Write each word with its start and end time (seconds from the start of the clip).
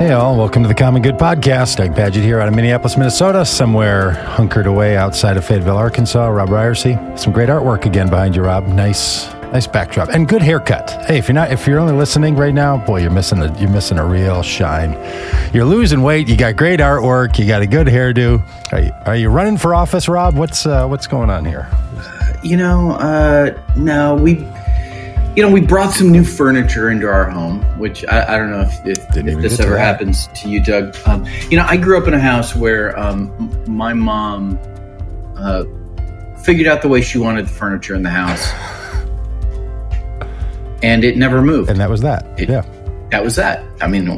Hey, 0.00 0.12
all. 0.12 0.34
Welcome 0.38 0.62
to 0.62 0.68
the 0.68 0.74
Common 0.74 1.02
Good 1.02 1.18
Podcast. 1.18 1.76
Doug 1.76 1.94
Pagitt 1.94 2.22
here 2.22 2.40
out 2.40 2.48
of 2.48 2.54
Minneapolis, 2.54 2.96
Minnesota, 2.96 3.44
somewhere 3.44 4.12
hunkered 4.12 4.66
away 4.66 4.96
outside 4.96 5.36
of 5.36 5.44
Fayetteville, 5.44 5.76
Arkansas. 5.76 6.26
Rob 6.26 6.48
Ryersey. 6.48 7.18
Some 7.18 7.34
great 7.34 7.50
artwork 7.50 7.84
again 7.84 8.08
behind 8.08 8.34
you, 8.34 8.40
Rob. 8.40 8.66
Nice, 8.66 9.30
nice 9.52 9.66
backdrop 9.66 10.08
and 10.08 10.26
good 10.26 10.40
haircut. 10.40 10.88
Hey, 11.04 11.18
if 11.18 11.28
you're 11.28 11.34
not, 11.34 11.52
if 11.52 11.66
you're 11.66 11.78
only 11.78 11.92
listening 11.92 12.34
right 12.34 12.54
now, 12.54 12.78
boy, 12.78 13.02
you're 13.02 13.10
missing 13.10 13.42
a, 13.42 13.54
you're 13.60 13.68
missing 13.68 13.98
a 13.98 14.06
real 14.06 14.42
shine. 14.42 14.92
You're 15.52 15.66
losing 15.66 16.00
weight. 16.00 16.28
You 16.28 16.36
got 16.38 16.56
great 16.56 16.80
artwork. 16.80 17.38
You 17.38 17.46
got 17.46 17.60
a 17.60 17.66
good 17.66 17.86
hairdo. 17.86 18.42
Are 18.72 18.80
you, 18.80 18.92
are 19.04 19.16
you 19.16 19.28
running 19.28 19.58
for 19.58 19.74
office, 19.74 20.08
Rob? 20.08 20.34
What's 20.34 20.64
uh, 20.64 20.86
what's 20.86 21.06
going 21.06 21.28
on 21.28 21.44
here? 21.44 21.68
You 22.42 22.56
know, 22.56 22.92
uh, 22.92 23.50
no, 23.76 24.14
we 24.14 24.46
you 25.36 25.42
know, 25.42 25.50
we 25.50 25.60
brought 25.60 25.92
some 25.92 26.10
new 26.10 26.24
furniture 26.24 26.90
into 26.90 27.06
our 27.06 27.30
home, 27.30 27.62
which 27.78 28.04
I, 28.06 28.34
I 28.34 28.38
don't 28.38 28.50
know 28.50 28.62
if, 28.62 28.98
if, 28.98 29.16
if 29.16 29.40
this 29.40 29.60
ever 29.60 29.78
happens 29.78 30.26
to 30.28 30.48
you, 30.48 30.62
Doug. 30.62 30.96
Um, 31.06 31.24
you 31.50 31.56
know, 31.56 31.64
I 31.64 31.76
grew 31.76 32.00
up 32.00 32.08
in 32.08 32.14
a 32.14 32.20
house 32.20 32.56
where 32.56 32.98
um, 32.98 33.64
my 33.68 33.92
mom 33.92 34.58
uh, 35.36 35.64
figured 36.42 36.66
out 36.66 36.82
the 36.82 36.88
way 36.88 37.00
she 37.00 37.18
wanted 37.18 37.46
the 37.46 37.50
furniture 37.50 37.94
in 37.94 38.02
the 38.02 38.10
house, 38.10 38.52
and 40.82 41.04
it 41.04 41.16
never 41.16 41.42
moved. 41.42 41.70
And 41.70 41.78
that 41.78 41.90
was 41.90 42.00
that. 42.00 42.26
It, 42.38 42.48
yeah, 42.48 42.66
that 43.10 43.22
was 43.22 43.36
that. 43.36 43.64
I 43.80 43.86
mean, 43.86 44.08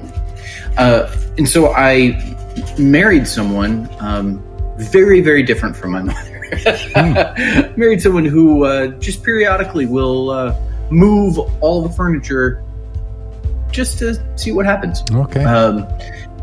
uh, 0.79 1.15
and 1.37 1.47
so 1.47 1.75
I 1.75 2.37
married 2.79 3.29
someone 3.29 3.87
um, 4.01 4.43
very, 4.79 5.21
very 5.21 5.43
different 5.43 5.77
from 5.77 5.93
my 5.93 6.03
mother. 6.03 6.29
mm. 6.53 7.77
married 7.77 8.01
someone 8.01 8.25
who 8.25 8.65
uh, 8.65 8.87
just 8.99 9.23
periodically 9.23 9.87
will 9.87 10.31
uh, 10.31 10.55
move 10.93 11.39
all 11.61 11.83
the 11.83 11.89
furniture 11.91 12.63
just 13.71 13.99
to 13.99 14.39
see 14.39 14.53
what 14.53 14.67
happens. 14.67 15.03
Okay. 15.11 15.43
Um, 15.43 15.87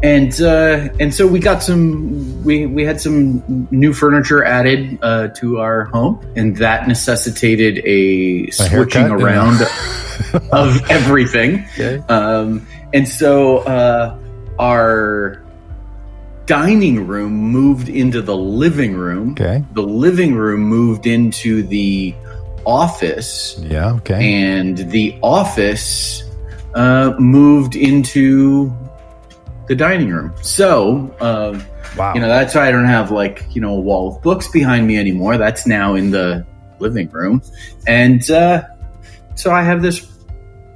and 0.01 0.41
uh, 0.41 0.87
and 0.99 1.13
so 1.13 1.27
we 1.27 1.39
got 1.39 1.61
some 1.61 2.43
we 2.43 2.65
we 2.65 2.85
had 2.85 3.01
some 3.01 3.67
new 3.69 3.93
furniture 3.93 4.43
added 4.43 4.97
uh, 5.01 5.27
to 5.39 5.59
our 5.59 5.85
home, 5.85 6.25
and 6.37 6.55
that 6.57 6.87
necessitated 6.87 7.79
a, 7.79 8.47
a 8.47 8.51
switching 8.51 9.07
around 9.07 9.61
of 10.53 10.89
everything. 10.89 11.65
Okay. 11.73 11.97
Um, 12.07 12.65
and 12.93 13.07
so 13.07 13.57
uh, 13.59 14.17
our 14.57 15.43
dining 16.45 17.05
room 17.05 17.33
moved 17.33 17.89
into 17.89 18.21
the 18.21 18.35
living 18.35 18.95
room. 18.95 19.33
Okay. 19.33 19.63
The 19.73 19.83
living 19.83 20.33
room 20.33 20.61
moved 20.61 21.07
into 21.07 21.61
the 21.61 22.15
office. 22.65 23.59
Yeah, 23.59 23.93
okay. 23.95 24.43
And 24.43 24.77
the 24.77 25.17
office 25.21 26.23
uh, 26.75 27.13
moved 27.19 27.75
into 27.75 28.75
the 29.67 29.75
dining 29.75 30.09
room. 30.09 30.33
So, 30.41 31.15
uh, 31.19 31.59
wow. 31.97 32.13
you 32.13 32.19
know, 32.19 32.27
that's 32.27 32.55
why 32.55 32.67
I 32.67 32.71
don't 32.71 32.85
have 32.85 33.11
like, 33.11 33.45
you 33.51 33.61
know, 33.61 33.75
a 33.75 33.79
wall 33.79 34.15
of 34.15 34.21
books 34.21 34.47
behind 34.47 34.87
me 34.87 34.97
anymore. 34.97 35.37
That's 35.37 35.67
now 35.67 35.95
in 35.95 36.11
the 36.11 36.45
living 36.79 37.09
room. 37.09 37.41
And 37.87 38.29
uh, 38.31 38.63
so 39.35 39.51
I 39.51 39.63
have 39.63 39.81
this 39.81 40.05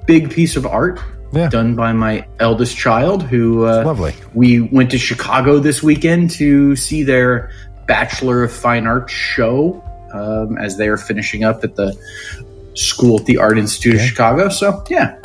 big 0.05 0.31
piece 0.31 0.55
of 0.55 0.65
art 0.65 0.99
yeah. 1.31 1.49
done 1.49 1.75
by 1.75 1.93
my 1.93 2.27
eldest 2.39 2.77
child 2.77 3.23
who 3.23 3.65
uh, 3.65 3.83
lovely. 3.83 4.13
We 4.33 4.61
went 4.61 4.91
to 4.91 4.97
Chicago 4.97 5.59
this 5.59 5.81
weekend 5.81 6.31
to 6.31 6.75
see 6.75 7.03
their 7.03 7.51
Bachelor 7.87 8.43
of 8.43 8.51
Fine 8.51 8.87
Arts 8.87 9.11
show 9.11 9.83
um, 10.13 10.57
as 10.57 10.77
they 10.77 10.87
are 10.87 10.97
finishing 10.97 11.43
up 11.43 11.63
at 11.63 11.75
the 11.75 11.95
school 12.75 13.19
at 13.19 13.25
the 13.25 13.37
Art 13.37 13.57
Institute 13.57 13.95
okay. 13.95 14.03
of 14.03 14.09
Chicago. 14.09 14.49
So 14.49 14.83
yeah. 14.89 15.19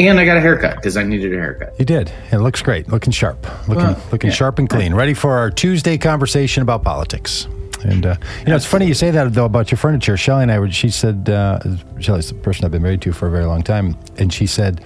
And 0.00 0.20
I 0.20 0.24
got 0.24 0.36
a 0.36 0.40
haircut 0.40 0.76
because 0.76 0.96
I 0.96 1.02
needed 1.02 1.32
a 1.34 1.36
haircut. 1.36 1.74
You 1.78 1.84
did. 1.84 2.12
It 2.30 2.38
looks 2.38 2.62
great. 2.62 2.88
Looking 2.88 3.12
sharp. 3.12 3.42
Looking 3.66 3.84
well, 3.84 4.02
looking 4.12 4.30
yeah. 4.30 4.36
sharp 4.36 4.60
and 4.60 4.70
clean. 4.70 4.94
Ready 4.94 5.12
for 5.12 5.36
our 5.36 5.50
Tuesday 5.50 5.98
conversation 5.98 6.62
about 6.62 6.84
politics. 6.84 7.48
And 7.82 8.06
uh, 8.06 8.16
you 8.40 8.46
know, 8.46 8.56
it's 8.56 8.64
funny 8.64 8.86
you 8.86 8.94
say 8.94 9.10
that 9.10 9.32
though 9.34 9.44
about 9.44 9.70
your 9.70 9.78
furniture. 9.78 10.16
Shelly 10.16 10.42
and 10.42 10.52
I 10.52 10.58
were. 10.58 10.70
She 10.70 10.90
said, 10.90 11.28
uh, 11.28 11.60
Shelly's 12.00 12.28
the 12.28 12.34
person 12.34 12.64
I've 12.64 12.70
been 12.70 12.82
married 12.82 13.02
to 13.02 13.12
for 13.12 13.28
a 13.28 13.30
very 13.30 13.44
long 13.44 13.62
time, 13.62 13.96
and 14.18 14.32
she 14.32 14.46
said, 14.46 14.82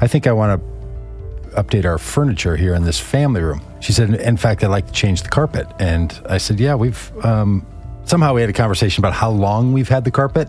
"I 0.00 0.06
think 0.06 0.26
I 0.26 0.32
want 0.32 0.60
to 0.60 1.60
update 1.60 1.84
our 1.84 1.98
furniture 1.98 2.56
here 2.56 2.74
in 2.74 2.84
this 2.84 2.98
family 2.98 3.42
room." 3.42 3.60
She 3.80 3.92
said, 3.92 4.14
"In 4.14 4.36
fact, 4.36 4.64
I'd 4.64 4.68
like 4.68 4.86
to 4.86 4.92
change 4.92 5.22
the 5.22 5.28
carpet." 5.28 5.66
And 5.78 6.18
I 6.28 6.38
said, 6.38 6.60
"Yeah, 6.60 6.74
we've 6.74 7.12
um, 7.24 7.66
somehow 8.10 8.34
we 8.34 8.40
had 8.40 8.50
a 8.50 8.52
conversation 8.52 9.00
about 9.00 9.12
how 9.12 9.30
long 9.30 9.72
we've 9.72 9.88
had 9.88 10.04
the 10.04 10.10
carpet. 10.10 10.48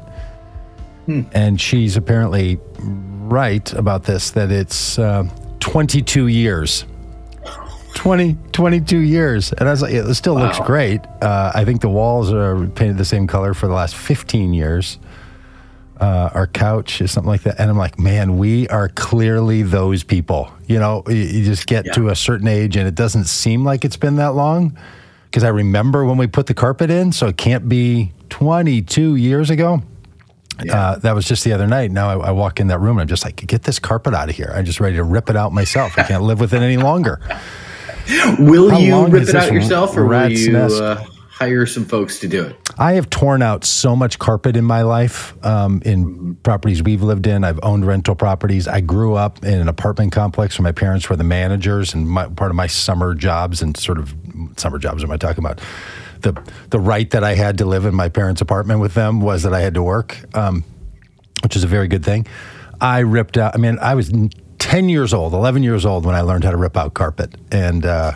Hmm. 1.05 1.21
And 1.31 1.61
she's 1.61 1.95
apparently 1.95 2.59
right 2.79 3.71
about 3.73 4.03
this 4.03 4.31
that 4.31 4.51
it's 4.51 4.97
uh, 4.97 5.29
22 5.59 6.27
years. 6.27 6.85
20, 7.93 8.35
22 8.51 8.97
years. 8.97 9.53
And 9.53 9.67
I 9.67 9.71
was 9.71 9.83
like, 9.83 9.93
it 9.93 10.11
still 10.15 10.35
wow. 10.35 10.45
looks 10.45 10.59
great. 10.61 11.01
Uh, 11.21 11.51
I 11.53 11.63
think 11.63 11.81
the 11.81 11.89
walls 11.89 12.33
are 12.33 12.65
painted 12.67 12.97
the 12.97 13.05
same 13.05 13.27
color 13.27 13.53
for 13.53 13.67
the 13.67 13.73
last 13.73 13.95
15 13.95 14.53
years. 14.53 14.97
Uh, 15.99 16.31
our 16.33 16.47
couch 16.47 16.99
is 16.99 17.11
something 17.11 17.29
like 17.29 17.43
that. 17.43 17.59
And 17.59 17.69
I'm 17.69 17.77
like, 17.77 17.99
man, 17.99 18.39
we 18.39 18.67
are 18.69 18.89
clearly 18.89 19.61
those 19.61 20.03
people. 20.03 20.51
You 20.65 20.79
know, 20.79 21.03
you, 21.07 21.13
you 21.15 21.45
just 21.45 21.67
get 21.67 21.85
yeah. 21.85 21.91
to 21.91 22.09
a 22.09 22.15
certain 22.15 22.47
age 22.47 22.75
and 22.75 22.87
it 22.87 22.95
doesn't 22.95 23.25
seem 23.25 23.63
like 23.63 23.85
it's 23.85 23.97
been 23.97 24.15
that 24.15 24.33
long 24.33 24.75
because 25.31 25.45
I 25.45 25.47
remember 25.47 26.03
when 26.03 26.17
we 26.17 26.27
put 26.27 26.47
the 26.47 26.53
carpet 26.53 26.91
in, 26.91 27.13
so 27.13 27.27
it 27.27 27.37
can't 27.37 27.69
be 27.69 28.11
22 28.29 29.15
years 29.15 29.49
ago. 29.49 29.81
Yeah. 30.61 30.75
Uh, 30.77 30.95
that 30.97 31.15
was 31.15 31.25
just 31.25 31.45
the 31.45 31.53
other 31.53 31.67
night. 31.67 31.89
Now 31.89 32.09
I, 32.09 32.27
I, 32.27 32.31
walk 32.31 32.59
in 32.59 32.67
that 32.67 32.79
room 32.79 32.97
and 32.97 33.01
I'm 33.01 33.07
just 33.07 33.23
like, 33.23 33.37
get 33.37 33.63
this 33.63 33.79
carpet 33.79 34.13
out 34.13 34.29
of 34.29 34.35
here. 34.35 34.51
I'm 34.53 34.65
just 34.65 34.81
ready 34.81 34.97
to 34.97 35.03
rip 35.03 35.29
it 35.29 35.37
out 35.37 35.53
myself. 35.53 35.97
I 35.97 36.03
can't 36.03 36.23
live 36.23 36.41
with 36.41 36.53
it 36.53 36.61
any 36.61 36.75
longer. 36.75 37.21
will 38.37 38.69
How 38.69 38.77
you 38.77 39.07
rip 39.07 39.29
it 39.29 39.33
out 39.33 39.51
yourself 39.53 39.95
or 39.95 40.05
will 40.05 40.29
you 40.29 40.57
uh, 40.57 41.03
hire 41.41 41.65
some 41.65 41.85
folks 41.85 42.19
to 42.19 42.27
do 42.27 42.43
it? 42.43 42.55
I 42.77 42.93
have 42.93 43.09
torn 43.09 43.41
out 43.41 43.65
so 43.65 43.95
much 43.95 44.19
carpet 44.19 44.55
in 44.55 44.63
my 44.63 44.83
life 44.83 45.33
um, 45.43 45.81
in 45.83 46.05
mm-hmm. 46.05 46.33
properties 46.43 46.83
we've 46.83 47.01
lived 47.01 47.25
in. 47.25 47.43
I've 47.43 47.59
owned 47.63 47.85
rental 47.85 48.13
properties. 48.13 48.67
I 48.67 48.81
grew 48.81 49.15
up 49.15 49.43
in 49.43 49.59
an 49.59 49.67
apartment 49.67 50.11
complex 50.11 50.59
where 50.59 50.63
my 50.63 50.71
parents 50.71 51.09
were 51.09 51.15
the 51.15 51.23
managers, 51.23 51.95
and 51.95 52.07
my, 52.07 52.27
part 52.27 52.51
of 52.51 52.55
my 52.55 52.67
summer 52.67 53.15
jobs 53.15 53.63
and 53.63 53.75
sort 53.75 53.97
of 53.97 54.13
summer 54.57 54.77
jobs 54.77 55.03
am 55.03 55.11
I 55.11 55.17
talking 55.17 55.43
about? 55.43 55.59
The 56.19 56.39
the 56.69 56.79
right 56.79 57.09
that 57.09 57.23
I 57.23 57.33
had 57.33 57.57
to 57.57 57.65
live 57.65 57.85
in 57.85 57.95
my 57.95 58.07
parents' 58.07 58.41
apartment 58.41 58.79
with 58.79 58.93
them 58.93 59.19
was 59.19 59.41
that 59.41 59.53
I 59.53 59.61
had 59.61 59.73
to 59.73 59.81
work, 59.81 60.17
um, 60.35 60.63
which 61.41 61.55
is 61.55 61.63
a 61.63 61.67
very 61.67 61.87
good 61.87 62.05
thing. 62.05 62.27
I 62.79 62.99
ripped 62.99 63.37
out. 63.37 63.55
I 63.55 63.57
mean, 63.57 63.79
I 63.79 63.95
was 63.95 64.13
ten 64.59 64.89
years 64.89 65.11
old, 65.11 65.33
eleven 65.33 65.63
years 65.63 65.87
old 65.87 66.05
when 66.05 66.13
I 66.13 66.21
learned 66.21 66.43
how 66.43 66.51
to 66.51 66.57
rip 66.57 66.77
out 66.77 66.93
carpet, 66.93 67.33
and 67.51 67.83
uh, 67.83 68.11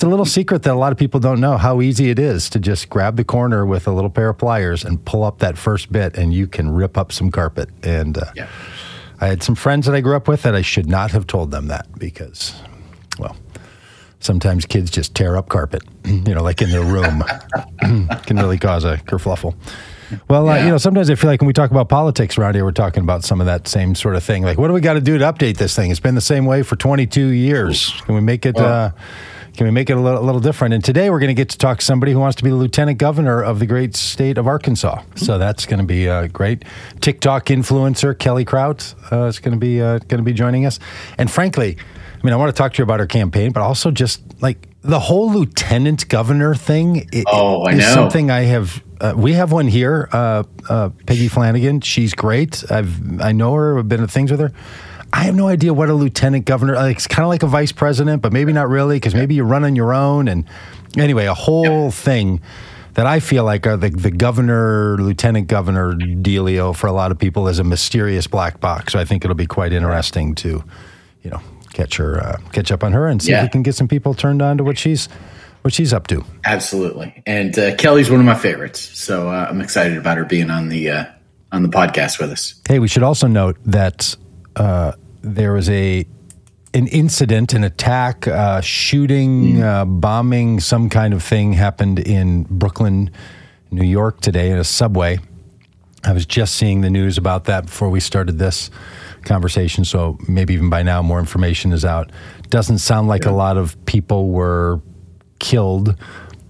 it's 0.00 0.04
a 0.06 0.08
little 0.08 0.24
secret 0.24 0.62
that 0.62 0.72
a 0.72 0.78
lot 0.78 0.92
of 0.92 0.96
people 0.96 1.20
don't 1.20 1.40
know 1.40 1.58
how 1.58 1.82
easy 1.82 2.08
it 2.08 2.18
is 2.18 2.48
to 2.48 2.58
just 2.58 2.88
grab 2.88 3.16
the 3.16 3.22
corner 3.22 3.66
with 3.66 3.86
a 3.86 3.90
little 3.90 4.08
pair 4.08 4.30
of 4.30 4.38
pliers 4.38 4.82
and 4.82 5.04
pull 5.04 5.22
up 5.22 5.40
that 5.40 5.58
first 5.58 5.92
bit, 5.92 6.16
and 6.16 6.32
you 6.32 6.46
can 6.46 6.70
rip 6.70 6.96
up 6.96 7.12
some 7.12 7.30
carpet. 7.30 7.68
And 7.82 8.16
uh, 8.16 8.32
yeah. 8.34 8.48
I 9.20 9.26
had 9.26 9.42
some 9.42 9.54
friends 9.54 9.84
that 9.84 9.94
I 9.94 10.00
grew 10.00 10.16
up 10.16 10.26
with 10.26 10.40
that 10.44 10.54
I 10.54 10.62
should 10.62 10.86
not 10.86 11.10
have 11.10 11.26
told 11.26 11.50
them 11.50 11.66
that 11.66 11.86
because, 11.98 12.54
well, 13.18 13.36
sometimes 14.20 14.64
kids 14.64 14.90
just 14.90 15.14
tear 15.14 15.36
up 15.36 15.50
carpet, 15.50 15.82
you 16.06 16.34
know, 16.34 16.42
like 16.42 16.62
in 16.62 16.70
their 16.70 16.82
room, 16.82 17.22
can 18.24 18.36
really 18.38 18.56
cause 18.56 18.84
a 18.84 18.96
kerfluffle. 19.04 19.54
Well, 20.28 20.46
yeah. 20.46 20.52
uh, 20.52 20.64
you 20.64 20.70
know, 20.70 20.78
sometimes 20.78 21.10
I 21.10 21.14
feel 21.14 21.28
like 21.28 21.42
when 21.42 21.46
we 21.46 21.52
talk 21.52 21.70
about 21.70 21.90
politics 21.90 22.38
around 22.38 22.54
here, 22.54 22.64
we're 22.64 22.72
talking 22.72 23.02
about 23.02 23.22
some 23.22 23.38
of 23.38 23.44
that 23.48 23.68
same 23.68 23.94
sort 23.94 24.16
of 24.16 24.24
thing. 24.24 24.44
Like, 24.44 24.56
what 24.56 24.68
do 24.68 24.72
we 24.72 24.80
got 24.80 24.94
to 24.94 25.02
do 25.02 25.18
to 25.18 25.30
update 25.30 25.58
this 25.58 25.76
thing? 25.76 25.90
It's 25.90 26.00
been 26.00 26.14
the 26.14 26.22
same 26.22 26.46
way 26.46 26.62
for 26.62 26.76
22 26.76 27.26
years. 27.26 28.00
Can 28.06 28.14
we 28.14 28.22
make 28.22 28.46
it? 28.46 28.56
Uh, 28.56 28.92
can 29.56 29.66
we 29.66 29.70
make 29.70 29.90
it 29.90 29.96
a 29.96 30.00
little, 30.00 30.20
a 30.20 30.24
little 30.24 30.40
different? 30.40 30.74
And 30.74 30.84
today 30.84 31.10
we're 31.10 31.18
going 31.18 31.28
to 31.28 31.34
get 31.34 31.50
to 31.50 31.58
talk 31.58 31.78
to 31.78 31.84
somebody 31.84 32.12
who 32.12 32.18
wants 32.18 32.36
to 32.36 32.44
be 32.44 32.50
the 32.50 32.56
lieutenant 32.56 32.98
governor 32.98 33.42
of 33.42 33.58
the 33.58 33.66
great 33.66 33.96
state 33.96 34.38
of 34.38 34.46
Arkansas. 34.46 35.02
So 35.16 35.38
that's 35.38 35.66
going 35.66 35.80
to 35.80 35.86
be 35.86 36.08
uh, 36.08 36.28
great. 36.28 36.64
TikTok 37.00 37.46
influencer 37.46 38.18
Kelly 38.18 38.44
Krout 38.44 38.94
uh, 39.12 39.26
is 39.26 39.38
going 39.38 39.54
to 39.54 39.60
be 39.60 39.80
uh, 39.80 39.98
going 39.98 40.18
to 40.18 40.22
be 40.22 40.32
joining 40.32 40.66
us. 40.66 40.78
And 41.18 41.30
frankly, 41.30 41.76
I 41.78 42.26
mean, 42.26 42.32
I 42.32 42.36
want 42.36 42.54
to 42.54 42.58
talk 42.58 42.74
to 42.74 42.78
you 42.78 42.84
about 42.84 43.00
her 43.00 43.06
campaign, 43.06 43.52
but 43.52 43.62
also 43.62 43.90
just 43.90 44.22
like 44.42 44.68
the 44.82 44.98
whole 44.98 45.32
lieutenant 45.32 46.08
governor 46.08 46.54
thing. 46.54 47.08
It, 47.12 47.24
oh, 47.26 47.66
I 47.66 47.74
know. 47.74 47.94
Something 47.94 48.30
I 48.30 48.42
have. 48.42 48.82
Uh, 49.00 49.14
we 49.16 49.32
have 49.32 49.50
one 49.50 49.66
here, 49.66 50.10
uh, 50.12 50.42
uh, 50.68 50.90
Peggy 51.06 51.28
Flanagan. 51.28 51.80
She's 51.80 52.12
great. 52.12 52.70
I've 52.70 53.20
I 53.20 53.32
know 53.32 53.54
her. 53.54 53.78
I've 53.78 53.88
been 53.88 54.00
to 54.00 54.08
things 54.08 54.30
with 54.30 54.40
her. 54.40 54.52
I 55.12 55.24
have 55.24 55.34
no 55.34 55.48
idea 55.48 55.74
what 55.74 55.88
a 55.88 55.94
lieutenant 55.94 56.44
governor. 56.44 56.74
Like, 56.74 56.96
it's 56.96 57.06
kind 57.06 57.24
of 57.24 57.28
like 57.28 57.42
a 57.42 57.46
vice 57.46 57.72
president, 57.72 58.22
but 58.22 58.32
maybe 58.32 58.52
not 58.52 58.68
really, 58.68 58.96
because 58.96 59.14
maybe 59.14 59.34
you 59.34 59.44
run 59.44 59.64
on 59.64 59.76
your 59.76 59.92
own. 59.92 60.28
And 60.28 60.44
anyway, 60.96 61.26
a 61.26 61.34
whole 61.34 61.84
yep. 61.84 61.92
thing 61.92 62.40
that 62.94 63.06
I 63.06 63.20
feel 63.20 63.44
like 63.44 63.66
are 63.66 63.76
the, 63.76 63.90
the 63.90 64.10
governor, 64.10 64.96
lieutenant 64.98 65.48
governor 65.48 65.94
dealio 65.94 66.74
for 66.74 66.86
a 66.86 66.92
lot 66.92 67.10
of 67.10 67.18
people 67.18 67.48
is 67.48 67.58
a 67.58 67.64
mysterious 67.64 68.26
black 68.26 68.60
box. 68.60 68.92
So 68.92 68.98
I 68.98 69.04
think 69.04 69.24
it'll 69.24 69.36
be 69.36 69.46
quite 69.46 69.72
interesting 69.72 70.34
to, 70.36 70.64
you 71.22 71.30
know, 71.30 71.40
catch 71.72 71.96
her, 71.96 72.20
uh, 72.20 72.38
catch 72.52 72.72
up 72.72 72.82
on 72.82 72.92
her, 72.92 73.06
and 73.06 73.22
see 73.22 73.30
yeah. 73.30 73.38
if 73.38 73.44
we 73.44 73.48
can 73.50 73.62
get 73.62 73.74
some 73.74 73.88
people 73.88 74.12
turned 74.14 74.42
on 74.42 74.58
to 74.58 74.64
what 74.64 74.76
she's 74.78 75.08
what 75.62 75.74
she's 75.74 75.92
up 75.92 76.06
to. 76.06 76.24
Absolutely, 76.44 77.22
and 77.26 77.58
uh, 77.58 77.74
Kelly's 77.76 78.10
one 78.10 78.18
of 78.18 78.26
my 78.26 78.34
favorites, 78.34 78.80
so 78.80 79.28
uh, 79.28 79.46
I'm 79.48 79.60
excited 79.60 79.98
about 79.98 80.16
her 80.16 80.24
being 80.24 80.50
on 80.50 80.68
the 80.68 80.90
uh, 80.90 81.04
on 81.52 81.62
the 81.62 81.68
podcast 81.68 82.18
with 82.18 82.30
us. 82.30 82.60
Hey, 82.66 82.78
we 82.78 82.88
should 82.88 83.02
also 83.02 83.26
note 83.26 83.58
that 83.66 84.16
uh, 84.56 84.92
there 85.22 85.52
was 85.52 85.68
a 85.68 86.06
an 86.72 86.86
incident, 86.86 87.52
an 87.52 87.64
attack, 87.64 88.28
uh, 88.28 88.60
shooting, 88.60 89.54
mm. 89.54 89.62
uh, 89.62 89.84
bombing, 89.84 90.60
some 90.60 90.88
kind 90.88 91.12
of 91.12 91.22
thing 91.22 91.52
happened 91.52 91.98
in 91.98 92.44
Brooklyn, 92.44 93.10
New 93.72 93.84
York 93.84 94.20
today 94.20 94.50
in 94.50 94.58
a 94.58 94.64
subway. 94.64 95.18
I 96.04 96.12
was 96.12 96.24
just 96.26 96.54
seeing 96.54 96.80
the 96.80 96.88
news 96.88 97.18
about 97.18 97.44
that 97.46 97.66
before 97.66 97.90
we 97.90 98.00
started 98.00 98.38
this 98.38 98.70
conversation, 99.24 99.84
so 99.84 100.16
maybe 100.28 100.54
even 100.54 100.70
by 100.70 100.82
now 100.82 101.02
more 101.02 101.18
information 101.18 101.72
is 101.72 101.84
out. 101.84 102.10
Doesn't 102.48 102.78
sound 102.78 103.08
like 103.08 103.24
yeah. 103.24 103.32
a 103.32 103.32
lot 103.32 103.56
of 103.56 103.84
people 103.84 104.30
were 104.30 104.80
killed, 105.40 105.96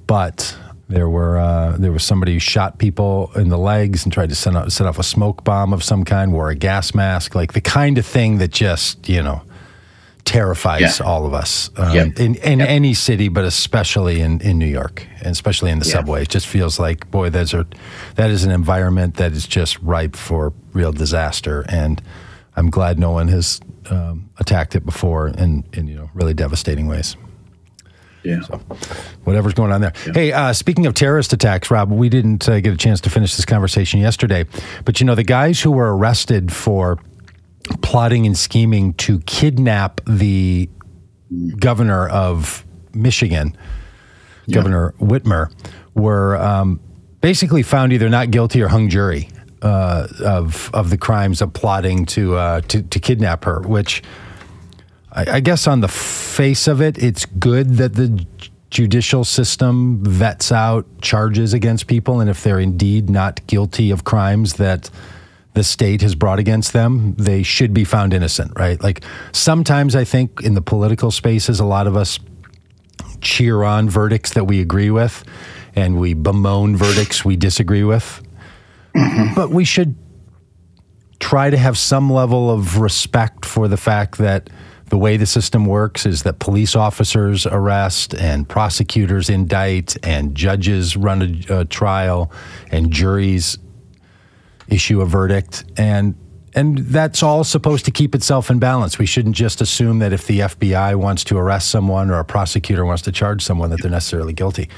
but 0.06 0.56
there 0.90 1.08
were 1.08 1.38
uh, 1.38 1.76
there 1.78 1.92
was 1.92 2.02
somebody 2.02 2.34
who 2.34 2.40
shot 2.40 2.78
people 2.78 3.30
in 3.36 3.48
the 3.48 3.58
legs 3.58 4.04
and 4.04 4.12
tried 4.12 4.28
to 4.28 4.34
set 4.34 4.56
off, 4.56 4.70
set 4.70 4.86
off 4.86 4.98
a 4.98 5.04
smoke 5.04 5.44
bomb 5.44 5.72
of 5.72 5.84
some 5.84 6.04
kind, 6.04 6.32
wore 6.32 6.50
a 6.50 6.54
gas 6.56 6.94
mask, 6.94 7.34
like 7.34 7.52
the 7.52 7.60
kind 7.60 7.96
of 7.96 8.04
thing 8.04 8.38
that 8.38 8.50
just 8.50 9.08
you 9.08 9.22
know 9.22 9.40
terrifies 10.24 11.00
yeah. 11.00 11.06
all 11.06 11.26
of 11.26 11.32
us 11.32 11.70
um, 11.76 11.94
yep. 11.94 12.20
in, 12.20 12.34
in 12.36 12.58
yep. 12.58 12.68
any 12.68 12.92
city, 12.92 13.28
but 13.28 13.44
especially 13.44 14.20
in, 14.20 14.40
in 14.42 14.58
New 14.58 14.66
York, 14.66 15.06
and 15.18 15.28
especially 15.28 15.70
in 15.70 15.78
the 15.78 15.86
yeah. 15.86 15.92
subway. 15.92 16.22
It 16.22 16.28
just 16.28 16.46
feels 16.46 16.78
like, 16.78 17.10
boy, 17.10 17.30
that's 17.30 17.54
a, 17.54 17.66
that 18.16 18.30
is 18.30 18.44
an 18.44 18.50
environment 18.50 19.16
that 19.16 19.32
is 19.32 19.46
just 19.46 19.80
ripe 19.80 20.14
for 20.14 20.52
real 20.72 20.92
disaster. 20.92 21.64
And 21.68 22.02
I'm 22.54 22.70
glad 22.70 22.98
no 22.98 23.10
one 23.10 23.28
has 23.28 23.60
um, 23.90 24.28
attacked 24.38 24.74
it 24.76 24.84
before 24.84 25.28
in, 25.28 25.64
in 25.72 25.86
you 25.88 25.96
know 25.96 26.10
really 26.14 26.34
devastating 26.34 26.86
ways. 26.86 27.16
Yeah. 28.22 28.40
So, 28.42 28.58
whatever's 29.24 29.54
going 29.54 29.72
on 29.72 29.80
there. 29.80 29.92
Yeah. 30.06 30.12
Hey, 30.12 30.32
uh, 30.32 30.52
speaking 30.52 30.86
of 30.86 30.94
terrorist 30.94 31.32
attacks, 31.32 31.70
Rob, 31.70 31.90
we 31.90 32.08
didn't 32.08 32.48
uh, 32.48 32.60
get 32.60 32.72
a 32.72 32.76
chance 32.76 33.00
to 33.02 33.10
finish 33.10 33.36
this 33.36 33.44
conversation 33.44 34.00
yesterday, 34.00 34.44
but 34.84 35.00
you 35.00 35.06
know 35.06 35.14
the 35.14 35.24
guys 35.24 35.60
who 35.60 35.70
were 35.70 35.96
arrested 35.96 36.52
for 36.52 36.98
plotting 37.82 38.26
and 38.26 38.36
scheming 38.36 38.94
to 38.94 39.20
kidnap 39.20 40.00
the 40.06 40.68
governor 41.58 42.08
of 42.08 42.64
Michigan, 42.92 43.56
yeah. 44.46 44.54
Governor 44.54 44.94
Whitmer, 45.00 45.52
were 45.94 46.36
um, 46.36 46.80
basically 47.20 47.62
found 47.62 47.92
either 47.92 48.08
not 48.08 48.30
guilty 48.30 48.60
or 48.62 48.68
hung 48.68 48.88
jury 48.88 49.28
uh, 49.62 50.08
of 50.24 50.70
of 50.74 50.90
the 50.90 50.98
crimes 50.98 51.40
of 51.40 51.52
plotting 51.52 52.06
to 52.06 52.36
uh, 52.36 52.60
to, 52.62 52.82
to 52.82 52.98
kidnap 52.98 53.44
her. 53.44 53.60
Which 53.60 54.02
I, 55.12 55.36
I 55.36 55.40
guess 55.40 55.66
on 55.66 55.80
the 55.80 55.88
face 55.88 56.68
of 56.68 56.80
it, 56.80 57.02
it's 57.02 57.24
good 57.26 57.76
that 57.76 57.94
the 57.94 58.24
judicial 58.70 59.24
system 59.24 60.04
vets 60.04 60.52
out 60.52 60.86
charges 61.00 61.52
against 61.52 61.86
people, 61.86 62.20
and 62.20 62.30
if 62.30 62.42
they're 62.42 62.60
indeed 62.60 63.10
not 63.10 63.46
guilty 63.46 63.90
of 63.90 64.04
crimes 64.04 64.54
that 64.54 64.90
the 65.54 65.64
state 65.64 66.00
has 66.02 66.14
brought 66.14 66.38
against 66.38 66.72
them, 66.72 67.14
they 67.14 67.42
should 67.42 67.74
be 67.74 67.84
found 67.84 68.14
innocent, 68.14 68.52
right? 68.56 68.80
Like 68.80 69.04
sometimes 69.32 69.96
I 69.96 70.04
think 70.04 70.42
in 70.42 70.54
the 70.54 70.62
political 70.62 71.10
spaces, 71.10 71.58
a 71.58 71.64
lot 71.64 71.88
of 71.88 71.96
us 71.96 72.20
cheer 73.20 73.64
on 73.64 73.90
verdicts 73.90 74.34
that 74.34 74.44
we 74.44 74.60
agree 74.60 74.90
with 74.90 75.24
and 75.74 75.98
we 75.98 76.14
bemoan 76.14 76.76
verdicts 76.76 77.24
we 77.24 77.36
disagree 77.36 77.84
with. 77.84 78.22
Mm-hmm. 78.94 79.34
But 79.34 79.50
we 79.50 79.64
should 79.64 79.96
try 81.18 81.50
to 81.50 81.56
have 81.56 81.76
some 81.76 82.10
level 82.10 82.50
of 82.50 82.78
respect 82.78 83.44
for 83.44 83.68
the 83.68 83.76
fact 83.76 84.18
that 84.18 84.50
the 84.90 84.98
way 84.98 85.16
the 85.16 85.26
system 85.26 85.66
works 85.66 86.04
is 86.04 86.24
that 86.24 86.40
police 86.40 86.76
officers 86.76 87.46
arrest 87.46 88.12
and 88.14 88.48
prosecutors 88.48 89.30
indict 89.30 89.96
and 90.04 90.34
judges 90.34 90.96
run 90.96 91.44
a, 91.48 91.60
a 91.60 91.64
trial 91.64 92.30
and 92.70 92.90
juries 92.90 93.56
issue 94.68 95.00
a 95.00 95.06
verdict 95.06 95.64
and 95.76 96.14
and 96.52 96.78
that's 96.78 97.22
all 97.22 97.44
supposed 97.44 97.84
to 97.84 97.92
keep 97.92 98.12
itself 98.12 98.50
in 98.50 98.58
balance. 98.58 98.98
We 98.98 99.06
shouldn't 99.06 99.36
just 99.36 99.60
assume 99.60 100.00
that 100.00 100.12
if 100.12 100.26
the 100.26 100.40
FBI 100.40 100.96
wants 100.96 101.22
to 101.24 101.38
arrest 101.38 101.70
someone 101.70 102.10
or 102.10 102.18
a 102.18 102.24
prosecutor 102.24 102.84
wants 102.84 103.02
to 103.02 103.12
charge 103.12 103.44
someone 103.44 103.70
that 103.70 103.80
they're 103.80 103.90
necessarily 103.90 104.32
guilty. 104.32 104.68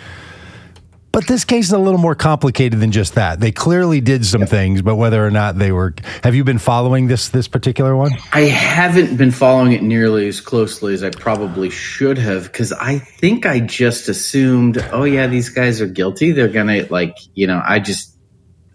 But 1.13 1.27
this 1.27 1.45
case 1.45 1.67
is 1.67 1.73
a 1.73 1.79
little 1.79 2.01
more 2.01 2.15
complicated 2.15 2.81
than 2.81 2.91
just 2.91 3.15
that. 3.17 3.39
They 3.39 3.53
clearly 3.53 4.01
did 4.01 4.25
some 4.25 4.47
things, 4.47 4.81
but 4.81 4.97
whether 4.97 5.25
or 5.25 5.31
not 5.31 5.59
they 5.59 5.71
were 5.71 5.95
Have 6.25 6.35
you 6.35 6.43
been 6.43 6.59
following 6.59 7.07
this 7.07 7.29
this 7.29 7.49
particular 7.49 7.95
one? 7.95 8.13
I 8.33 8.43
haven't 8.43 9.17
been 9.19 9.31
following 9.31 9.73
it 9.73 9.83
nearly 9.83 10.27
as 10.27 10.41
closely 10.41 10.95
as 10.95 11.05
I 11.05 11.11
probably 11.11 11.69
should 11.69 12.17
have 12.17 12.51
cuz 12.51 12.73
I 12.73 12.99
think 12.99 13.45
I 13.45 13.61
just 13.61 14.09
assumed, 14.09 14.83
oh 14.91 15.05
yeah, 15.05 15.27
these 15.27 15.51
guys 15.51 15.83
are 15.83 15.87
guilty. 15.87 16.33
They're 16.33 16.49
to 16.49 16.87
like, 16.91 17.17
you 17.35 17.47
know, 17.47 17.63
I 17.63 17.79
just 17.79 18.17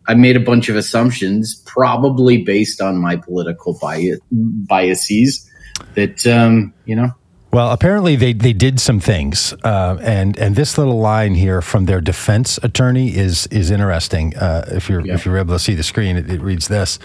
I 0.07 0.13
made 0.13 0.37
a 0.37 0.39
bunch 0.39 0.69
of 0.69 0.75
assumptions, 0.75 1.61
probably 1.65 2.43
based 2.43 2.81
on 2.81 2.97
my 2.97 3.15
political 3.15 3.77
bias, 3.81 4.19
biases. 4.31 5.49
That 5.95 6.25
um, 6.27 6.73
you 6.85 6.95
know. 6.95 7.11
Well, 7.51 7.71
apparently 7.71 8.15
they, 8.17 8.33
they 8.33 8.51
did 8.51 8.79
some 8.79 8.99
things, 8.99 9.53
uh, 9.63 9.97
and 10.01 10.37
and 10.37 10.55
this 10.55 10.77
little 10.77 10.99
line 10.99 11.33
here 11.33 11.61
from 11.61 11.85
their 11.85 12.01
defense 12.01 12.59
attorney 12.61 13.15
is 13.15 13.47
is 13.47 13.71
interesting. 13.71 14.35
Uh, 14.35 14.65
if 14.73 14.89
you're 14.89 15.05
yeah. 15.05 15.13
if 15.13 15.25
you're 15.25 15.37
able 15.37 15.55
to 15.55 15.59
see 15.59 15.73
the 15.73 15.83
screen, 15.83 16.17
it, 16.17 16.29
it 16.29 16.41
reads 16.41 16.67
this: 16.67 16.99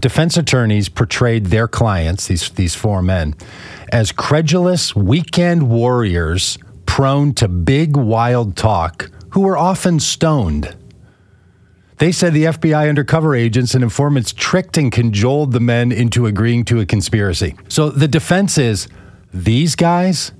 Defense 0.00 0.36
attorneys 0.36 0.88
portrayed 0.88 1.46
their 1.46 1.66
clients, 1.66 2.28
these 2.28 2.48
these 2.50 2.76
four 2.76 3.02
men, 3.02 3.34
as 3.92 4.12
credulous 4.12 4.94
weekend 4.94 5.68
warriors 5.68 6.58
prone 6.86 7.34
to 7.34 7.48
big 7.48 7.96
wild 7.96 8.56
talk 8.56 9.10
who 9.30 9.40
were 9.40 9.58
often 9.58 9.98
stoned. 9.98 10.76
They 11.98 12.12
said 12.12 12.32
the 12.32 12.44
FBI 12.44 12.88
undercover 12.88 13.34
agents 13.34 13.74
and 13.74 13.82
informants 13.82 14.32
tricked 14.32 14.78
and 14.78 14.92
cajoled 14.92 15.52
the 15.52 15.60
men 15.60 15.90
into 15.90 16.26
agreeing 16.26 16.64
to 16.66 16.78
a 16.80 16.86
conspiracy. 16.86 17.56
So 17.68 17.90
the 17.90 18.06
defense 18.06 18.56
is 18.56 18.86
these 19.32 19.76
guys, 19.76 20.32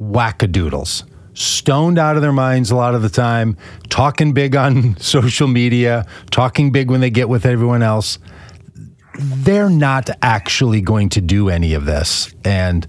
wackadoodles, 0.00 1.04
stoned 1.34 1.98
out 1.98 2.16
of 2.16 2.22
their 2.22 2.32
minds 2.32 2.70
a 2.70 2.76
lot 2.76 2.94
of 2.94 3.02
the 3.02 3.08
time, 3.08 3.56
talking 3.88 4.32
big 4.32 4.56
on 4.56 4.96
social 5.00 5.48
media, 5.48 6.06
talking 6.30 6.72
big 6.72 6.90
when 6.90 7.00
they 7.00 7.10
get 7.10 7.28
with 7.28 7.46
everyone 7.46 7.82
else. 7.82 8.18
They're 9.18 9.70
not 9.70 10.08
actually 10.22 10.80
going 10.80 11.10
to 11.10 11.20
do 11.20 11.50
any 11.50 11.74
of 11.74 11.84
this. 11.84 12.34
And 12.44 12.86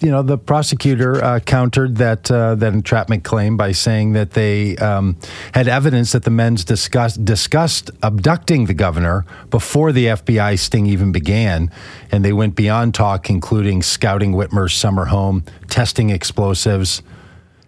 you 0.00 0.10
know, 0.10 0.22
the 0.22 0.38
prosecutor 0.38 1.22
uh, 1.22 1.40
countered 1.40 1.96
that 1.96 2.30
uh, 2.30 2.54
that 2.56 2.72
entrapment 2.72 3.24
claim 3.24 3.56
by 3.56 3.72
saying 3.72 4.12
that 4.12 4.32
they 4.32 4.76
um, 4.76 5.16
had 5.52 5.66
evidence 5.66 6.12
that 6.12 6.22
the 6.24 6.30
men's 6.30 6.64
discussed, 6.64 7.24
discussed 7.24 7.90
abducting 8.02 8.66
the 8.66 8.74
governor 8.74 9.24
before 9.50 9.90
the 9.92 10.06
FBI 10.06 10.58
sting 10.58 10.86
even 10.86 11.10
began, 11.10 11.70
and 12.12 12.24
they 12.24 12.32
went 12.32 12.54
beyond 12.54 12.94
talk, 12.94 13.28
including 13.28 13.82
scouting 13.82 14.32
Whitmer's 14.32 14.74
summer 14.74 15.06
home, 15.06 15.44
testing 15.68 16.10
explosives, 16.10 17.02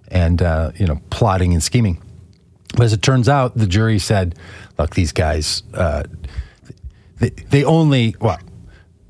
and 0.08 0.40
uh, 0.40 0.70
you 0.76 0.86
know, 0.86 1.00
plotting 1.10 1.52
and 1.52 1.62
scheming. 1.62 2.00
But 2.76 2.84
as 2.84 2.92
it 2.92 3.02
turns 3.02 3.28
out, 3.28 3.56
the 3.56 3.66
jury 3.66 3.98
said, 3.98 4.36
"Look, 4.78 4.94
these 4.94 5.12
guys." 5.12 5.62
Uh, 5.74 6.04
they, 7.18 7.30
they 7.30 7.64
only 7.64 8.14
well 8.20 8.38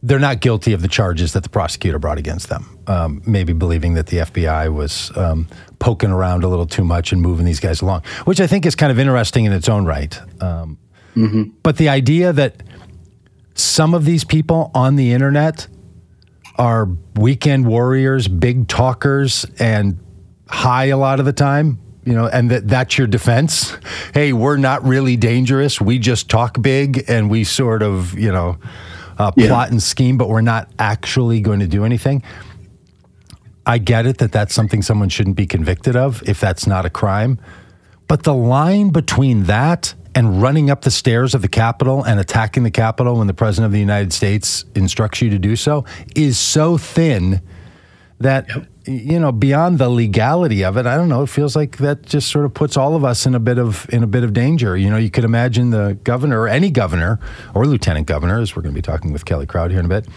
they're 0.02 0.19
not 0.19 0.40
guilty 0.40 0.73
of 0.73 0.83
the 0.83 0.88
charges 0.88 1.35
that 1.35 1.42
the 1.42 1.49
prosecutor 1.49 1.99
brought 1.99 2.19
against 2.19 2.49
them. 2.49 2.78
Um, 2.87 3.23
maybe 3.26 3.52
believing 3.52 3.95
that 3.95 4.07
the 4.07 4.19
FBI 4.19 4.73
was 4.73 5.14
um, 5.16 5.49
poking 5.78 6.11
around 6.11 6.42
a 6.42 6.49
little 6.49 6.66
too 6.66 6.85
much 6.85 7.12
and 7.12 7.21
moving 7.21 7.45
these 7.45 7.61
guys 7.61 7.83
along, 7.83 8.02
which 8.25 8.40
I 8.40 8.47
think 8.47 8.64
is 8.66 8.75
kind 8.75 8.90
of 8.90 8.99
interesting 8.99 9.45
in 9.45 9.52
its 9.52 9.69
own 9.69 9.85
right. 9.85 10.19
Um, 10.42 10.78
mm-hmm. 11.14 11.42
But 11.62 11.76
the 11.76 11.88
idea 11.88 12.33
that 12.33 12.62
some 13.54 13.95
of 13.95 14.04
these 14.04 14.25
people 14.25 14.71
on 14.75 14.97
the 14.97 15.12
internet 15.12 15.69
are 16.57 16.88
weekend 17.16 17.66
warriors, 17.66 18.26
big 18.26 18.69
talkers, 18.69 19.45
and 19.59 19.99
high 20.49 20.87
a 20.87 20.97
lot 20.97 21.21
of 21.21 21.26
the 21.26 21.33
time, 21.33 21.78
you 22.04 22.14
know, 22.14 22.26
and 22.26 22.50
that 22.50 22.69
that's 22.69 22.97
your 22.99 23.07
defense. 23.07 23.76
Hey, 24.12 24.33
we're 24.33 24.57
not 24.57 24.83
really 24.85 25.16
dangerous. 25.16 25.80
We 25.80 26.00
just 26.00 26.28
talk 26.28 26.61
big 26.61 27.04
and 27.07 27.30
we 27.30 27.45
sort 27.45 27.80
of, 27.80 28.19
you 28.19 28.33
know, 28.33 28.59
uh, 29.21 29.31
yeah. 29.37 29.49
plot 29.49 29.71
and 29.71 29.83
scheme, 29.83 30.17
but 30.17 30.31
we're 30.31 30.41
not 30.41 30.71
actually 30.79 31.41
going 31.43 31.61
to 31.61 31.67
do 31.67 31.85
anything. 31.85 32.23
I 33.67 33.77
get 33.77 34.07
it 34.07 34.19
that 34.19 34.33
that's 34.33 34.55
something 34.55 34.81
someone 34.81 35.11
shouldn't 35.11 35.37
be 35.37 35.47
convicted 35.47 35.95
of 35.95 36.27
if 36.27 36.41
that's 36.41 36.67
not 36.67 36.87
a 36.87 36.91
crime. 36.91 37.39
But 38.09 38.23
the 38.23 38.33
line 38.33 38.89
between 38.91 39.45
that 39.45 39.95
and 40.15 40.41
running 40.41 40.71
up 40.71 40.83
the 40.83 40.91
stairs 40.91 41.35
of 41.35 41.43
the 41.43 41.49
Capitol 41.49 42.03
and 42.03 42.19
attacking 42.19 42.62
the 42.62 42.71
Capitol 42.71 43.19
when 43.19 43.27
the 43.27 43.35
President 43.35 43.67
of 43.67 43.73
the 43.73 43.79
United 43.79 44.15
States 44.15 44.65
instructs 44.75 45.21
you 45.21 45.29
to 45.29 45.39
do 45.39 45.55
so 45.55 45.85
is 46.17 46.39
so 46.39 46.79
thin 46.79 47.43
that 48.19 48.49
yep 48.49 48.70
you 48.87 49.20
know, 49.20 49.30
beyond 49.30 49.78
the 49.78 49.88
legality 49.88 50.64
of 50.64 50.76
it, 50.76 50.87
I 50.87 50.96
don't 50.96 51.08
know. 51.08 51.22
It 51.22 51.28
feels 51.28 51.54
like 51.54 51.76
that 51.78 52.06
just 52.06 52.28
sort 52.28 52.44
of 52.44 52.54
puts 52.54 52.76
all 52.76 52.96
of 52.96 53.04
us 53.04 53.26
in 53.26 53.34
a 53.34 53.40
bit 53.40 53.58
of 53.58 53.87
in 53.92 54.02
a 54.02 54.06
bit 54.06 54.25
of 54.25 54.32
danger. 54.32 54.76
You 54.76 54.90
know, 54.90 54.96
you 54.96 55.10
could 55.10 55.25
imagine 55.25 55.70
the 55.70 55.99
governor, 56.02 56.40
or 56.40 56.49
any 56.49 56.70
governor, 56.70 57.20
or 57.54 57.66
lieutenant 57.66 58.06
governor, 58.06 58.40
as 58.40 58.56
we're 58.56 58.62
going 58.62 58.75
to 58.75 58.78
be 58.78 58.82
talking 58.82 59.12
with 59.12 59.25
Kelly 59.25 59.46
Krout 59.46 59.70
here 59.70 59.80
in 59.80 59.87
a 59.87 59.88
bit, 59.88 60.08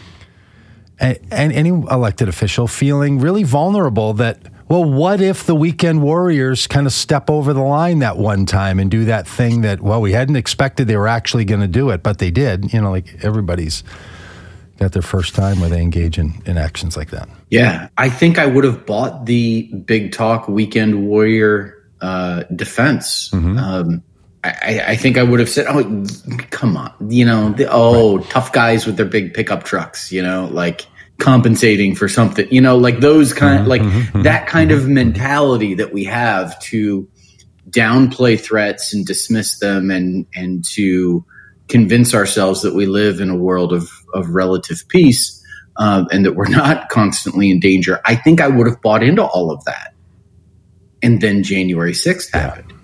and, 1.00 1.20
and 1.32 1.52
any 1.52 1.70
elected 1.70 2.30
official 2.30 2.68
feeling 2.68 3.20
really 3.20 3.44
vulnerable 3.44 4.14
that. 4.14 4.40
Well, 4.70 4.86
what 4.86 5.22
if 5.22 5.46
the 5.46 5.56
weekend 5.56 6.02
warriors 6.02 6.66
kind 6.68 6.88
of 6.88 6.94
step 6.94 7.30
over 7.30 7.54
the 7.54 7.62
line 7.62 8.00
that 8.00 8.18
one 8.18 8.46
time 8.46 8.80
and 8.80 8.90
do 8.90 9.06
that 9.06 9.28
thing 9.28 9.62
that, 9.62 9.82
well, 9.82 10.02
we 10.02 10.14
hadn't 10.14 10.38
expected 10.38 10.88
they 10.88 10.96
were 10.96 11.10
actually 11.10 11.46
going 11.46 11.60
to 11.60 11.68
do 11.68 11.90
it, 11.90 12.02
but 12.02 12.18
they 12.18 12.32
did. 12.32 12.74
You 12.74 12.82
know, 12.82 12.90
like 12.90 13.24
everybody's 13.24 13.84
at 14.84 14.92
their 14.92 15.02
first 15.02 15.36
time 15.36 15.60
where 15.60 15.70
they 15.70 15.82
engage 15.82 16.18
in, 16.18 16.42
in 16.46 16.58
actions 16.58 16.96
like 16.96 17.10
that. 17.12 17.30
Yeah, 17.50 17.90
I 17.98 18.10
think 18.10 18.38
I 18.38 18.46
would 18.46 18.64
have 18.64 18.86
bought 18.86 19.26
the 19.26 19.64
Big 19.74 20.12
Talk 20.12 20.48
Weekend 20.48 21.08
Warrior 21.08 21.76
uh, 22.02 22.44
defense. 22.56 23.30
Mm-hmm. 23.30 23.58
Um, 23.58 24.04
I, 24.44 24.84
I, 24.88 24.96
think 24.98 25.18
I 25.18 25.24
would 25.24 25.40
have 25.40 25.50
said, 25.50 25.68
"Oh, 25.70 26.06
come 26.50 26.76
on, 26.76 26.94
you 27.10 27.24
know, 27.24 27.54
the, 27.54 27.68
oh, 27.72 28.18
right. 28.18 28.30
tough 28.30 28.52
guys 28.52 28.86
with 28.86 28.98
their 28.98 29.06
big 29.06 29.34
pickup 29.34 29.64
trucks, 29.64 30.12
you 30.12 30.22
know, 30.22 30.50
like 30.52 30.86
compensating 31.18 31.96
for 31.96 32.10
something, 32.10 32.52
you 32.52 32.60
know, 32.60 32.78
like 32.78 33.00
those 33.00 33.34
kind, 33.34 33.62
mm-hmm. 33.62 33.70
like 33.70 33.82
mm-hmm. 33.82 34.24
that 34.24 34.48
kind 34.48 34.72
of 34.72 34.82
mm-hmm. 34.82 34.96
mentality 34.96 35.76
that 35.76 35.94
we 35.94 36.04
have 36.04 36.60
to 36.60 37.08
downplay 37.70 38.40
threats 38.40 38.94
and 38.94 39.06
dismiss 39.06 39.60
them, 39.60 39.90
and 39.90 40.26
and 40.36 40.66
to 40.66 41.26
convince 41.68 42.14
ourselves 42.14 42.62
that 42.62 42.76
we 42.76 42.86
live 42.86 43.20
in 43.20 43.30
a 43.30 43.38
world 43.38 43.74
of 43.74 43.90
of 44.14 44.30
relative 44.30 44.84
peace 44.88 45.44
uh, 45.78 46.06
and 46.12 46.26
that 46.26 46.36
we're 46.36 46.50
not 46.50 46.90
constantly 46.90 47.50
in 47.50 47.60
danger. 47.60 48.00
I 48.06 48.16
think 48.16 48.42
I 48.42 48.48
would 48.48 48.68
have 48.68 48.82
bought 48.82 49.04
into 49.04 49.24
all 49.24 49.52
of 49.52 49.64
that, 49.66 49.94
and 51.02 51.22
then 51.22 51.44
January 51.44 51.94
sixth 51.94 52.32
happened. 52.32 52.72
Yeah 52.72 52.78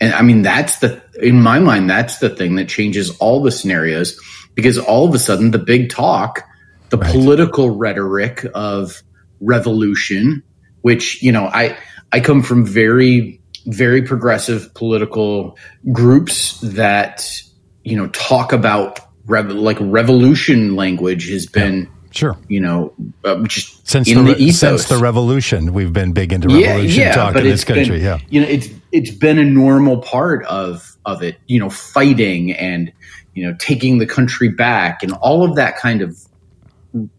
and 0.00 0.14
I 0.14 0.22
mean, 0.22 0.42
that's 0.42 0.78
the, 0.78 1.02
in 1.20 1.42
my 1.42 1.58
mind, 1.58 1.90
that's 1.90 2.18
the 2.18 2.30
thing 2.30 2.54
that 2.56 2.68
changes 2.68 3.10
all 3.18 3.42
the 3.42 3.50
scenarios 3.50 4.18
because 4.54 4.78
all 4.78 5.08
of 5.08 5.14
a 5.14 5.18
sudden 5.18 5.50
the 5.50 5.58
big 5.58 5.90
talk, 5.90 6.44
the 6.90 6.98
right. 6.98 7.12
political 7.12 7.70
rhetoric 7.70 8.46
of 8.54 9.02
revolution, 9.40 10.42
which, 10.82 11.22
you 11.22 11.32
know, 11.32 11.46
I, 11.46 11.76
I 12.12 12.20
come 12.20 12.42
from 12.42 12.64
very, 12.64 13.40
very 13.66 14.02
progressive 14.02 14.72
political 14.74 15.58
groups 15.90 16.60
that, 16.60 17.42
you 17.88 17.96
know, 17.96 18.08
talk 18.08 18.52
about 18.52 19.00
rev- 19.26 19.50
like 19.50 19.78
revolution 19.80 20.76
language 20.76 21.28
has 21.30 21.46
been. 21.46 21.82
Yeah 21.82 21.88
Sure. 22.10 22.36
You 22.48 22.60
know, 22.60 22.94
uh, 23.24 23.42
just 23.44 23.86
since 23.86 24.08
the, 24.08 24.34
the 24.34 24.50
since 24.50 24.88
the 24.88 24.96
revolution, 24.96 25.74
we've 25.74 25.92
been 25.92 26.12
big 26.12 26.32
into 26.32 26.48
revolution 26.48 27.00
yeah, 27.00 27.08
yeah, 27.08 27.14
talk 27.14 27.36
in 27.36 27.44
this 27.44 27.64
country. 27.64 27.98
Been, 27.98 28.02
yeah, 28.02 28.18
you 28.30 28.40
know, 28.40 28.46
it's 28.46 28.68
it's 28.92 29.10
been 29.10 29.38
a 29.38 29.44
normal 29.44 29.98
part 29.98 30.44
of 30.46 30.96
of 31.04 31.22
it. 31.22 31.36
You 31.46 31.60
know, 31.60 31.68
fighting 31.68 32.52
and 32.52 32.90
you 33.34 33.46
know 33.46 33.54
taking 33.58 33.98
the 33.98 34.06
country 34.06 34.48
back 34.48 35.02
and 35.02 35.12
all 35.12 35.44
of 35.44 35.56
that 35.56 35.76
kind 35.76 36.00
of 36.00 36.18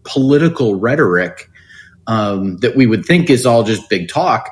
political 0.03 0.75
rhetoric 0.75 1.49
um, 2.07 2.57
that 2.57 2.75
we 2.75 2.87
would 2.87 3.05
think 3.05 3.29
is 3.29 3.45
all 3.45 3.63
just 3.63 3.89
big 3.89 4.09
talk. 4.09 4.49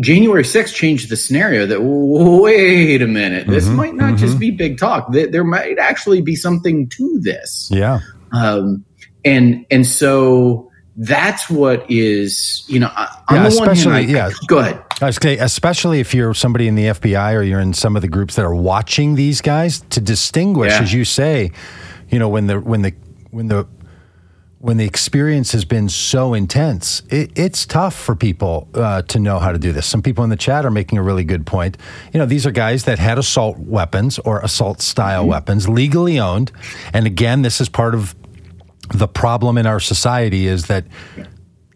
January 0.00 0.42
6th 0.42 0.74
changed 0.74 1.08
the 1.08 1.16
scenario 1.16 1.66
that 1.66 1.80
wait 1.82 3.00
a 3.00 3.06
minute, 3.06 3.46
this 3.46 3.64
mm-hmm, 3.64 3.76
might 3.76 3.94
not 3.94 4.14
mm-hmm. 4.14 4.16
just 4.16 4.38
be 4.38 4.50
big 4.50 4.78
talk. 4.78 5.10
That 5.12 5.32
There 5.32 5.44
might 5.44 5.78
actually 5.78 6.20
be 6.20 6.36
something 6.36 6.88
to 6.90 7.18
this. 7.20 7.70
Yeah. 7.72 8.00
Um, 8.32 8.84
and 9.24 9.64
and 9.70 9.86
so 9.86 10.70
that's 10.96 11.50
what 11.50 11.84
is 11.90 12.64
you 12.68 12.80
know 12.80 12.90
on 12.96 13.08
yeah, 13.30 13.48
the 13.48 13.56
one 13.56 13.76
hand, 13.76 13.92
I, 13.92 14.00
yeah. 14.00 14.30
go 14.46 14.58
ahead. 14.58 14.82
I 15.00 15.06
was 15.06 15.16
say, 15.16 15.36
especially 15.36 16.00
if 16.00 16.14
you're 16.14 16.32
somebody 16.32 16.68
in 16.68 16.74
the 16.74 16.84
FBI 16.84 17.34
or 17.34 17.42
you're 17.42 17.60
in 17.60 17.74
some 17.74 17.96
of 17.96 18.02
the 18.02 18.08
groups 18.08 18.36
that 18.36 18.44
are 18.44 18.54
watching 18.54 19.14
these 19.14 19.40
guys 19.40 19.80
to 19.90 20.00
distinguish, 20.00 20.72
yeah. 20.72 20.82
as 20.82 20.92
you 20.92 21.04
say, 21.04 21.50
you 22.10 22.18
know 22.18 22.28
when 22.28 22.46
the 22.46 22.60
when 22.60 22.82
the 22.82 22.94
when 23.30 23.48
the 23.48 23.66
when 24.58 24.78
the 24.78 24.84
experience 24.84 25.52
has 25.52 25.64
been 25.64 25.88
so 25.88 26.32
intense, 26.32 27.02
it, 27.10 27.30
it's 27.36 27.66
tough 27.66 27.94
for 27.94 28.14
people 28.14 28.68
uh, 28.74 29.02
to 29.02 29.18
know 29.18 29.38
how 29.38 29.52
to 29.52 29.58
do 29.58 29.70
this. 29.70 29.86
Some 29.86 30.02
people 30.02 30.24
in 30.24 30.30
the 30.30 30.36
chat 30.36 30.64
are 30.64 30.70
making 30.70 30.98
a 30.98 31.02
really 31.02 31.24
good 31.24 31.44
point. 31.44 31.76
You 32.12 32.18
know, 32.18 32.26
these 32.26 32.46
are 32.46 32.50
guys 32.50 32.84
that 32.84 32.98
had 32.98 33.18
assault 33.18 33.58
weapons 33.58 34.18
or 34.20 34.40
assault 34.40 34.80
style 34.80 35.22
mm-hmm. 35.22 35.30
weapons 35.30 35.68
legally 35.68 36.18
owned. 36.18 36.52
And 36.92 37.06
again, 37.06 37.42
this 37.42 37.60
is 37.60 37.68
part 37.68 37.94
of 37.94 38.14
the 38.94 39.08
problem 39.08 39.58
in 39.58 39.66
our 39.66 39.80
society 39.80 40.46
is 40.46 40.66
that 40.66 40.86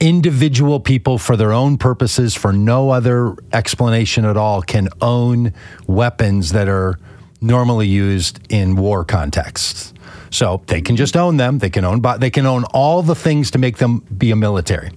individual 0.00 0.80
people, 0.80 1.18
for 1.18 1.36
their 1.36 1.52
own 1.52 1.76
purposes, 1.76 2.34
for 2.34 2.52
no 2.52 2.90
other 2.90 3.34
explanation 3.52 4.24
at 4.24 4.36
all, 4.36 4.62
can 4.62 4.88
own 5.02 5.52
weapons 5.86 6.52
that 6.52 6.68
are 6.68 6.98
normally 7.42 7.88
used 7.88 8.40
in 8.48 8.76
war 8.76 9.04
contexts. 9.04 9.92
So 10.30 10.62
they 10.66 10.80
can 10.80 10.96
just 10.96 11.16
own 11.16 11.36
them. 11.36 11.58
They 11.58 11.70
can 11.70 11.84
own. 11.84 12.02
They 12.18 12.30
can 12.30 12.46
own 12.46 12.64
all 12.64 13.02
the 13.02 13.14
things 13.14 13.50
to 13.52 13.58
make 13.58 13.78
them 13.78 13.98
be 14.16 14.30
a 14.30 14.36
military. 14.36 14.90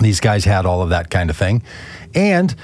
These 0.00 0.20
guys 0.20 0.44
had 0.44 0.66
all 0.66 0.82
of 0.82 0.90
that 0.90 1.10
kind 1.10 1.30
of 1.30 1.36
thing, 1.36 1.62
and 2.14 2.54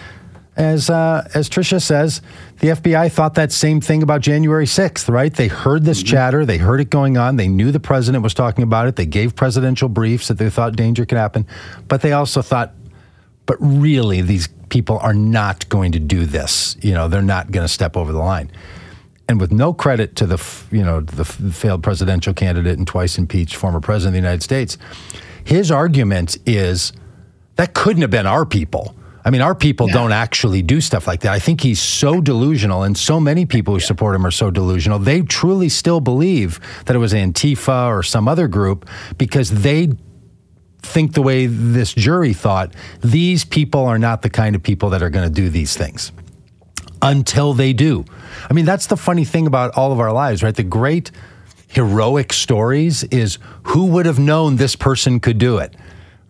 as 0.59 0.91
uh, 0.91 1.27
as 1.35 1.49
Tricia 1.49 1.81
says, 1.81 2.21
the 2.59 2.69
FBI 2.69 3.11
thought 3.13 3.35
that 3.35 3.53
same 3.53 3.81
thing 3.81 4.03
about 4.03 4.21
January 4.21 4.67
6th, 4.67 5.09
right? 5.09 5.33
They 5.33 5.47
heard 5.47 5.85
this 5.85 5.99
mm-hmm. 5.99 6.09
chatter, 6.09 6.45
they 6.45 6.59
heard 6.59 6.81
it 6.81 6.91
going 6.91 7.17
on, 7.17 7.37
they 7.37 7.47
knew 7.47 7.71
the 7.71 7.81
president 7.81 8.25
was 8.25 8.35
talking 8.35 8.65
about 8.65 8.89
it, 8.89 8.97
they 8.97 9.07
gave 9.07 9.37
presidential 9.37 9.89
briefs 9.89 10.29
that 10.29 10.35
they 10.35 10.51
thought 10.51 10.75
danger 10.75 11.07
could 11.07 11.17
happen, 11.17 11.47
but 11.87 12.03
they 12.03 12.13
also 12.13 12.43
thought, 12.43 12.75
but 13.47 13.57
really, 13.61 14.21
these 14.21 14.49
people 14.69 14.99
are 14.99 15.15
not 15.15 15.69
going 15.69 15.93
to 15.93 15.99
do 15.99 16.27
this. 16.27 16.77
You 16.83 16.93
know, 16.93 17.09
they're 17.09 17.23
not 17.23 17.51
going 17.51 17.65
to 17.65 17.73
step 17.73 17.97
over 17.97 18.13
the 18.13 18.19
line. 18.19 18.51
And 19.29 19.41
with 19.41 19.53
no 19.53 19.75
credit 19.75 20.17
to 20.17 20.27
the, 20.27 20.43
you 20.71 20.83
know, 20.83 21.01
the 21.01 21.25
failed 21.25 21.83
presidential 21.83 22.33
candidate 22.33 22.79
and 22.79 22.87
twice 22.87 23.19
impeached 23.19 23.57
former 23.57 23.81
president 23.81 24.17
of 24.17 24.23
the 24.23 24.27
United 24.27 24.43
States, 24.43 24.79
his 25.45 25.71
argument 25.71 26.39
is 26.47 26.93
that 27.57 27.75
couldn't 27.75 28.03
have 28.03 28.11
been 28.11 28.27
our 28.27 28.47
people 28.47 28.95
I 29.29 29.31
mean, 29.31 29.43
our 29.43 29.55
people 29.55 29.89
yeah. 29.89 29.93
don't 29.93 30.13
actually 30.13 30.63
do 30.63 30.81
stuff 30.81 31.07
like 31.07 31.21
that. 31.21 31.33
I 31.33 31.39
think 31.39 31.61
he's 31.61 31.83
so 31.83 32.23
delusional, 32.23 32.83
and 32.83 32.97
so 32.97 33.21
many 33.21 33.45
people 33.45 33.75
who 33.75 33.81
yeah. 33.81 33.87
support 33.87 34.15
him 34.15 34.25
are 34.25 34.31
so 34.31 34.51
delusional. 34.51 34.99
They 34.99 35.21
truly 35.21 35.69
still 35.69 36.01
believe 36.01 36.61
that 36.87 36.97
it 36.97 36.99
was 36.99 37.13
Antifa 37.13 37.89
or 37.89 38.03
some 38.03 38.27
other 38.27 38.49
group 38.49 38.89
because 39.19 39.51
they 39.51 39.91
think 40.81 41.13
the 41.13 41.21
way 41.21 41.45
this 41.45 41.93
jury 41.93 42.33
thought. 42.33 42.73
These 43.03 43.45
people 43.45 43.85
are 43.85 43.99
not 43.99 44.23
the 44.23 44.31
kind 44.31 44.57
of 44.57 44.63
people 44.63 44.89
that 44.91 45.03
are 45.03 45.11
going 45.11 45.29
to 45.29 45.35
do 45.35 45.51
these 45.51 45.77
things 45.77 46.11
until 47.03 47.55
they 47.55 47.73
do. 47.73 48.05
I 48.49 48.53
mean, 48.53 48.65
that's 48.65 48.87
the 48.87 48.97
funny 48.97 49.25
thing 49.25 49.47
about 49.47 49.77
all 49.77 49.93
of 49.93 50.01
our 50.01 50.13
lives, 50.13 50.43
right? 50.43 50.55
The 50.55 50.63
great 50.63 51.11
heroic 51.69 52.33
stories 52.33 53.05
is 53.05 53.39
who 53.65 53.87
would 53.87 54.07
have 54.07 54.19
known 54.19 54.57
this 54.57 54.77
person 54.77 55.21
could 55.21 55.39
do 55.39 55.59
it? 55.59 55.75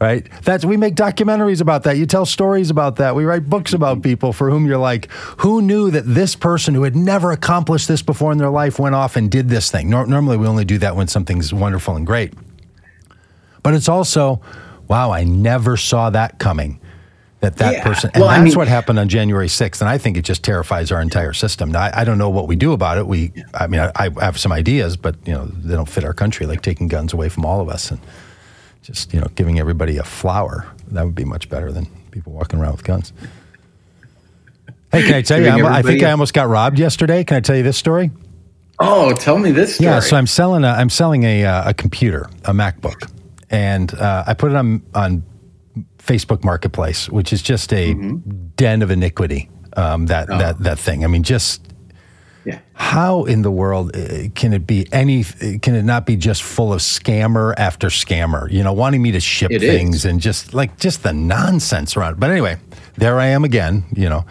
right? 0.01 0.29
That's 0.43 0.65
we 0.65 0.77
make 0.77 0.95
documentaries 0.95 1.61
about 1.61 1.83
that. 1.85 1.97
You 1.97 2.07
tell 2.07 2.27
stories 2.27 2.71
about 2.71 2.97
that. 2.97 3.15
We 3.15 3.25
write 3.25 3.49
books 3.49 3.73
about 3.73 3.97
mm-hmm. 3.97 4.03
people 4.03 4.33
for 4.33 4.51
whom 4.51 4.67
you're 4.67 4.79
like, 4.79 5.11
who 5.39 5.61
knew 5.63 5.91
that 5.91 6.05
this 6.07 6.37
person 6.37 6.75
who 6.75 6.85
had 6.85 6.95
never 6.95 7.33
accomplished 7.33 7.89
this 7.89 8.03
before 8.03 8.33
in 8.33 8.39
their 8.39 8.51
life 8.51 8.79
went 8.79 8.95
off 8.95 9.17
and 9.17 9.31
did 9.31 9.49
this 9.49 9.71
thing? 9.71 9.91
normally, 9.91 10.37
we 10.37 10.47
only 10.47 10.65
do 10.65 10.79
that 10.79 10.97
when 10.97 11.09
something's 11.09 11.53
wonderful 11.53 11.97
and 11.97 12.07
great. 12.07 12.33
But 13.63 13.75
it's 13.75 13.89
also, 13.89 14.41
wow, 14.87 15.11
I 15.11 15.25
never 15.25 15.77
saw 15.77 16.11
that 16.11 16.39
coming. 16.39 16.81
That 17.41 17.57
that 17.59 17.73
yeah. 17.75 17.85
person, 17.85 18.11
and 18.15 18.21
well, 18.21 18.31
that's 18.31 18.41
I 18.41 18.45
mean, 18.45 18.55
what 18.55 18.67
happened 18.67 18.99
on 18.99 19.09
January 19.09 19.47
6th. 19.47 19.81
And 19.81 19.89
I 19.89 19.97
think 19.97 20.17
it 20.17 20.23
just 20.23 20.43
terrifies 20.43 20.91
our 20.91 21.01
entire 21.01 21.33
system. 21.33 21.71
Now, 21.71 21.83
I, 21.83 22.01
I 22.01 22.05
don't 22.05 22.19
know 22.19 22.31
what 22.31 22.49
we 22.49 22.57
do 22.57 22.73
about 22.73 22.99
it. 22.99 23.07
We, 23.07 23.33
I 23.55 23.69
mean, 23.69 23.81
I, 23.81 23.93
I 23.95 24.25
have 24.25 24.41
some 24.41 24.51
ideas, 24.51 24.97
but 24.97 25.15
you 25.25 25.35
know, 25.35 25.45
they 25.45 25.77
don't 25.77 25.89
fit 25.89 26.03
our 26.03 26.15
country, 26.15 26.47
like 26.47 26.63
taking 26.63 26.89
guns 26.89 27.13
away 27.13 27.29
from 27.29 27.45
all 27.45 27.61
of 27.61 27.69
us. 27.69 27.93
And 27.93 28.01
just 28.89 29.13
you 29.13 29.21
know 29.21 29.27
giving 29.35 29.59
everybody 29.59 29.99
a 29.99 30.03
flower 30.03 30.67
that 30.89 31.05
would 31.05 31.15
be 31.15 31.25
much 31.25 31.51
better 31.51 31.71
than 31.71 31.85
people 32.11 32.33
walking 32.33 32.59
around 32.59 32.73
with 32.73 32.85
guns 32.85 33.13
hey 34.93 35.03
can 35.03 35.15
i 35.15 35.21
tell 35.21 35.41
you 35.41 35.67
i 35.67 35.83
think 35.83 36.03
i 36.03 36.11
almost 36.11 36.33
got 36.33 36.49
robbed 36.49 36.79
yesterday 36.79 37.23
can 37.23 37.37
i 37.37 37.41
tell 37.41 37.55
you 37.55 37.63
this 37.63 37.77
story 37.77 38.11
oh 38.79 39.13
tell 39.13 39.37
me 39.37 39.51
this 39.51 39.75
story. 39.75 39.91
yeah 39.91 40.01
so 40.01 40.17
i'm 40.17 40.27
selling 40.27 40.65
a 40.65 40.69
i'm 40.69 40.89
selling 40.89 41.25
a, 41.25 41.45
uh, 41.45 41.69
a 41.69 41.75
computer 41.75 42.31
a 42.47 42.53
macbook 42.53 43.11
and 43.51 43.93
uh, 43.95 44.25
i 44.27 44.33
put 44.33 44.51
it 44.51 44.57
on 44.57 44.83
on 44.95 45.23
facebook 46.09 46.43
marketplace 46.43 47.09
which 47.11 47.33
is 47.33 47.43
just 47.43 47.73
a 47.73 47.95
mm-hmm. 47.95 48.17
den 48.57 48.83
of 48.83 48.91
iniquity 48.91 49.49
um, 49.77 50.07
that 50.07 50.29
oh. 50.31 50.39
that 50.39 50.59
that 50.59 50.79
thing 50.79 51.05
i 51.05 51.07
mean 51.07 51.23
just 51.23 51.69
yeah. 52.49 52.61
How 52.73 53.25
in 53.25 53.43
the 53.43 53.51
world 53.51 53.95
uh, 53.95 54.31
can 54.35 54.55
it 54.55 54.67
be 54.67 54.87
any? 54.91 55.23
Can 55.25 55.75
it 55.75 55.83
not 55.83 56.07
be 56.07 56.17
just 56.17 56.43
full 56.43 56.73
of 56.73 56.81
scammer 56.81 57.53
after 57.59 57.89
scammer? 57.89 58.51
You 58.51 58.63
know, 58.63 58.73
wanting 58.73 59.03
me 59.03 59.13
to 59.13 59.21
ship 59.21 59.51
it 59.51 59.61
things 59.61 59.97
is. 59.97 60.05
and 60.07 60.19
just 60.19 60.55
like 60.55 60.79
just 60.79 61.03
the 61.03 61.13
nonsense 61.13 61.95
around. 61.95 62.19
But 62.19 62.31
anyway, 62.31 62.57
there 62.97 63.21
I 63.21 63.27
am 63.27 63.45
again. 63.45 63.85
You 63.95 64.09
know, 64.09 64.25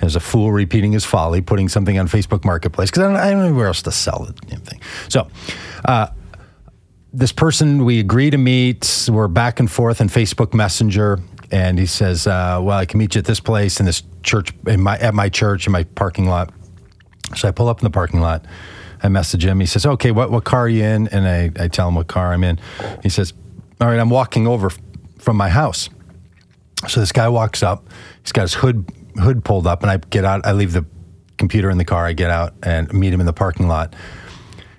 as 0.00 0.16
a 0.16 0.20
fool 0.20 0.50
repeating 0.50 0.90
his 0.90 1.04
folly, 1.04 1.40
putting 1.40 1.68
something 1.68 1.96
on 2.00 2.08
Facebook 2.08 2.44
Marketplace 2.44 2.90
because 2.90 3.04
I 3.04 3.06
don't, 3.06 3.16
I 3.16 3.30
don't 3.30 3.50
know 3.50 3.54
where 3.54 3.68
else 3.68 3.82
to 3.82 3.92
sell 3.92 4.24
the 4.24 4.32
damn 4.46 4.60
thing. 4.60 4.80
So. 5.08 5.28
Uh, 5.84 6.08
this 7.12 7.32
person 7.32 7.84
we 7.84 8.00
agree 8.00 8.30
to 8.30 8.38
meet. 8.38 9.08
We're 9.10 9.28
back 9.28 9.60
and 9.60 9.70
forth 9.70 10.00
on 10.00 10.08
Facebook 10.08 10.54
Messenger, 10.54 11.20
and 11.50 11.78
he 11.78 11.86
says, 11.86 12.26
uh, 12.26 12.58
"Well, 12.62 12.78
I 12.78 12.86
can 12.86 12.98
meet 12.98 13.14
you 13.14 13.18
at 13.18 13.24
this 13.24 13.40
place 13.40 13.80
in 13.80 13.86
this 13.86 14.02
church, 14.22 14.52
in 14.66 14.80
my 14.80 14.96
at 14.98 15.14
my 15.14 15.28
church 15.28 15.66
in 15.66 15.72
my 15.72 15.84
parking 15.84 16.26
lot." 16.26 16.52
So 17.36 17.48
I 17.48 17.50
pull 17.50 17.68
up 17.68 17.80
in 17.80 17.84
the 17.84 17.90
parking 17.90 18.20
lot. 18.20 18.46
I 19.02 19.08
message 19.08 19.44
him. 19.44 19.60
He 19.60 19.66
says, 19.66 19.84
"Okay, 19.84 20.10
what 20.10 20.30
what 20.30 20.44
car 20.44 20.62
are 20.62 20.68
you 20.68 20.84
in?" 20.84 21.08
And 21.08 21.28
I, 21.28 21.64
I 21.64 21.68
tell 21.68 21.88
him 21.88 21.96
what 21.96 22.06
car 22.06 22.32
I'm 22.32 22.44
in. 22.44 22.58
He 23.02 23.08
says, 23.08 23.34
"All 23.80 23.88
right, 23.88 23.98
I'm 23.98 24.10
walking 24.10 24.46
over 24.46 24.70
from 25.18 25.36
my 25.36 25.50
house." 25.50 25.90
So 26.88 27.00
this 27.00 27.12
guy 27.12 27.28
walks 27.28 27.62
up. 27.62 27.86
He's 28.22 28.32
got 28.32 28.42
his 28.42 28.54
hood 28.54 28.90
hood 29.16 29.44
pulled 29.44 29.66
up, 29.66 29.82
and 29.82 29.90
I 29.90 29.98
get 29.98 30.24
out. 30.24 30.46
I 30.46 30.52
leave 30.52 30.72
the 30.72 30.86
computer 31.36 31.68
in 31.68 31.76
the 31.76 31.84
car. 31.84 32.06
I 32.06 32.14
get 32.14 32.30
out 32.30 32.54
and 32.62 32.92
meet 32.94 33.12
him 33.12 33.20
in 33.20 33.26
the 33.26 33.32
parking 33.32 33.68
lot. 33.68 33.94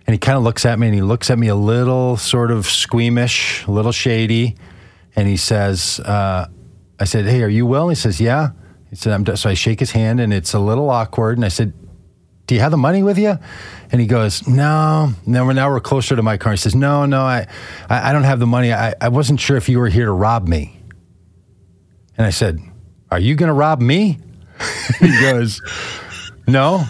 And 0.05 0.13
he 0.13 0.17
kind 0.17 0.37
of 0.37 0.43
looks 0.43 0.65
at 0.65 0.77
me 0.79 0.87
and 0.87 0.95
he 0.95 1.01
looks 1.01 1.29
at 1.29 1.39
me 1.39 1.47
a 1.47 1.55
little 1.55 2.17
sort 2.17 2.51
of 2.51 2.65
squeamish, 2.65 3.65
a 3.65 3.71
little 3.71 3.91
shady. 3.91 4.55
And 5.15 5.27
he 5.27 5.37
says, 5.37 5.99
uh, 6.01 6.47
I 6.99 7.05
said, 7.05 7.25
Hey, 7.25 7.41
are 7.43 7.49
you 7.49 7.65
well? 7.65 7.89
he 7.89 7.95
says, 7.95 8.19
Yeah. 8.19 8.51
He 8.89 8.95
said, 8.95 9.13
I'm, 9.13 9.35
so 9.35 9.49
I 9.49 9.53
shake 9.55 9.79
his 9.79 9.91
hand 9.91 10.19
and 10.19 10.33
it's 10.33 10.53
a 10.53 10.59
little 10.59 10.89
awkward. 10.89 11.37
And 11.37 11.45
I 11.45 11.47
said, 11.47 11.73
Do 12.47 12.55
you 12.55 12.61
have 12.61 12.71
the 12.71 12.77
money 12.77 13.01
with 13.01 13.17
you? 13.17 13.39
And 13.91 14.01
he 14.01 14.07
goes, 14.07 14.45
No. 14.47 15.13
Now 15.25 15.45
we're, 15.45 15.53
now 15.53 15.69
we're 15.69 15.79
closer 15.79 16.15
to 16.15 16.21
my 16.21 16.37
car. 16.37 16.51
He 16.51 16.57
says, 16.57 16.75
No, 16.75 17.05
no, 17.05 17.21
I, 17.21 17.47
I, 17.89 18.09
I 18.09 18.13
don't 18.13 18.23
have 18.23 18.39
the 18.39 18.47
money. 18.47 18.73
I, 18.73 18.93
I 18.99 19.07
wasn't 19.07 19.39
sure 19.39 19.55
if 19.55 19.69
you 19.69 19.79
were 19.79 19.89
here 19.89 20.05
to 20.05 20.11
rob 20.11 20.47
me. 20.47 20.79
And 22.17 22.27
I 22.27 22.31
said, 22.31 22.59
Are 23.09 23.19
you 23.19 23.35
going 23.35 23.47
to 23.47 23.53
rob 23.53 23.81
me? 23.81 24.19
he 24.99 25.21
goes, 25.21 25.61
No. 26.45 26.83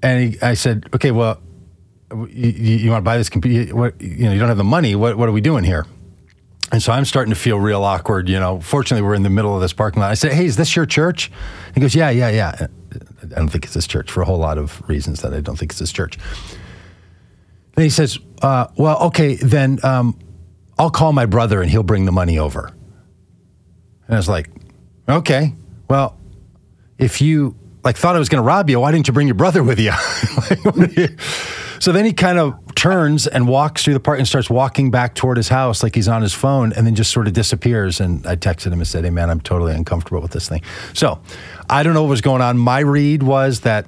And 0.00 0.34
he, 0.34 0.40
I 0.40 0.54
said, 0.54 0.88
Okay, 0.94 1.10
well, 1.10 1.40
you, 2.12 2.26
you 2.28 2.90
want 2.90 3.02
to 3.02 3.04
buy 3.04 3.18
this 3.18 3.28
computer? 3.28 3.74
What, 3.74 4.00
you 4.00 4.24
know, 4.24 4.32
you 4.32 4.38
don't 4.38 4.48
have 4.48 4.56
the 4.56 4.64
money. 4.64 4.94
What, 4.94 5.16
what 5.18 5.28
are 5.28 5.32
we 5.32 5.40
doing 5.40 5.64
here? 5.64 5.86
And 6.70 6.82
so 6.82 6.92
I'm 6.92 7.04
starting 7.04 7.32
to 7.32 7.38
feel 7.38 7.58
real 7.58 7.82
awkward. 7.82 8.28
You 8.28 8.38
know, 8.38 8.60
fortunately, 8.60 9.06
we're 9.06 9.14
in 9.14 9.22
the 9.22 9.30
middle 9.30 9.54
of 9.54 9.60
this 9.60 9.72
parking 9.72 10.00
lot. 10.00 10.10
I 10.10 10.14
said, 10.14 10.32
Hey, 10.32 10.44
is 10.44 10.56
this 10.56 10.76
your 10.76 10.86
church? 10.86 11.30
He 11.74 11.80
goes, 11.80 11.94
Yeah, 11.94 12.10
yeah, 12.10 12.30
yeah. 12.30 12.66
I 13.22 13.26
don't 13.26 13.48
think 13.48 13.64
it's 13.64 13.74
this 13.74 13.86
church 13.86 14.10
for 14.10 14.22
a 14.22 14.24
whole 14.24 14.38
lot 14.38 14.58
of 14.58 14.86
reasons 14.88 15.22
that 15.22 15.32
I 15.32 15.40
don't 15.40 15.56
think 15.58 15.72
it's 15.72 15.78
this 15.78 15.92
church. 15.92 16.18
Then 17.74 17.84
he 17.84 17.90
says, 17.90 18.18
uh, 18.42 18.66
Well, 18.76 18.98
okay, 19.06 19.36
then 19.36 19.78
um, 19.82 20.18
I'll 20.78 20.90
call 20.90 21.12
my 21.12 21.26
brother 21.26 21.62
and 21.62 21.70
he'll 21.70 21.82
bring 21.82 22.04
the 22.04 22.12
money 22.12 22.38
over. 22.38 22.66
And 24.06 24.14
I 24.14 24.16
was 24.16 24.28
like, 24.28 24.50
Okay, 25.08 25.54
well, 25.88 26.18
if 26.98 27.22
you 27.22 27.56
like 27.82 27.96
thought 27.96 28.14
I 28.14 28.18
was 28.18 28.28
going 28.28 28.42
to 28.42 28.46
rob 28.46 28.68
you, 28.68 28.80
why 28.80 28.92
didn't 28.92 29.06
you 29.06 29.14
bring 29.14 29.26
your 29.26 29.34
brother 29.34 29.62
with 29.62 29.80
you? 29.80 29.92
so 31.80 31.92
then 31.92 32.04
he 32.04 32.12
kind 32.12 32.38
of 32.38 32.54
turns 32.74 33.26
and 33.26 33.48
walks 33.48 33.84
through 33.84 33.94
the 33.94 34.00
park 34.00 34.18
and 34.18 34.28
starts 34.28 34.48
walking 34.48 34.90
back 34.90 35.14
toward 35.14 35.36
his 35.36 35.48
house 35.48 35.82
like 35.82 35.94
he's 35.94 36.08
on 36.08 36.22
his 36.22 36.32
phone 36.32 36.72
and 36.72 36.86
then 36.86 36.94
just 36.94 37.10
sort 37.10 37.26
of 37.26 37.32
disappears. 37.32 38.00
And 38.00 38.26
I 38.26 38.36
texted 38.36 38.66
him 38.66 38.74
and 38.74 38.86
said, 38.86 39.04
Hey, 39.04 39.10
man, 39.10 39.30
I'm 39.30 39.40
totally 39.40 39.74
uncomfortable 39.74 40.20
with 40.20 40.30
this 40.30 40.48
thing. 40.48 40.62
So 40.94 41.20
I 41.68 41.82
don't 41.82 41.94
know 41.94 42.02
what 42.02 42.10
was 42.10 42.20
going 42.20 42.40
on. 42.40 42.56
My 42.56 42.80
read 42.80 43.22
was 43.22 43.60
that 43.60 43.86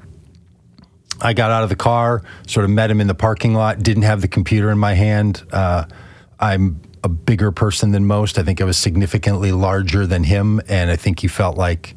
I 1.20 1.34
got 1.34 1.50
out 1.50 1.62
of 1.62 1.68
the 1.68 1.76
car, 1.76 2.22
sort 2.46 2.64
of 2.64 2.70
met 2.70 2.90
him 2.90 3.00
in 3.00 3.06
the 3.06 3.14
parking 3.14 3.54
lot, 3.54 3.82
didn't 3.82 4.04
have 4.04 4.22
the 4.22 4.28
computer 4.28 4.70
in 4.70 4.78
my 4.78 4.94
hand. 4.94 5.42
Uh, 5.52 5.84
I'm 6.38 6.80
a 7.04 7.08
bigger 7.08 7.52
person 7.52 7.92
than 7.92 8.06
most. 8.06 8.38
I 8.38 8.42
think 8.42 8.60
I 8.60 8.64
was 8.64 8.76
significantly 8.76 9.52
larger 9.52 10.06
than 10.06 10.24
him. 10.24 10.60
And 10.68 10.90
I 10.90 10.96
think 10.96 11.20
he 11.20 11.28
felt 11.28 11.56
like, 11.56 11.94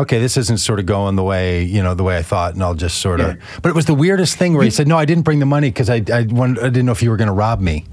okay, 0.00 0.18
this 0.18 0.36
isn't 0.36 0.58
sort 0.58 0.80
of 0.80 0.86
going 0.86 1.16
the 1.16 1.22
way, 1.22 1.62
you 1.62 1.82
know, 1.82 1.94
the 1.94 2.02
way 2.02 2.16
I 2.16 2.22
thought, 2.22 2.54
and 2.54 2.62
I'll 2.62 2.74
just 2.74 2.98
sort 2.98 3.20
of. 3.20 3.36
Yeah. 3.36 3.42
But 3.62 3.68
it 3.70 3.74
was 3.74 3.86
the 3.86 3.94
weirdest 3.94 4.36
thing 4.36 4.54
where 4.54 4.64
he 4.64 4.70
said, 4.70 4.88
no, 4.88 4.96
I 4.96 5.04
didn't 5.04 5.24
bring 5.24 5.38
the 5.38 5.46
money 5.46 5.68
because 5.68 5.90
I, 5.90 6.02
I, 6.12 6.26
wanted, 6.28 6.58
I 6.58 6.64
didn't 6.64 6.86
know 6.86 6.92
if 6.92 7.02
you 7.02 7.10
were 7.10 7.16
going 7.16 7.28
to 7.28 7.34
rob 7.34 7.60
me. 7.60 7.84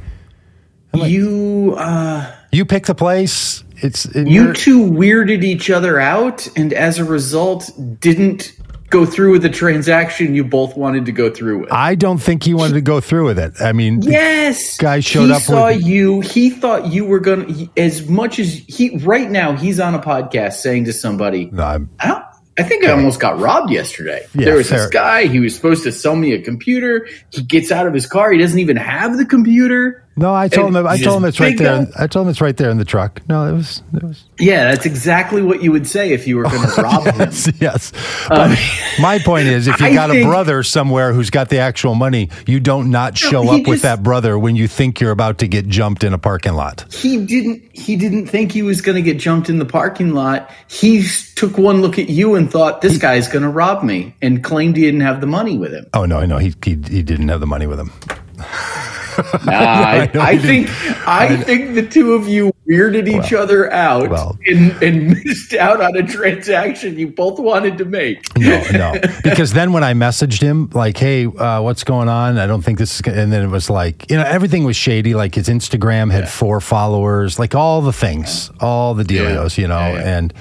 Like, 0.94 1.12
you, 1.12 1.76
uh, 1.78 2.34
you 2.52 2.66
pick 2.66 2.86
the 2.86 2.96
place. 2.96 3.64
It's 3.80 4.06
you 4.16 4.54
two 4.54 4.90
weirded 4.90 5.44
each 5.44 5.70
other 5.70 6.00
out, 6.00 6.48
and 6.58 6.74
as 6.74 6.98
a 6.98 7.04
result, 7.04 7.70
didn't 8.00 8.57
go 8.90 9.06
through 9.06 9.34
with 9.34 9.42
the 9.42 9.50
transaction 9.50 10.34
you 10.34 10.44
both 10.44 10.78
wanted 10.78 11.06
to 11.06 11.12
go 11.12 11.30
through 11.30 11.62
with. 11.62 11.72
I 11.72 11.96
don't 11.96 12.20
think 12.20 12.44
he 12.44 12.54
wanted 12.54 12.74
to 12.74 12.82
go 12.82 13.00
through 13.02 13.26
with 13.26 13.40
it. 13.40 13.54
I 13.60 13.74
mean, 13.74 14.02
yes, 14.02 14.78
guy 14.78 15.00
showed 15.00 15.28
he 15.28 15.34
up. 15.34 15.42
Saw 15.42 15.68
with, 15.68 15.86
you. 15.86 16.22
He 16.22 16.50
thought 16.50 16.88
you 16.88 17.06
were 17.06 17.20
gonna. 17.20 17.48
As 17.76 18.08
much 18.08 18.40
as 18.40 18.54
he 18.54 18.98
right 18.98 19.30
now, 19.30 19.56
he's 19.56 19.80
on 19.80 19.94
a 19.94 20.00
podcast 20.00 20.54
saying 20.54 20.86
to 20.86 20.94
somebody, 20.94 21.50
no, 21.52 21.88
I, 22.00 22.24
I 22.58 22.64
think 22.64 22.86
I 22.86 22.92
almost 22.92 23.20
got 23.20 23.40
robbed 23.40 23.72
yesterday. 23.72 24.26
Yeah, 24.34 24.46
there 24.46 24.56
was 24.56 24.70
fair. 24.70 24.80
this 24.80 24.90
guy. 24.90 25.28
He 25.28 25.40
was 25.40 25.56
supposed 25.56 25.84
to 25.84 25.92
sell 25.92 26.16
me 26.16 26.34
a 26.34 26.42
computer. 26.42 27.08
He 27.32 27.44
gets 27.44 27.72
out 27.72 27.88
of 27.88 27.94
his 27.94 28.08
car. 28.08 28.32
He 28.32 28.40
doesn't 28.40 28.60
even 28.60 28.78
have 28.78 29.18
the 29.18 29.26
computer. 29.26 30.04
No, 30.18 30.34
I 30.34 30.48
told 30.48 30.76
him. 30.76 30.88
I 30.88 30.98
told 30.98 31.22
him 31.22 31.30
it's 31.30 31.40
right 31.40 31.56
there. 31.56 31.76
In, 31.76 31.92
I 31.96 32.08
told 32.08 32.26
him 32.26 32.32
it's 32.32 32.42
right 32.42 32.58
there 32.58 32.72
in 32.72 32.78
the 32.78 32.86
truck. 32.86 33.22
No, 33.30 33.48
it 33.48 33.54
was. 33.54 33.84
It 33.94 34.02
was. 34.02 34.26
Yeah, 34.40 34.72
that's 34.72 34.88
exactly 34.88 35.44
what 35.44 35.62
you 35.62 35.72
would 35.72 35.88
say 35.88 36.12
if 36.12 36.28
you 36.28 36.38
were 36.38 36.44
going 36.44 36.68
to 36.76 36.82
rob 36.82 37.06
yes, 37.06 37.46
him. 37.46 37.56
Yes. 37.60 37.94
Um, 38.32 38.56
my 39.00 39.20
point 39.20 39.48
is, 39.48 39.68
if 39.68 39.80
you 39.80 39.86
I 39.86 39.94
got 39.94 40.10
think, 40.10 40.26
a 40.26 40.28
brother 40.28 40.64
somewhere 40.64 41.14
who's 41.14 41.30
got 41.30 41.50
the 41.50 41.60
actual 41.60 41.94
money, 41.94 42.30
you 42.48 42.60
don't 42.60 42.90
not 42.90 43.16
show 43.16 43.44
no, 43.44 43.52
up 43.52 43.58
just, 43.58 43.70
with 43.70 43.82
that 43.84 44.02
brother 44.02 44.40
when 44.40 44.56
you 44.56 44.68
think 44.68 45.00
you're 45.00 45.12
about 45.12 45.38
to 45.38 45.48
get 45.48 45.68
jumped 45.68 46.04
in 46.04 46.14
a 46.14 46.18
parking 46.18 46.54
lot. 46.54 46.92
He 46.92 47.24
didn't. 47.24 47.62
He 47.78 47.96
didn't 47.96 48.26
think 48.26 48.52
he 48.52 48.64
was 48.64 48.82
going 48.82 48.96
to 48.96 49.04
get 49.04 49.20
jumped 49.20 49.50
in 49.50 49.60
the 49.60 49.66
parking 49.66 50.16
lot. 50.16 50.50
He 50.68 51.06
took 51.36 51.60
one 51.60 51.84
look 51.84 52.00
at 52.00 52.10
you 52.10 52.34
and 52.34 52.52
thought 52.52 52.82
this 52.82 52.94
he, 52.94 53.00
guy's 53.00 53.28
going 53.28 53.44
to 53.44 53.50
rob 53.50 53.84
me, 53.84 54.16
and 54.24 54.44
claimed 54.44 54.78
he 54.78 54.82
didn't 54.82 55.02
have 55.02 55.22
the 55.22 55.28
money 55.28 55.60
with 55.60 55.74
him. 55.74 55.86
Oh 55.94 56.06
no, 56.06 56.26
no, 56.26 56.40
he 56.40 56.56
he, 56.66 56.72
he 56.72 57.04
didn't 57.04 57.28
have 57.28 57.40
the 57.40 57.46
money 57.46 57.68
with 57.68 57.80
him. 57.80 57.92
Nah, 59.48 59.54
I, 59.54 60.12
I 60.16 60.38
think 60.38 60.70
I, 61.08 61.28
I, 61.28 61.38
think 61.38 61.74
the 61.74 61.86
two 61.86 62.14
of 62.14 62.28
you 62.28 62.52
weirded 62.68 63.08
each 63.08 63.34
other 63.34 63.72
out 63.72 64.10
well, 64.10 64.38
and, 64.46 64.72
and 64.84 65.10
missed 65.26 65.54
out 65.54 65.82
on 65.82 65.96
a 65.96 66.04
transaction 66.06 67.00
you 67.00 67.08
both 67.08 67.40
wanted 67.40 67.78
to 67.78 67.86
make. 67.86 68.38
No, 68.38 68.64
no, 68.72 68.94
because 69.24 69.54
then 69.54 69.72
when 69.72 69.84
I 69.84 69.94
messaged 69.94 70.42
him 70.42 70.70
like, 70.74 70.98
"Hey, 70.98 71.26
uh, 71.26 71.62
what's 71.62 71.84
going 71.84 72.10
on? 72.10 72.38
I 72.38 72.46
don't 72.46 72.62
think 72.62 72.78
this 72.78 73.00
is," 73.00 73.02
and 73.08 73.32
then 73.32 73.44
it 73.44 73.50
was 73.50 73.70
like, 73.70 74.10
you 74.12 74.18
know, 74.18 74.24
everything 74.24 74.64
was 74.66 74.76
shady. 74.76 75.16
Like 75.16 75.36
his 75.36 75.48
Instagram 75.48 76.12
had 76.12 76.26
yeah. 76.26 76.30
four 76.30 76.60
followers, 76.60 77.40
like 77.40 77.56
all 77.56 77.82
the 77.82 77.94
things, 77.94 78.52
all 78.60 78.94
the 78.94 79.04
dealios, 79.04 79.58
yeah. 79.58 79.62
you 79.62 79.68
know, 79.68 79.94
yeah, 80.00 80.18
and 80.18 80.34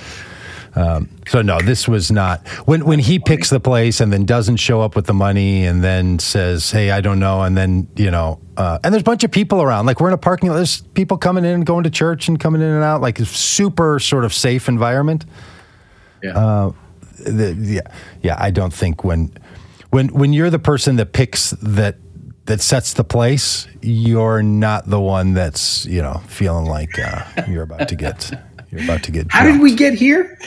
um, 0.76 1.08
so 1.26 1.40
no, 1.40 1.58
this 1.58 1.88
was 1.88 2.12
not 2.12 2.46
when 2.66 2.84
when 2.84 2.98
he 2.98 3.18
picks 3.18 3.48
the 3.48 3.58
place 3.58 4.00
and 4.00 4.12
then 4.12 4.26
doesn't 4.26 4.58
show 4.58 4.82
up 4.82 4.94
with 4.94 5.06
the 5.06 5.14
money 5.14 5.64
and 5.64 5.82
then 5.82 6.18
says, 6.18 6.70
"Hey, 6.70 6.90
I 6.90 7.00
don't 7.00 7.18
know," 7.18 7.42
and 7.42 7.56
then 7.56 7.88
you 7.96 8.10
know, 8.10 8.38
uh, 8.58 8.78
and 8.84 8.92
there's 8.92 9.00
a 9.00 9.04
bunch 9.04 9.24
of 9.24 9.30
people 9.30 9.62
around. 9.62 9.86
Like 9.86 10.00
we're 10.00 10.08
in 10.08 10.14
a 10.14 10.18
parking 10.18 10.50
lot. 10.50 10.56
There's 10.56 10.82
people 10.82 11.16
coming 11.16 11.46
in 11.46 11.52
and 11.52 11.66
going 11.66 11.84
to 11.84 11.90
church 11.90 12.28
and 12.28 12.38
coming 12.38 12.60
in 12.60 12.68
and 12.68 12.84
out. 12.84 13.00
Like 13.00 13.18
a 13.18 13.24
super 13.24 13.98
sort 13.98 14.26
of 14.26 14.34
safe 14.34 14.68
environment. 14.68 15.24
Yeah. 16.22 16.38
Uh, 16.38 16.72
the, 17.20 17.56
yeah. 17.58 17.80
Yeah. 18.22 18.36
I 18.38 18.50
don't 18.50 18.72
think 18.72 19.02
when 19.02 19.32
when 19.90 20.08
when 20.08 20.34
you're 20.34 20.50
the 20.50 20.58
person 20.58 20.96
that 20.96 21.14
picks 21.14 21.50
that 21.62 21.96
that 22.44 22.60
sets 22.60 22.92
the 22.92 23.04
place, 23.04 23.66
you're 23.80 24.42
not 24.42 24.90
the 24.90 25.00
one 25.00 25.32
that's 25.32 25.86
you 25.86 26.02
know 26.02 26.20
feeling 26.26 26.66
like 26.66 26.98
uh, 26.98 27.24
you're 27.48 27.62
about 27.62 27.88
to 27.88 27.96
get 27.96 28.30
you're 28.70 28.84
about 28.84 29.02
to 29.04 29.10
get. 29.10 29.26
How 29.30 29.44
did 29.44 29.60
we 29.60 29.74
get 29.74 29.94
here? 29.94 30.38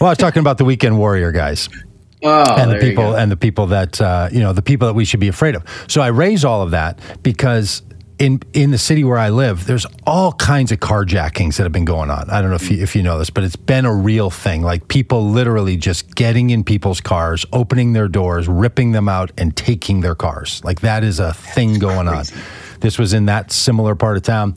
Well, 0.00 0.08
I 0.08 0.10
was 0.10 0.18
talking 0.18 0.40
about 0.40 0.58
the 0.58 0.64
weekend 0.64 0.98
warrior 0.98 1.32
guys. 1.32 1.68
Oh, 2.22 2.56
and 2.56 2.72
the 2.72 2.78
people 2.80 3.14
and 3.14 3.30
the 3.30 3.36
people 3.36 3.68
that 3.68 4.00
uh, 4.00 4.28
you 4.32 4.40
know 4.40 4.52
the 4.52 4.62
people 4.62 4.88
that 4.88 4.94
we 4.94 5.04
should 5.04 5.20
be 5.20 5.28
afraid 5.28 5.54
of. 5.54 5.64
So 5.86 6.00
I 6.00 6.08
raise 6.08 6.44
all 6.44 6.62
of 6.62 6.72
that 6.72 6.98
because 7.22 7.82
in 8.18 8.40
in 8.52 8.70
the 8.72 8.78
city 8.78 9.04
where 9.04 9.18
I 9.18 9.30
live, 9.30 9.66
there's 9.66 9.86
all 10.04 10.32
kinds 10.32 10.72
of 10.72 10.80
carjackings 10.80 11.56
that 11.56 11.62
have 11.62 11.72
been 11.72 11.84
going 11.84 12.10
on. 12.10 12.28
I 12.28 12.40
don't 12.40 12.50
know 12.50 12.56
if 12.56 12.70
you, 12.70 12.82
if 12.82 12.96
you 12.96 13.02
know 13.02 13.18
this, 13.18 13.30
but 13.30 13.44
it's 13.44 13.56
been 13.56 13.84
a 13.84 13.94
real 13.94 14.30
thing. 14.30 14.62
Like 14.62 14.88
people 14.88 15.30
literally 15.30 15.76
just 15.76 16.14
getting 16.14 16.50
in 16.50 16.64
people's 16.64 17.00
cars, 17.00 17.46
opening 17.52 17.92
their 17.92 18.08
doors, 18.08 18.48
ripping 18.48 18.92
them 18.92 19.08
out, 19.08 19.30
and 19.38 19.56
taking 19.56 20.00
their 20.00 20.16
cars. 20.16 20.62
Like 20.64 20.80
that 20.80 21.04
is 21.04 21.20
a 21.20 21.32
thing 21.32 21.78
going 21.78 22.08
on. 22.08 22.24
This 22.80 22.98
was 22.98 23.12
in 23.12 23.26
that 23.26 23.52
similar 23.52 23.94
part 23.94 24.16
of 24.16 24.24
town, 24.24 24.56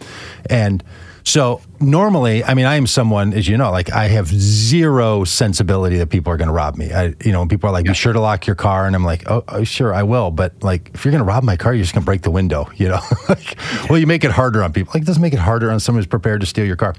and 0.50 0.84
so 1.24 1.62
normally, 1.80 2.44
I 2.44 2.54
mean, 2.54 2.66
I 2.66 2.76
am 2.76 2.88
someone, 2.88 3.34
as 3.34 3.48
you 3.48 3.58
know, 3.58 3.72
like 3.72 3.92
I 3.92 4.08
have 4.08 4.28
zero 4.28 5.24
sensibility 5.24 5.98
that 5.98 6.08
people 6.08 6.34
are 6.34 6.38
going 6.38 6.48
to 6.48 6.54
rob 6.54 6.78
me. 6.78 6.92
I, 6.92 7.14
you 7.24 7.32
know, 7.32 7.46
people 7.46 7.70
are 7.70 7.74
like, 7.74 7.86
yeah. 7.86 7.92
"Be 7.92 7.96
sure 7.96 8.14
to 8.14 8.20
lock 8.20 8.48
your 8.48 8.56
car," 8.56 8.88
and 8.88 8.96
I'm 8.96 9.04
like, 9.04 9.30
"Oh, 9.30 9.44
oh 9.48 9.64
sure, 9.64 9.94
I 9.94 10.04
will." 10.04 10.32
But 10.32 10.64
like, 10.64 10.92
if 10.94 11.06
you're 11.06 11.12
going 11.12 11.24
to 11.24 11.26
rob 11.26 11.44
my 11.44 11.58
car, 11.58 11.74
you're 11.74 11.84
just 11.84 11.94
going 11.94 12.04
to 12.04 12.06
break 12.06 12.24
the 12.24 12.32
window. 12.32 12.70
You 12.76 12.90
know, 12.90 13.02
like, 13.30 13.58
well, 13.90 14.00
you 14.00 14.08
make 14.08 14.24
it 14.24 14.32
harder 14.32 14.64
on 14.64 14.74
people. 14.74 14.92
Like, 14.94 15.04
it 15.04 15.06
doesn't 15.06 15.22
make 15.22 15.34
it 15.34 15.40
harder 15.40 15.72
on 15.72 15.80
someone 15.80 16.00
who's 16.00 16.08
prepared 16.08 16.42
to 16.42 16.48
steal 16.48 16.66
your 16.66 16.76
car. 16.76 16.96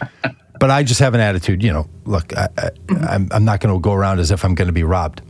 but 0.60 0.70
I 0.70 0.82
just 0.82 1.00
have 1.00 1.14
an 1.14 1.20
attitude. 1.20 1.62
You 1.62 1.72
know, 1.72 1.88
look, 2.04 2.36
I, 2.36 2.48
I, 2.58 2.70
I'm, 3.08 3.28
I'm 3.30 3.44
not 3.44 3.60
going 3.60 3.74
to 3.74 3.80
go 3.80 3.92
around 3.92 4.20
as 4.20 4.30
if 4.30 4.44
I'm 4.44 4.54
going 4.54 4.68
to 4.68 4.72
be 4.72 4.84
robbed. 4.84 5.22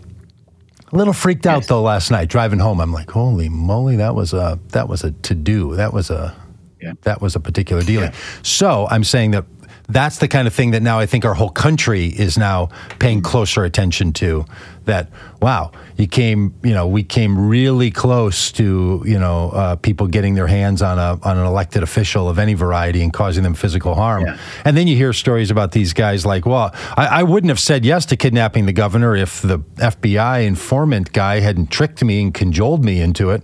A 0.92 0.96
little 0.96 1.12
freaked 1.12 1.46
out 1.46 1.64
though 1.64 1.82
last 1.82 2.12
night 2.12 2.28
driving 2.28 2.60
home. 2.60 2.80
I'm 2.80 2.92
like, 2.92 3.10
holy 3.10 3.48
moly, 3.48 3.96
that 3.96 4.14
was 4.14 4.32
a 4.32 4.58
that 4.68 4.88
was 4.88 5.02
a 5.02 5.10
to 5.10 5.34
do. 5.34 5.74
That 5.74 5.92
was 5.92 6.10
a 6.10 6.34
yeah. 6.80 6.92
That 7.02 7.20
was 7.20 7.34
a 7.36 7.40
particular 7.40 7.82
dealing. 7.82 8.10
Yeah. 8.10 8.18
So 8.42 8.86
I'm 8.90 9.04
saying 9.04 9.30
that 9.32 9.44
that's 9.88 10.18
the 10.18 10.28
kind 10.28 10.46
of 10.48 10.54
thing 10.54 10.72
that 10.72 10.82
now 10.82 10.98
I 10.98 11.06
think 11.06 11.24
our 11.24 11.34
whole 11.34 11.50
country 11.50 12.06
is 12.06 12.36
now 12.36 12.70
paying 12.98 13.22
closer 13.22 13.64
attention 13.64 14.12
to. 14.14 14.44
That 14.84 15.10
wow, 15.42 15.72
you 15.96 16.06
came, 16.06 16.54
you 16.62 16.72
know, 16.72 16.86
we 16.86 17.02
came 17.02 17.48
really 17.48 17.90
close 17.90 18.52
to 18.52 19.02
you 19.04 19.18
know 19.18 19.50
uh, 19.50 19.76
people 19.76 20.06
getting 20.06 20.34
their 20.34 20.46
hands 20.46 20.82
on 20.82 20.98
a 20.98 21.18
on 21.22 21.38
an 21.38 21.44
elected 21.44 21.82
official 21.82 22.28
of 22.28 22.38
any 22.38 22.54
variety 22.54 23.02
and 23.02 23.12
causing 23.12 23.42
them 23.42 23.54
physical 23.54 23.94
harm. 23.94 24.26
Yeah. 24.26 24.38
And 24.64 24.76
then 24.76 24.86
you 24.86 24.96
hear 24.96 25.12
stories 25.12 25.50
about 25.50 25.72
these 25.72 25.92
guys 25.92 26.24
like, 26.24 26.46
well, 26.46 26.74
I, 26.96 27.06
I 27.06 27.22
wouldn't 27.22 27.48
have 27.48 27.60
said 27.60 27.84
yes 27.84 28.06
to 28.06 28.16
kidnapping 28.16 28.66
the 28.66 28.72
governor 28.72 29.16
if 29.16 29.42
the 29.42 29.58
FBI 29.58 30.46
informant 30.46 31.12
guy 31.12 31.40
hadn't 31.40 31.70
tricked 31.70 32.04
me 32.04 32.22
and 32.22 32.34
cajoled 32.34 32.84
me 32.84 33.00
into 33.00 33.30
it. 33.30 33.42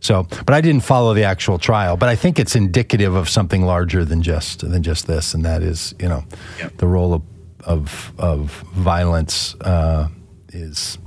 So, 0.00 0.26
but 0.46 0.54
I 0.54 0.60
didn't 0.60 0.84
follow 0.84 1.14
the 1.14 1.24
actual 1.24 1.58
trial. 1.58 1.96
But 1.96 2.08
I 2.08 2.16
think 2.16 2.38
it's 2.38 2.54
indicative 2.54 3.14
of 3.14 3.28
something 3.28 3.62
larger 3.62 4.04
than 4.04 4.22
just 4.22 4.60
than 4.60 4.82
just 4.82 5.06
this, 5.06 5.34
and 5.34 5.44
that 5.44 5.62
is, 5.62 5.94
you 5.98 6.08
know, 6.08 6.24
yep. 6.58 6.76
the 6.76 6.86
role 6.86 7.14
of 7.14 7.22
of, 7.64 8.12
of 8.18 8.50
violence 8.74 9.54
uh, 9.60 10.08
is 10.52 10.98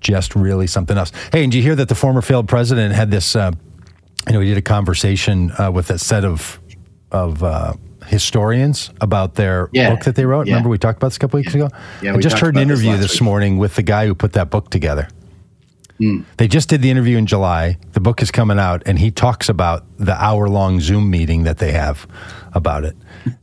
just 0.00 0.34
really 0.34 0.66
something 0.66 0.98
else. 0.98 1.12
Hey, 1.32 1.42
and 1.44 1.52
did 1.52 1.58
you 1.58 1.62
hear 1.62 1.76
that 1.76 1.88
the 1.88 1.94
former 1.94 2.22
failed 2.22 2.48
president 2.48 2.94
had 2.94 3.10
this? 3.10 3.36
Uh, 3.36 3.52
you 4.26 4.34
know, 4.34 4.40
he 4.40 4.48
did 4.48 4.58
a 4.58 4.62
conversation 4.62 5.52
uh, 5.58 5.70
with 5.70 5.90
a 5.90 5.98
set 5.98 6.24
of 6.24 6.60
of 7.10 7.42
uh, 7.42 7.72
historians 8.06 8.90
about 9.00 9.34
their 9.34 9.68
yeah. 9.72 9.90
book 9.90 10.04
that 10.04 10.14
they 10.14 10.24
wrote. 10.24 10.46
Yeah. 10.46 10.54
Remember 10.54 10.68
we 10.68 10.78
talked 10.78 10.98
about 10.98 11.08
this 11.08 11.16
a 11.16 11.20
couple 11.20 11.38
weeks 11.38 11.54
yeah. 11.54 11.66
ago. 11.66 11.76
Yeah, 12.02 12.14
I 12.14 12.18
just 12.18 12.38
heard 12.38 12.56
an 12.56 12.62
interview 12.62 12.92
this, 12.96 13.12
this 13.12 13.20
morning 13.20 13.58
with 13.58 13.76
the 13.76 13.82
guy 13.82 14.06
who 14.06 14.14
put 14.14 14.32
that 14.32 14.50
book 14.50 14.70
together. 14.70 15.08
Mm. 16.00 16.24
They 16.36 16.46
just 16.46 16.68
did 16.68 16.80
the 16.80 16.90
interview 16.90 17.18
in 17.18 17.26
July. 17.26 17.78
The 17.92 18.00
book 18.00 18.22
is 18.22 18.30
coming 18.30 18.58
out, 18.58 18.82
and 18.86 18.98
he 18.98 19.10
talks 19.10 19.48
about 19.48 19.84
the 19.96 20.14
hour 20.14 20.48
long 20.48 20.80
Zoom 20.80 21.10
meeting 21.10 21.42
that 21.44 21.58
they 21.58 21.72
have 21.72 22.06
about 22.52 22.84
it, 22.84 22.96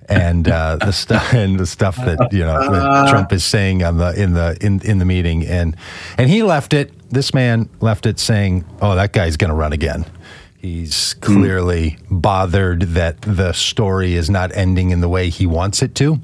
and 0.07 0.47
uh, 0.47 0.77
the 0.77 0.93
stuff 0.93 1.33
and 1.33 1.59
the 1.59 1.65
stuff 1.65 1.97
that 1.97 2.31
you 2.31 2.39
know 2.39 2.71
that. 2.71 3.09
Trump 3.09 3.33
is 3.33 3.43
saying 3.43 3.83
on 3.83 3.97
the 3.97 4.21
in 4.21 4.33
the 4.33 4.57
in 4.61 4.79
in 4.81 4.99
the 4.99 5.05
meeting, 5.05 5.45
and 5.45 5.75
and 6.17 6.29
he 6.29 6.43
left 6.43 6.73
it. 6.73 6.93
This 7.09 7.33
man 7.33 7.69
left 7.81 8.05
it 8.05 8.19
saying, 8.19 8.63
"Oh, 8.81 8.95
that 8.95 9.11
guy's 9.11 9.35
going 9.35 9.49
to 9.49 9.55
run 9.55 9.73
again." 9.73 10.05
He's 10.57 11.13
clearly 11.15 11.91
mm. 11.91 12.21
bothered 12.21 12.81
that 12.81 13.21
the 13.21 13.51
story 13.51 14.15
is 14.15 14.29
not 14.29 14.55
ending 14.55 14.89
in 14.89 15.01
the 15.01 15.09
way 15.09 15.29
he 15.29 15.45
wants 15.45 15.83
it 15.83 15.93
to. 15.95 16.19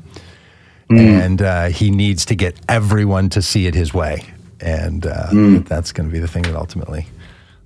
Mm. 0.89 0.99
And 0.99 1.41
uh, 1.41 1.65
he 1.67 1.91
needs 1.91 2.25
to 2.25 2.35
get 2.35 2.59
everyone 2.67 3.29
to 3.29 3.41
see 3.41 3.67
it 3.67 3.75
his 3.75 3.93
way. 3.93 4.25
And 4.61 5.05
uh, 5.05 5.27
mm. 5.31 5.67
that's 5.67 5.91
going 5.91 6.07
to 6.07 6.13
be 6.13 6.19
the 6.19 6.27
thing 6.27 6.43
that 6.43 6.55
ultimately. 6.55 7.07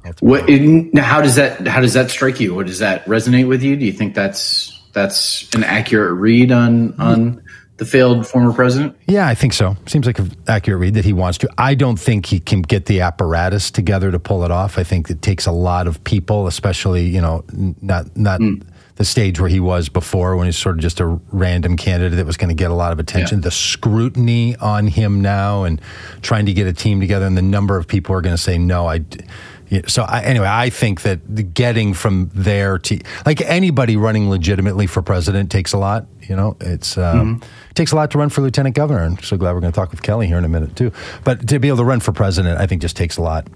ultimately 0.05 0.89
what, 0.89 1.03
how 1.03 1.21
does 1.21 1.35
that 1.35 1.67
how 1.67 1.81
does 1.81 1.93
that 1.93 2.09
strike 2.09 2.39
you? 2.39 2.55
What 2.55 2.67
does 2.67 2.79
that 2.79 3.05
resonate 3.05 3.47
with 3.47 3.63
you? 3.63 3.75
Do 3.75 3.85
you 3.85 3.93
think 3.93 4.15
that's 4.15 4.81
that's 4.93 5.53
an 5.53 5.63
accurate 5.63 6.13
read 6.13 6.51
on 6.51 6.99
on 6.99 7.43
the 7.77 7.85
failed 7.85 8.25
former 8.25 8.53
president? 8.53 8.97
Yeah, 9.07 9.27
I 9.27 9.35
think 9.35 9.53
so. 9.53 9.75
Seems 9.85 10.05
like 10.05 10.19
an 10.19 10.31
accurate 10.47 10.79
read 10.79 10.93
that 10.93 11.05
he 11.05 11.13
wants 11.13 11.37
to. 11.39 11.49
I 11.57 11.75
don't 11.75 11.97
think 11.97 12.25
he 12.25 12.39
can 12.39 12.61
get 12.61 12.85
the 12.85 13.01
apparatus 13.01 13.71
together 13.71 14.11
to 14.11 14.19
pull 14.19 14.45
it 14.45 14.51
off. 14.51 14.77
I 14.77 14.83
think 14.83 15.09
it 15.09 15.21
takes 15.21 15.45
a 15.45 15.51
lot 15.51 15.87
of 15.87 16.03
people, 16.03 16.47
especially 16.47 17.05
you 17.07 17.21
know, 17.21 17.43
not 17.81 18.15
not. 18.15 18.39
Mm. 18.39 18.65
The 18.95 19.03
stage 19.03 19.41
where 19.41 19.49
he 19.49 19.59
was 19.59 19.89
before, 19.89 20.37
when 20.37 20.45
he's 20.45 20.57
sort 20.57 20.75
of 20.75 20.81
just 20.81 21.01
a 21.01 21.19
random 21.31 21.75
candidate 21.75 22.15
that 22.15 22.25
was 22.25 22.37
going 22.37 22.47
to 22.47 22.55
get 22.55 22.71
a 22.71 22.73
lot 22.73 22.93
of 22.93 22.99
attention. 22.99 23.39
Yeah. 23.39 23.43
The 23.43 23.51
scrutiny 23.51 24.55
on 24.55 24.87
him 24.87 25.21
now, 25.21 25.65
and 25.65 25.81
trying 26.21 26.45
to 26.45 26.53
get 26.53 26.65
a 26.65 26.71
team 26.71 27.01
together, 27.01 27.25
and 27.25 27.37
the 27.37 27.41
number 27.41 27.77
of 27.77 27.87
people 27.87 28.15
are 28.15 28.21
going 28.21 28.35
to 28.35 28.41
say 28.41 28.57
no. 28.57 28.87
I, 28.87 29.01
so 29.87 30.03
I, 30.03 30.21
anyway, 30.21 30.47
I 30.47 30.69
think 30.69 31.01
that 31.01 31.53
getting 31.53 31.93
from 31.93 32.31
there 32.33 32.77
to 32.79 32.99
like 33.25 33.41
anybody 33.41 33.97
running 33.97 34.29
legitimately 34.29 34.87
for 34.87 35.01
president 35.01 35.51
takes 35.51 35.73
a 35.73 35.77
lot. 35.77 36.05
You 36.21 36.35
know, 36.35 36.55
it's 36.61 36.97
um, 36.97 37.35
mm-hmm. 37.39 37.43
it 37.69 37.75
takes 37.75 37.91
a 37.91 37.95
lot 37.95 38.11
to 38.11 38.17
run 38.17 38.29
for 38.29 38.41
lieutenant 38.41 38.75
governor. 38.75 39.03
I'm 39.03 39.19
so 39.19 39.37
glad 39.37 39.53
we're 39.53 39.61
going 39.61 39.73
to 39.73 39.75
talk 39.75 39.91
with 39.91 40.03
Kelly 40.03 40.27
here 40.27 40.37
in 40.37 40.45
a 40.45 40.49
minute 40.49 40.75
too. 40.75 40.91
But 41.23 41.47
to 41.49 41.59
be 41.59 41.67
able 41.67 41.79
to 41.79 41.83
run 41.83 41.99
for 41.99 42.11
president, 42.11 42.61
I 42.61 42.65
think 42.65 42.81
just 42.81 42.95
takes 42.95 43.17
a 43.17 43.21
lot. 43.21 43.47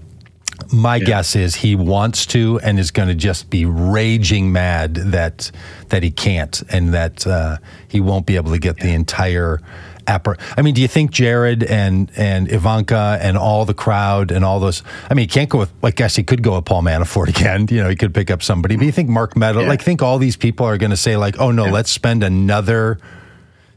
My 0.72 0.98
yeah. 0.98 1.06
guess 1.06 1.36
is 1.36 1.56
he 1.56 1.76
wants 1.76 2.26
to 2.28 2.60
and 2.64 2.80
is 2.80 2.92
going 2.92 3.10
to 3.10 3.16
just 3.16 3.50
be 3.50 3.66
raging 3.66 4.52
mad 4.52 4.96
that 4.96 5.52
that 5.90 6.04
he 6.04 6.12
can't 6.12 6.62
and 6.70 6.94
that 6.94 7.26
uh, 7.26 7.58
he 7.88 8.00
won't 8.00 8.26
be 8.26 8.36
able 8.36 8.52
to 8.52 8.60
get 8.60 8.78
yeah. 8.78 8.86
the 8.86 8.94
entire 8.94 9.60
I 10.10 10.62
mean, 10.64 10.74
do 10.74 10.82
you 10.82 10.88
think 10.88 11.12
Jared 11.12 11.64
and 11.64 12.12
and 12.18 12.52
Ivanka 12.52 13.20
and 13.22 13.38
all 13.38 13.66
the 13.66 13.74
crowd 13.74 14.32
and 14.32 14.44
all 14.44 14.60
those? 14.60 14.82
I 15.10 15.14
mean, 15.14 15.24
he 15.24 15.28
can't 15.28 15.50
go 15.50 15.60
with. 15.60 15.72
I 15.84 15.92
guess 15.92 16.16
he 16.16 16.24
could 16.24 16.42
go 16.42 16.56
with 16.56 16.66
Paul 16.66 16.82
Manafort 16.82 17.30
again. 17.40 17.68
You 17.70 17.84
know, 17.84 17.90
he 17.90 17.96
could 17.96 18.14
pick 18.14 18.32
up 18.32 18.42
somebody. 18.42 18.76
But 18.76 18.86
you 18.86 18.92
think 18.92 19.10
Mark 19.10 19.38
Meadows? 19.38 19.64
Yeah. 19.64 19.70
Like, 19.70 19.82
think 19.82 20.02
all 20.02 20.18
these 20.18 20.36
people 20.36 20.66
are 20.66 20.78
going 20.78 20.92
to 20.92 20.98
say 20.98 21.16
like, 21.16 21.40
"Oh 21.40 21.52
no, 21.52 21.66
let's 21.66 21.92
spend 21.92 22.24
another." 22.24 23.00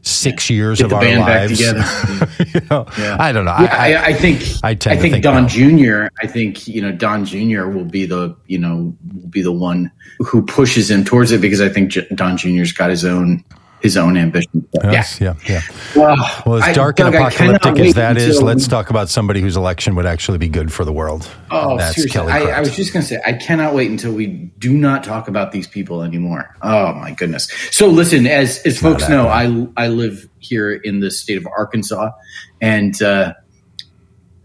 Six 0.05 0.49
years 0.49 0.79
Get 0.79 0.87
of 0.87 0.93
our 0.93 1.17
lives. 1.17 1.59
you 2.53 2.61
know, 2.69 2.85
yeah. 2.97 3.15
I 3.19 3.31
don't 3.31 3.45
know. 3.45 3.55
Yeah, 3.57 3.75
I, 3.75 3.93
I, 3.93 4.03
I, 4.07 4.13
think 4.13 4.41
I, 4.61 4.69
I 4.71 4.75
think, 4.75 4.99
think, 4.99 5.23
Don 5.23 5.47
Jr. 5.47 6.07
I 6.21 6.27
think 6.27 6.67
you 6.67 6.81
know 6.81 6.91
Don 6.91 7.23
Jr. 7.23 7.67
will 7.67 7.85
be 7.85 8.05
the 8.05 8.35
you 8.47 8.59
know 8.59 8.93
will 9.13 9.29
be 9.29 9.41
the 9.41 9.53
one 9.53 9.89
who 10.19 10.45
pushes 10.45 10.91
him 10.91 11.05
towards 11.05 11.31
it 11.31 11.39
because 11.39 11.61
I 11.61 11.69
think 11.69 11.93
Don 12.15 12.35
Jr.'s 12.35 12.73
got 12.73 12.89
his 12.89 13.05
own 13.05 13.45
his 13.83 13.97
own 13.97 14.15
ambition. 14.15 14.65
Yes, 14.81 15.19
yeah, 15.19 15.35
yeah. 15.45 15.59
yeah. 15.59 15.75
Well, 15.95 16.43
well, 16.45 16.63
as 16.63 16.73
dark 16.73 17.01
I, 17.01 17.05
and 17.05 17.13
Doug, 17.13 17.21
apocalyptic 17.21 17.79
as 17.79 17.93
that 17.95 18.17
is, 18.17 18.41
let's 18.41 18.65
talk 18.65 18.89
about 18.89 19.09
somebody 19.09 19.41
whose 19.41 19.57
election 19.57 19.93
would 19.95 20.05
actually 20.05 20.37
be 20.37 20.47
good 20.47 20.71
for 20.71 20.85
the 20.85 20.93
world. 20.93 21.29
Oh, 21.51 21.77
That's 21.77 21.95
seriously. 21.95 22.11
Kelly 22.11 22.31
I, 22.31 22.57
I, 22.57 22.59
was 22.61 22.73
just 22.73 22.93
going 22.93 23.03
to 23.03 23.07
say, 23.07 23.21
I 23.25 23.33
cannot 23.33 23.75
wait 23.75 23.91
until 23.91 24.13
we 24.13 24.27
do 24.57 24.73
not 24.73 25.03
talk 25.03 25.27
about 25.27 25.51
these 25.51 25.67
people 25.67 26.01
anymore. 26.01 26.55
Oh 26.61 26.93
my 26.93 27.11
goodness. 27.11 27.51
So 27.71 27.87
listen, 27.87 28.25
as 28.25 28.59
as 28.59 28.79
folks 28.79 29.09
know, 29.09 29.27
I 29.27 29.67
I 29.75 29.89
live 29.89 30.29
here 30.39 30.71
in 30.71 31.01
the 31.01 31.11
state 31.11 31.37
of 31.37 31.45
Arkansas, 31.45 32.11
and 32.61 32.99
uh, 33.01 33.33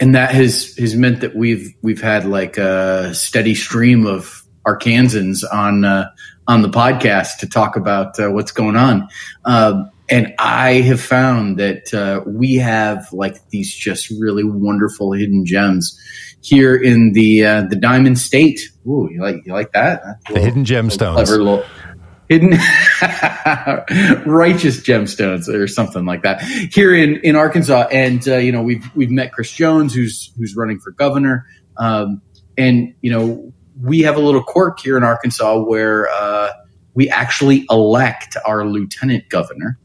and 0.00 0.16
that 0.16 0.34
has 0.34 0.76
has 0.78 0.96
meant 0.96 1.20
that 1.20 1.36
we've 1.36 1.72
we've 1.80 2.02
had 2.02 2.24
like 2.24 2.58
a 2.58 3.14
steady 3.14 3.54
stream 3.54 4.04
of 4.04 4.42
Arkansans 4.66 5.44
on. 5.50 5.84
Uh, 5.84 6.10
on 6.48 6.62
the 6.62 6.68
podcast 6.68 7.38
to 7.40 7.46
talk 7.46 7.76
about 7.76 8.18
uh, 8.18 8.30
what's 8.30 8.52
going 8.52 8.74
on. 8.74 9.06
Uh, 9.44 9.84
and 10.08 10.34
I 10.38 10.80
have 10.80 11.00
found 11.00 11.58
that 11.58 11.92
uh, 11.92 12.22
we 12.26 12.54
have 12.54 13.12
like 13.12 13.36
these 13.50 13.72
just 13.72 14.10
really 14.18 14.42
wonderful 14.42 15.12
hidden 15.12 15.44
gems 15.44 15.96
here 16.40 16.74
in 16.74 17.12
the 17.12 17.44
uh, 17.44 17.62
the 17.68 17.76
Diamond 17.76 18.18
State. 18.18 18.60
Ooh, 18.86 19.08
you 19.12 19.20
like 19.20 19.42
you 19.44 19.52
like 19.52 19.72
that? 19.72 20.02
the 20.32 20.40
hidden 20.40 20.64
gemstones. 20.64 21.12
Clever 21.12 21.44
little 21.44 21.64
hidden 22.30 22.50
righteous 24.26 24.80
gemstones 24.80 25.48
or 25.48 25.66
something 25.66 26.06
like 26.06 26.22
that 26.22 26.42
here 26.42 26.94
in 26.94 27.16
in 27.16 27.36
Arkansas. 27.36 27.88
And 27.92 28.26
uh, 28.26 28.36
you 28.36 28.52
know 28.52 28.62
we've 28.62 28.88
we've 28.96 29.10
met 29.10 29.34
Chris 29.34 29.52
Jones, 29.52 29.94
who's 29.94 30.32
who's 30.38 30.56
running 30.56 30.80
for 30.80 30.92
governor. 30.92 31.46
Um, 31.76 32.22
and 32.56 32.94
you 33.02 33.12
know 33.12 33.52
we 33.82 34.00
have 34.00 34.16
a 34.16 34.20
little 34.20 34.42
quirk 34.42 34.80
here 34.80 34.96
in 34.96 35.04
Arkansas 35.04 35.60
where 35.62 36.08
uh, 36.08 36.52
we 36.94 37.08
actually 37.08 37.64
elect 37.70 38.36
our 38.44 38.64
lieutenant 38.66 39.28
governor 39.28 39.78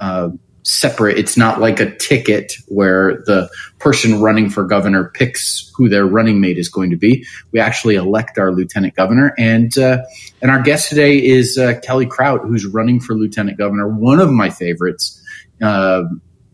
uh, 0.00 0.30
separate. 0.64 1.16
It's 1.16 1.36
not 1.36 1.60
like 1.60 1.80
a 1.80 1.96
ticket 1.96 2.52
where 2.66 3.22
the 3.26 3.48
person 3.78 4.20
running 4.20 4.50
for 4.50 4.64
governor 4.64 5.10
picks 5.14 5.72
who 5.76 5.88
their 5.88 6.06
running 6.06 6.40
mate 6.40 6.58
is 6.58 6.68
going 6.68 6.90
to 6.90 6.96
be. 6.96 7.24
We 7.52 7.60
actually 7.60 7.94
elect 7.94 8.38
our 8.38 8.52
lieutenant 8.52 8.94
governor, 8.94 9.34
and 9.38 9.76
uh, 9.78 10.02
and 10.42 10.50
our 10.50 10.60
guest 10.60 10.90
today 10.90 11.24
is 11.24 11.56
uh, 11.56 11.80
Kelly 11.82 12.06
Krout, 12.06 12.46
who's 12.46 12.66
running 12.66 13.00
for 13.00 13.14
lieutenant 13.14 13.56
governor. 13.56 13.88
One 13.88 14.20
of 14.20 14.30
my 14.30 14.50
favorites. 14.50 15.22
Uh, 15.60 16.02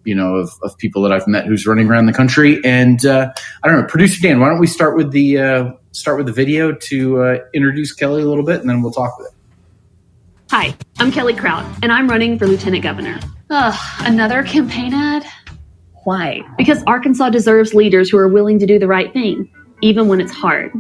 you 0.07 0.15
know, 0.15 0.37
of, 0.37 0.51
of 0.63 0.77
people 0.77 1.01
that 1.01 1.13
I've 1.13 1.27
met 1.27 1.47
who's 1.47 1.67
running 1.67 1.89
around 1.89 2.05
the 2.05 2.13
country. 2.13 2.61
And 2.63 3.05
uh, 3.07 3.33
I 3.63 3.69
don't 3.69 3.81
know, 3.81 3.87
producer 3.87 4.21
Dan, 4.21 4.39
why 4.39 4.51
don't 4.51 4.61
we 4.61 4.67
start 4.67 4.99
with 4.99 5.13
the 5.13 5.39
uh, 5.39 5.73
start 5.95 6.17
with 6.17 6.27
the 6.27 6.33
video 6.33 6.73
to 6.73 7.23
uh, 7.23 7.39
introduce 7.55 7.93
Kelly 7.93 8.23
a 8.23 8.27
little 8.27 8.45
bit, 8.45 8.61
and 8.61 8.69
then 8.69 8.83
we'll 8.83 8.93
talk 8.93 9.17
with 9.19 9.29
it. 9.29 9.35
Hi, 10.51 10.77
I'm 10.99 11.11
Kelly 11.11 11.35
Krout, 11.35 11.65
and 11.83 11.91
I'm 11.91 12.09
running 12.09 12.39
for 12.39 12.47
lieutenant 12.47 12.83
governor. 12.83 13.19
Ugh, 13.51 14.01
another 14.01 14.43
campaign 14.43 14.93
ad? 14.93 15.25
Why? 16.05 16.43
Because 16.59 16.83
Arkansas 16.87 17.31
deserves 17.31 17.73
leaders 17.73 18.11
who 18.11 18.19
are 18.19 18.29
willing 18.29 18.59
to 18.59 18.67
do 18.67 18.79
the 18.79 18.89
right 18.89 19.13
thing, 19.13 19.51
even 19.81 20.09
when 20.09 20.21
it's 20.21 20.33
hard. 20.33 20.73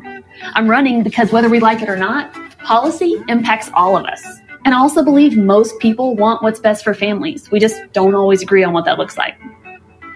I'm 0.42 0.68
running 0.68 1.02
because 1.02 1.32
whether 1.32 1.48
we 1.48 1.60
like 1.60 1.80
it 1.80 1.88
or 1.88 1.96
not, 1.96 2.32
policy 2.58 3.16
impacts 3.28 3.70
all 3.74 3.96
of 3.96 4.04
us. 4.04 4.22
And 4.64 4.74
I 4.74 4.78
also 4.78 5.04
believe 5.04 5.36
most 5.36 5.78
people 5.78 6.16
want 6.16 6.42
what's 6.42 6.58
best 6.58 6.84
for 6.84 6.94
families. 6.94 7.50
We 7.50 7.60
just 7.60 7.76
don't 7.92 8.14
always 8.14 8.42
agree 8.42 8.64
on 8.64 8.72
what 8.72 8.84
that 8.86 8.98
looks 8.98 9.16
like. 9.16 9.36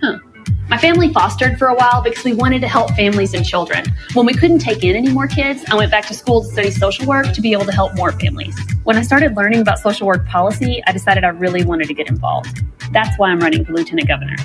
Huh. 0.03 0.19
My 0.69 0.77
family 0.77 1.11
fostered 1.11 1.59
for 1.59 1.69
a 1.69 1.75
while 1.75 2.03
because 2.03 2.25
we 2.25 2.35
wanted 2.35 2.61
to 2.61 2.69
help 2.69 2.91
families 2.91 3.33
and 3.33 3.43
children. 3.43 3.87
When 4.13 4.27
we 4.27 4.35
couldn't 4.35 4.59
take 4.59 4.85
in 4.85 4.97
any 4.97 5.11
more 5.11 5.27
kids, 5.27 5.65
I 5.71 5.75
went 5.77 5.91
back 5.91 6.07
to 6.09 6.15
school 6.15 6.43
to 6.43 6.49
study 6.49 6.71
social 6.71 7.07
work 7.07 7.33
to 7.33 7.41
be 7.41 7.53
able 7.53 7.65
to 7.65 7.73
help 7.73 7.95
more 7.95 8.13
families. 8.13 8.55
When 8.85 8.97
I 8.97 9.03
started 9.03 9.35
learning 9.35 9.61
about 9.61 9.79
social 9.79 10.07
work 10.07 10.27
policy, 10.27 10.83
I 10.87 10.93
decided 10.93 11.25
I 11.25 11.29
really 11.29 11.65
wanted 11.65 11.89
to 11.89 11.95
get 11.95 12.09
involved. 12.09 12.63
That's 12.93 13.19
why 13.19 13.31
I'm 13.31 13.41
running 13.41 13.65
for 13.65 13.73
lieutenant 13.73 14.09
governor. 14.09 14.37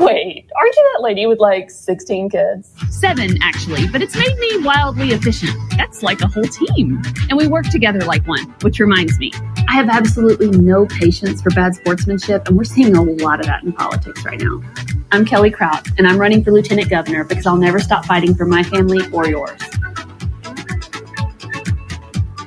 Wait, 0.00 0.50
aren't 0.56 0.76
you 0.76 0.90
that 0.94 1.02
lady 1.02 1.26
with 1.26 1.38
like 1.38 1.70
16 1.70 2.30
kids? 2.30 2.72
Seven, 2.90 3.38
actually, 3.40 3.86
but 3.88 4.02
it's 4.02 4.16
made 4.16 4.36
me 4.38 4.64
wildly 4.64 5.10
efficient. 5.10 5.56
That's 5.76 6.02
like 6.02 6.20
a 6.20 6.26
whole 6.26 6.44
team. 6.44 7.00
And 7.28 7.38
we 7.38 7.46
work 7.46 7.66
together 7.66 8.00
like 8.00 8.26
one, 8.26 8.44
which 8.62 8.80
reminds 8.80 9.18
me, 9.18 9.32
I 9.68 9.74
have 9.74 9.88
absolutely 9.88 10.50
no 10.50 10.86
patience 10.86 11.40
for 11.42 11.50
bad 11.50 11.76
sportsmanship, 11.76 12.48
and 12.48 12.56
we're 12.56 12.64
seeing 12.64 12.96
a 12.96 13.02
lot 13.02 13.40
of 13.40 13.46
that 13.46 13.62
in 13.62 13.72
politics 13.72 14.24
right 14.24 14.40
now. 14.40 14.62
I'm 15.10 15.24
Kelly 15.24 15.50
Krout, 15.50 15.86
and 15.98 16.06
I'm 16.06 16.18
running 16.18 16.44
for 16.44 16.52
lieutenant 16.52 16.90
governor 16.90 17.24
because 17.24 17.46
I'll 17.46 17.56
never 17.56 17.80
stop 17.80 18.04
fighting 18.04 18.34
for 18.34 18.44
my 18.44 18.62
family 18.62 19.00
or 19.10 19.26
yours. 19.26 19.60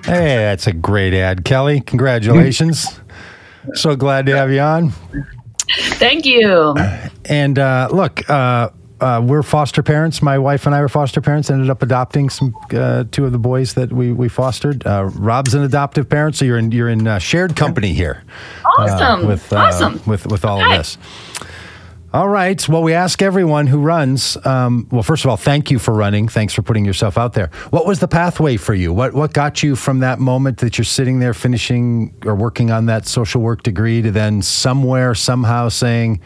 Hey, 0.05 0.35
that's 0.35 0.67
a 0.67 0.73
great 0.73 1.13
ad, 1.13 1.45
Kelly. 1.45 1.81
Congratulations. 1.81 2.99
so 3.73 3.95
glad 3.95 4.25
to 4.27 4.35
have 4.35 4.51
you 4.51 4.59
on. 4.59 4.93
Thank 5.69 6.25
you. 6.25 6.75
And 7.25 7.57
uh, 7.57 7.87
look, 7.91 8.29
uh, 8.29 8.69
uh, 8.99 9.21
we're 9.25 9.41
foster 9.41 9.81
parents. 9.81 10.21
My 10.21 10.37
wife 10.37 10.65
and 10.67 10.75
I 10.75 10.81
were 10.81 10.89
foster 10.89 11.21
parents. 11.21 11.49
Ended 11.49 11.69
up 11.69 11.81
adopting 11.81 12.29
some 12.29 12.53
uh, 12.73 13.05
two 13.11 13.25
of 13.25 13.31
the 13.31 13.39
boys 13.39 13.73
that 13.73 13.91
we 13.91 14.11
we 14.11 14.29
fostered. 14.29 14.85
Uh, 14.85 15.09
Rob's 15.15 15.55
an 15.55 15.63
adoptive 15.63 16.07
parent, 16.07 16.35
so 16.35 16.45
you're 16.45 16.57
in 16.57 16.71
you're 16.71 16.89
in 16.89 17.07
uh, 17.07 17.17
shared 17.17 17.55
company 17.55 17.93
here. 17.93 18.23
Awesome. 18.77 19.25
with 19.25 19.51
awesome. 19.51 20.01
with 20.05 20.27
with 20.27 20.45
all 20.45 20.59
Hi. 20.59 20.75
of 20.75 20.77
this. 20.77 20.97
All 22.13 22.27
right. 22.27 22.67
Well, 22.67 22.83
we 22.83 22.93
ask 22.93 23.21
everyone 23.21 23.67
who 23.67 23.79
runs. 23.79 24.35
Um, 24.45 24.85
well, 24.91 25.01
first 25.01 25.23
of 25.23 25.29
all, 25.29 25.37
thank 25.37 25.71
you 25.71 25.79
for 25.79 25.93
running. 25.93 26.27
Thanks 26.27 26.53
for 26.53 26.61
putting 26.61 26.83
yourself 26.83 27.17
out 27.17 27.31
there. 27.33 27.51
What 27.69 27.85
was 27.85 27.99
the 27.99 28.07
pathway 28.09 28.57
for 28.57 28.73
you? 28.73 28.91
What 28.91 29.13
what 29.13 29.31
got 29.31 29.63
you 29.63 29.77
from 29.77 29.99
that 29.99 30.19
moment 30.19 30.57
that 30.57 30.77
you're 30.77 30.83
sitting 30.83 31.19
there 31.19 31.33
finishing 31.33 32.13
or 32.25 32.35
working 32.35 32.69
on 32.69 32.87
that 32.87 33.07
social 33.07 33.41
work 33.41 33.63
degree 33.63 34.01
to 34.01 34.11
then 34.11 34.41
somewhere 34.41 35.15
somehow 35.15 35.69
saying, 35.69 36.19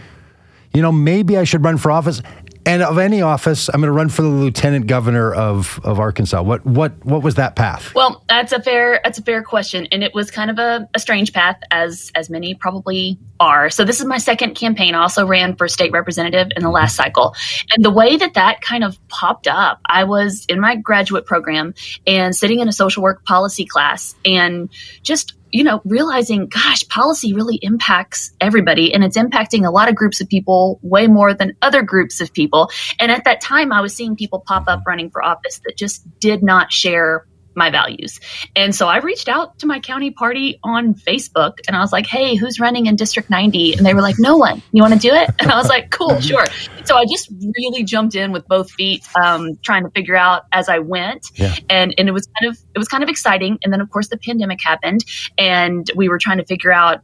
you 0.74 0.82
know, 0.82 0.91
maybe 0.91 1.38
I 1.38 1.43
should 1.43 1.63
run 1.63 1.78
for 1.78 1.91
office? 1.91 2.24
And 2.65 2.82
of 2.82 2.97
any 2.97 3.21
office, 3.21 3.69
I'm 3.69 3.80
going 3.80 3.89
to 3.89 3.91
run 3.91 4.10
for 4.10 4.23
the 4.23 4.28
lieutenant 4.28 4.88
governor 4.88 5.34
of, 5.34 5.80
of 5.84 5.99
Arkansas. 5.99 6.41
What 6.41 6.65
what 6.65 6.93
what 7.06 7.21
was 7.21 7.36
that 7.36 7.56
path? 7.56 7.93
Well, 7.93 8.23
that's 8.28 8.51
a 8.51 8.62
fair 8.62 8.99
that's 9.04 9.19
a 9.19 9.21
fair 9.21 9.43
question, 9.43 9.88
and 9.91 10.04
it 10.04 10.15
was 10.15 10.32
kind 10.32 10.49
of 10.49 10.58
a, 10.58 10.89
a 10.95 10.99
strange 10.99 11.32
path, 11.32 11.60
as 11.69 12.12
as 12.15 12.30
many 12.30 12.56
probably 12.56 13.19
are. 13.39 13.69
So 13.69 13.84
this 13.84 13.99
is 13.99 14.06
my 14.06 14.17
second 14.17 14.56
campaign. 14.56 14.95
I 14.95 15.01
also 15.01 15.28
ran 15.28 15.56
for 15.56 15.67
state 15.67 15.91
representative 15.91 16.47
in 16.56 16.63
the 16.63 16.71
last 16.71 16.95
cycle, 16.95 17.36
and 17.71 17.86
the 17.86 17.91
way 17.91 18.17
that 18.17 18.34
that 18.34 18.62
kind 18.62 18.84
of 18.84 18.97
popped 19.10 19.47
up, 19.47 19.80
I 19.86 20.06
was 20.06 20.45
in 20.49 20.60
my 20.60 20.75
graduate 20.75 21.28
program 21.28 21.75
and 22.08 22.36
sitting 22.36 22.62
in 22.62 22.67
a 22.67 22.73
social 22.73 23.04
work 23.04 23.23
policy 23.25 23.65
class, 23.65 24.15
and 24.25 24.69
just 25.04 25.36
you 25.56 25.63
know, 25.63 25.82
realizing, 25.86 26.48
gosh, 26.48 26.86
policy 26.89 27.32
really 27.32 27.56
impacts 27.62 28.30
everybody 28.41 28.94
and 28.94 29.06
it's 29.06 29.18
impacting 29.18 29.65
a 29.65 29.72
lot 29.72 29.88
of 29.88 29.96
groups 29.96 30.20
of 30.20 30.28
people 30.28 30.82
way 30.84 31.08
more 31.08 31.34
than 31.34 31.56
other 31.62 31.82
groups 31.82 32.20
of 32.20 32.34
people. 32.34 32.70
And 33.00 33.10
at 33.10 33.24
that 33.24 33.39
time, 33.39 33.72
I 33.72 33.80
was 33.80 33.96
seeing 33.96 34.18
people 34.18 34.44
pop 34.46 34.65
up 34.68 34.82
running 34.86 35.10
for 35.10 35.24
office 35.24 35.62
that 35.63 35.78
just 35.78 36.06
did 36.20 36.44
not 36.44 36.74
share 36.74 37.26
my 37.56 37.70
values. 37.70 38.20
And 38.56 38.76
so 38.76 38.88
I 38.88 38.98
reached 39.00 39.30
out 39.30 39.60
to 39.60 39.68
my 39.68 39.80
county 39.80 40.12
party 40.12 40.60
on 40.63 40.94
Facebook 40.94 41.60
and 41.68 41.76
I 41.76 41.80
was 41.80 41.91
like, 41.91 42.06
hey, 42.06 42.36
who's 42.36 42.60
running 42.60 42.86
in 42.86 42.96
District 42.96 43.30
90? 43.30 43.76
And 43.76 43.86
they 43.86 43.94
were 43.94 44.02
like, 44.02 44.15
no 44.20 44.38
one. 44.38 44.62
You 44.72 44.82
want 44.82 44.94
to 44.94 45.00
do 45.00 45.13
it? 45.13 45.30
And 45.39 45.52
I 45.52 45.58
was 45.58 45.70
like, 45.70 45.91
cool, 45.91 46.20
sure. 46.22 46.46
So 46.86 46.98
I 46.98 47.06
just 47.06 47.32
really 47.58 47.84
jumped 47.84 48.15
in 48.15 48.32
with 48.32 48.48
both 48.48 48.72
feet, 48.72 49.06
um, 49.22 49.58
trying 49.63 49.84
to 49.84 49.89
figure 49.91 50.15
out 50.15 50.44
as 50.52 50.70
I 50.70 50.80
went. 50.80 51.32
Yeah. 51.36 51.56
And, 51.70 51.94
and 51.98 52.08
it 52.08 52.12
was 52.12 52.28
kind 52.39 52.52
of, 52.52 52.58
it 52.74 52.80
was 52.80 52.88
kind 52.88 53.04
of 53.04 53.10
exciting. 53.10 53.58
And 53.63 53.72
then 53.72 53.82
of 53.82 53.89
course 53.89 54.10
the 54.10 54.18
pandemic 54.18 54.60
happened 54.63 55.06
and 55.38 55.89
we 55.96 56.10
were 56.10 56.20
trying 56.20 56.38
to 56.38 56.46
figure 56.46 56.72
out 56.72 57.02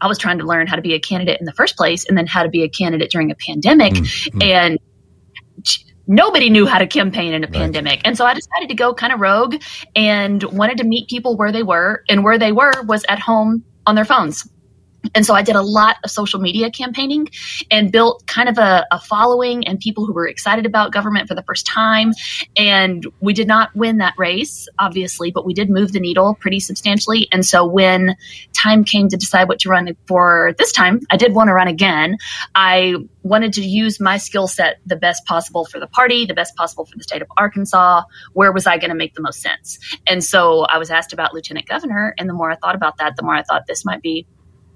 I 0.00 0.08
was 0.08 0.18
trying 0.18 0.38
to 0.38 0.44
learn 0.44 0.66
how 0.66 0.74
to 0.74 0.82
be 0.82 0.94
a 0.94 1.00
candidate 1.00 1.38
in 1.38 1.46
the 1.46 1.52
first 1.52 1.76
place 1.76 2.04
and 2.08 2.18
then 2.18 2.26
how 2.26 2.42
to 2.42 2.48
be 2.48 2.64
a 2.64 2.68
candidate 2.68 3.10
during 3.12 3.30
a 3.30 3.36
pandemic. 3.36 3.92
Mm-hmm. 3.92 4.42
And 4.42 4.78
nobody 6.06 6.50
knew 6.50 6.66
how 6.66 6.78
to 6.78 6.86
campaign 6.86 7.32
in 7.32 7.44
a 7.44 7.46
right. 7.46 7.54
pandemic. 7.54 8.00
And 8.04 8.16
so 8.16 8.24
I 8.24 8.34
decided 8.34 8.68
to 8.68 8.74
go 8.74 8.94
kind 8.94 9.12
of 9.12 9.20
rogue 9.20 9.56
and 9.94 10.42
wanted 10.44 10.78
to 10.78 10.84
meet 10.84 11.08
people 11.08 11.36
where 11.36 11.52
they 11.52 11.62
were. 11.62 12.04
And 12.08 12.24
where 12.24 12.38
they 12.38 12.52
were 12.52 12.72
was 12.84 13.04
at 13.08 13.18
home 13.18 13.64
on 13.86 13.94
their 13.94 14.04
phones. 14.04 14.48
And 15.14 15.26
so 15.26 15.34
I 15.34 15.42
did 15.42 15.56
a 15.56 15.62
lot 15.62 15.96
of 16.04 16.10
social 16.10 16.40
media 16.40 16.70
campaigning 16.70 17.28
and 17.70 17.90
built 17.90 18.26
kind 18.26 18.48
of 18.48 18.58
a, 18.58 18.86
a, 18.90 19.00
following 19.00 19.66
and 19.66 19.78
people 19.78 20.06
who 20.06 20.12
were 20.12 20.26
excited 20.26 20.64
about 20.64 20.92
government 20.92 21.28
for 21.28 21.34
the 21.34 21.42
first 21.42 21.66
time. 21.66 22.12
And 22.56 23.04
we 23.20 23.32
did 23.32 23.48
not 23.48 23.74
win 23.74 23.98
that 23.98 24.14
race, 24.16 24.68
obviously, 24.78 25.30
but 25.30 25.44
we 25.44 25.54
did 25.54 25.68
move 25.68 25.92
the 25.92 26.00
needle 26.00 26.34
pretty 26.34 26.60
substantially. 26.60 27.28
And 27.32 27.44
so 27.44 27.66
when 27.66 28.16
time 28.52 28.84
came 28.84 29.08
to 29.08 29.16
decide 29.16 29.48
what 29.48 29.58
to 29.60 29.68
run 29.68 29.94
for 30.06 30.54
this 30.58 30.72
time, 30.72 31.00
I 31.10 31.16
did 31.16 31.34
want 31.34 31.48
to 31.48 31.54
run 31.54 31.68
again. 31.68 32.16
I 32.54 32.94
wanted 33.22 33.52
to 33.54 33.62
use 33.62 34.00
my 34.00 34.18
skill 34.18 34.46
set 34.46 34.78
the 34.86 34.96
best 34.96 35.24
possible 35.26 35.64
for 35.64 35.78
the 35.78 35.86
party, 35.86 36.26
the 36.26 36.34
best 36.34 36.54
possible 36.56 36.84
for 36.84 36.96
the 36.96 37.02
state 37.02 37.22
of 37.22 37.28
Arkansas. 37.36 38.02
Where 38.32 38.52
was 38.52 38.66
I 38.66 38.78
going 38.78 38.90
to 38.90 38.96
make 38.96 39.14
the 39.14 39.22
most 39.22 39.40
sense? 39.40 39.78
And 40.06 40.22
so 40.22 40.62
I 40.62 40.78
was 40.78 40.90
asked 40.90 41.12
about 41.12 41.34
lieutenant 41.34 41.66
governor. 41.66 42.14
And 42.18 42.28
the 42.28 42.34
more 42.34 42.50
I 42.50 42.56
thought 42.56 42.74
about 42.74 42.98
that, 42.98 43.16
the 43.16 43.22
more 43.22 43.34
I 43.34 43.42
thought 43.42 43.66
this 43.66 43.84
might 43.84 44.02
be 44.02 44.26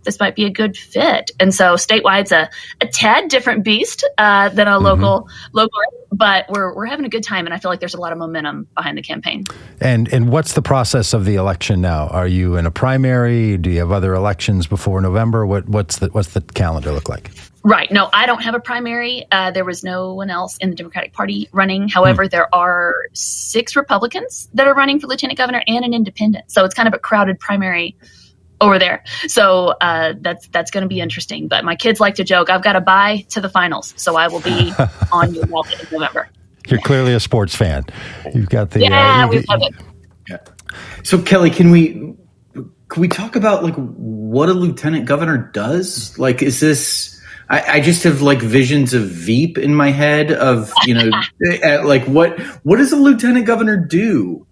this 0.07 0.19
might 0.19 0.35
be 0.35 0.47
a 0.47 0.51
good 0.51 0.77
fit. 0.77 1.31
And 1.38 1.55
so 1.55 1.75
statewide's 1.75 2.33
a, 2.33 2.49
a 2.81 2.87
tad 2.87 3.29
different 3.29 3.64
beast 3.64 4.09
uh, 4.16 4.49
than 4.49 4.69
a 4.69 4.73
mm-hmm. 4.73 4.85
local 4.85 5.29
local, 5.53 5.81
but 6.12 6.47
we're 6.49 6.75
we're 6.75 6.87
having 6.87 7.05
a 7.05 7.09
good 7.09 7.23
time, 7.23 7.47
and 7.47 7.53
I 7.55 7.59
feel 7.59 7.71
like 7.71 7.81
there's 7.81 7.95
a 7.95 8.01
lot 8.01 8.12
of 8.12 8.19
momentum 8.19 8.66
behind 8.75 8.97
the 8.97 9.03
campaign. 9.03 9.45
And 9.81 10.11
and 10.12 10.31
what's 10.31 10.55
the 10.55 10.62
process 10.62 11.12
of 11.12 11.25
the 11.25 11.35
election 11.35 11.81
now? 11.81 12.09
Are 12.09 12.27
you 12.27 12.57
in 12.57 12.66
a 12.66 12.71
primary? 12.71 13.59
Do 13.59 13.71
you 13.71 13.81
have 13.81 13.92
other 13.92 14.14
elections 14.14 14.66
before 14.66 15.01
November? 15.01 15.47
What 15.47 15.69
what's 15.69 15.99
the 15.99 16.09
what's 16.09 16.33
the 16.33 16.40
calendar 16.40 16.92
look 16.92 17.09
like? 17.09 17.31
Right. 17.62 17.90
No, 17.90 18.09
I 18.12 18.27
don't 18.27 18.45
have 18.45 18.55
a 18.55 18.61
primary. 18.61 19.27
Uh, 19.33 19.51
there 19.51 19.64
was 19.64 19.83
no 19.83 20.14
one 20.14 20.31
else 20.31 20.57
in 20.59 20.71
the 20.71 20.77
Democratic 20.77 21.12
Party 21.12 21.49
running. 21.51 21.88
However, 21.88 22.23
hmm. 22.23 22.29
there 22.29 22.55
are 22.55 22.95
six 23.12 23.75
Republicans 23.75 24.49
that 24.55 24.69
are 24.69 24.75
running 24.75 25.01
for 25.01 25.09
lieutenant 25.09 25.37
governor 25.37 25.64
and 25.66 25.85
an 25.85 25.92
independent. 25.92 26.49
So 26.49 26.64
it's 26.64 26.75
kind 26.75 26.87
of 26.87 26.95
a 26.95 26.99
crowded 26.99 27.40
primary 27.40 27.97
over 28.61 28.79
there. 28.79 29.05
So 29.29 29.75
uh, 29.81 30.14
that's 30.21 30.49
that's 30.49 30.71
going 30.71 30.83
to 30.83 30.88
be 30.88 31.01
interesting. 31.01 31.49
But 31.49 31.64
my 31.64 31.77
kids 31.77 32.01
like 32.01 32.16
to 32.16 32.25
joke, 32.25 32.51
I've 32.51 32.62
got 32.62 32.75
to 32.75 32.81
buy 32.81 33.27
to 33.31 33.40
the 33.40 33.49
finals, 33.49 33.95
so 33.97 34.16
I 34.16 34.29
will 34.29 34.40
be 34.40 34.73
on 35.12 35.35
your 35.35 35.47
ballot 35.47 35.81
in 35.81 35.87
November. 35.92 36.29
You're 36.69 36.81
clearly 36.81 37.14
a 37.14 37.21
sports 37.21 37.55
fan. 37.55 37.85
You've 38.35 38.49
got 38.49 38.71
the 38.71 38.81
yeah, 38.81 39.25
uh, 39.25 39.29
we 39.29 39.40
love 39.42 39.62
it. 39.62 39.75
Yeah. 40.29 40.38
So 41.05 41.23
Kelly, 41.23 41.51
can 41.51 41.71
we 41.71 42.16
can 42.88 43.01
we 43.01 43.09
talk 43.09 43.37
about 43.37 43.62
like 43.62 43.75
what 43.75 44.49
a 44.49 44.53
lieutenant 44.53 45.07
governor 45.07 45.51
does? 45.53 46.19
Like, 46.19 46.42
is 46.42 46.61
this? 46.61 47.12
I, 47.49 47.77
I 47.77 47.81
just 47.81 48.03
have 48.03 48.23
like 48.23 48.40
visions 48.40 48.92
of 48.92 49.05
Veep 49.05 49.57
in 49.57 49.75
my 49.75 49.90
head 49.90 50.33
of 50.33 50.73
you 50.85 50.95
know, 50.95 51.11
eh, 51.62 51.83
like 51.83 52.05
what 52.07 52.40
what 52.64 52.79
does 52.79 52.92
a 52.92 52.97
lieutenant 52.97 53.47
governor 53.47 53.77
do? 53.77 54.47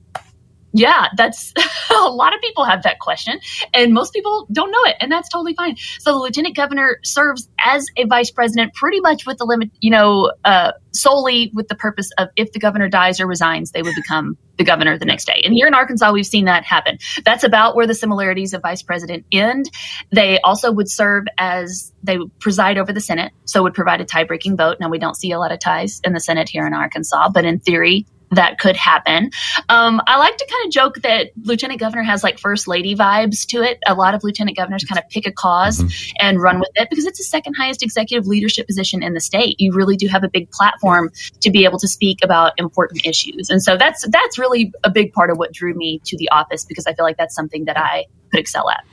Yeah, 0.74 1.06
that's 1.16 1.54
a 1.90 2.08
lot 2.08 2.34
of 2.34 2.40
people 2.40 2.64
have 2.64 2.82
that 2.82 2.98
question, 2.98 3.38
and 3.72 3.94
most 3.94 4.12
people 4.12 4.46
don't 4.50 4.72
know 4.72 4.84
it, 4.84 4.96
and 5.00 5.10
that's 5.10 5.28
totally 5.28 5.54
fine. 5.54 5.76
So 6.00 6.12
the 6.12 6.18
lieutenant 6.18 6.56
governor 6.56 6.98
serves 7.04 7.48
as 7.64 7.86
a 7.96 8.04
vice 8.06 8.32
president, 8.32 8.74
pretty 8.74 9.00
much 9.00 9.24
with 9.24 9.38
the 9.38 9.44
limit, 9.44 9.70
you 9.80 9.90
know, 9.90 10.32
uh, 10.44 10.72
solely 10.92 11.52
with 11.54 11.68
the 11.68 11.76
purpose 11.76 12.10
of 12.18 12.28
if 12.34 12.50
the 12.52 12.58
governor 12.58 12.88
dies 12.88 13.20
or 13.20 13.26
resigns, 13.28 13.70
they 13.70 13.82
would 13.82 13.94
become 13.94 14.36
the 14.56 14.64
governor 14.64 14.98
the 14.98 15.04
next 15.04 15.26
day. 15.26 15.42
And 15.44 15.54
here 15.54 15.66
in 15.66 15.74
Arkansas, 15.74 16.12
we've 16.12 16.26
seen 16.26 16.44
that 16.46 16.64
happen. 16.64 16.98
That's 17.24 17.44
about 17.44 17.76
where 17.76 17.86
the 17.86 17.94
similarities 17.94 18.52
of 18.52 18.62
vice 18.62 18.82
president 18.82 19.26
end. 19.32 19.70
They 20.10 20.40
also 20.40 20.72
would 20.72 20.88
serve 20.88 21.24
as 21.38 21.92
they 22.02 22.18
would 22.18 22.36
preside 22.40 22.78
over 22.78 22.92
the 22.92 23.00
Senate, 23.00 23.32
so 23.44 23.62
would 23.62 23.74
provide 23.74 24.00
a 24.00 24.04
tie 24.04 24.24
breaking 24.24 24.56
vote. 24.56 24.78
Now 24.80 24.88
we 24.90 24.98
don't 24.98 25.16
see 25.16 25.30
a 25.30 25.38
lot 25.38 25.52
of 25.52 25.60
ties 25.60 26.00
in 26.02 26.12
the 26.12 26.20
Senate 26.20 26.48
here 26.48 26.66
in 26.66 26.74
Arkansas, 26.74 27.30
but 27.32 27.44
in 27.44 27.60
theory, 27.60 28.06
that 28.34 28.58
could 28.58 28.76
happen. 28.76 29.30
Um, 29.68 30.00
I 30.06 30.18
like 30.18 30.36
to 30.36 30.46
kind 30.50 30.66
of 30.66 30.72
joke 30.72 31.02
that 31.02 31.30
lieutenant 31.42 31.80
governor 31.80 32.02
has 32.02 32.24
like 32.24 32.38
first 32.38 32.66
lady 32.66 32.96
vibes 32.96 33.46
to 33.48 33.62
it. 33.62 33.78
A 33.86 33.94
lot 33.94 34.14
of 34.14 34.24
lieutenant 34.24 34.56
governors 34.56 34.84
kind 34.84 34.98
of 34.98 35.08
pick 35.10 35.26
a 35.26 35.34
because 35.34 35.78
mm-hmm. 35.78 36.16
and 36.20 36.40
run 36.40 36.60
with 36.60 36.70
it 36.74 36.88
because 36.90 37.04
it's 37.04 37.18
the 37.18 37.24
second 37.24 37.54
highest 37.54 37.82
executive 37.82 38.26
leadership 38.26 38.66
position 38.66 39.02
in 39.02 39.14
the 39.14 39.20
state. 39.20 39.56
You 39.58 39.72
really 39.72 39.96
do 39.96 40.06
have 40.08 40.24
a 40.24 40.28
big 40.28 40.50
platform 40.50 41.10
to 41.40 41.50
be 41.50 41.64
able 41.64 41.78
to 41.80 41.88
speak 41.88 42.18
about 42.22 42.52
important 42.58 43.04
issues, 43.04 43.50
and 43.50 43.62
so 43.62 43.76
that's 43.76 44.06
that's 44.08 44.38
really 44.38 44.72
a 44.84 44.90
big 44.90 45.12
part 45.12 45.30
of 45.30 45.38
what 45.38 45.52
drew 45.52 45.74
me 45.74 46.00
to 46.04 46.16
the 46.16 46.28
office 46.30 46.64
because 46.64 46.86
I 46.86 46.94
feel 46.94 47.04
like 47.04 47.16
that's 47.16 47.34
something 47.34 47.64
that 47.66 47.78
I 47.78 48.04
could 48.34 48.40
excel 48.40 48.68
at. 48.70 48.84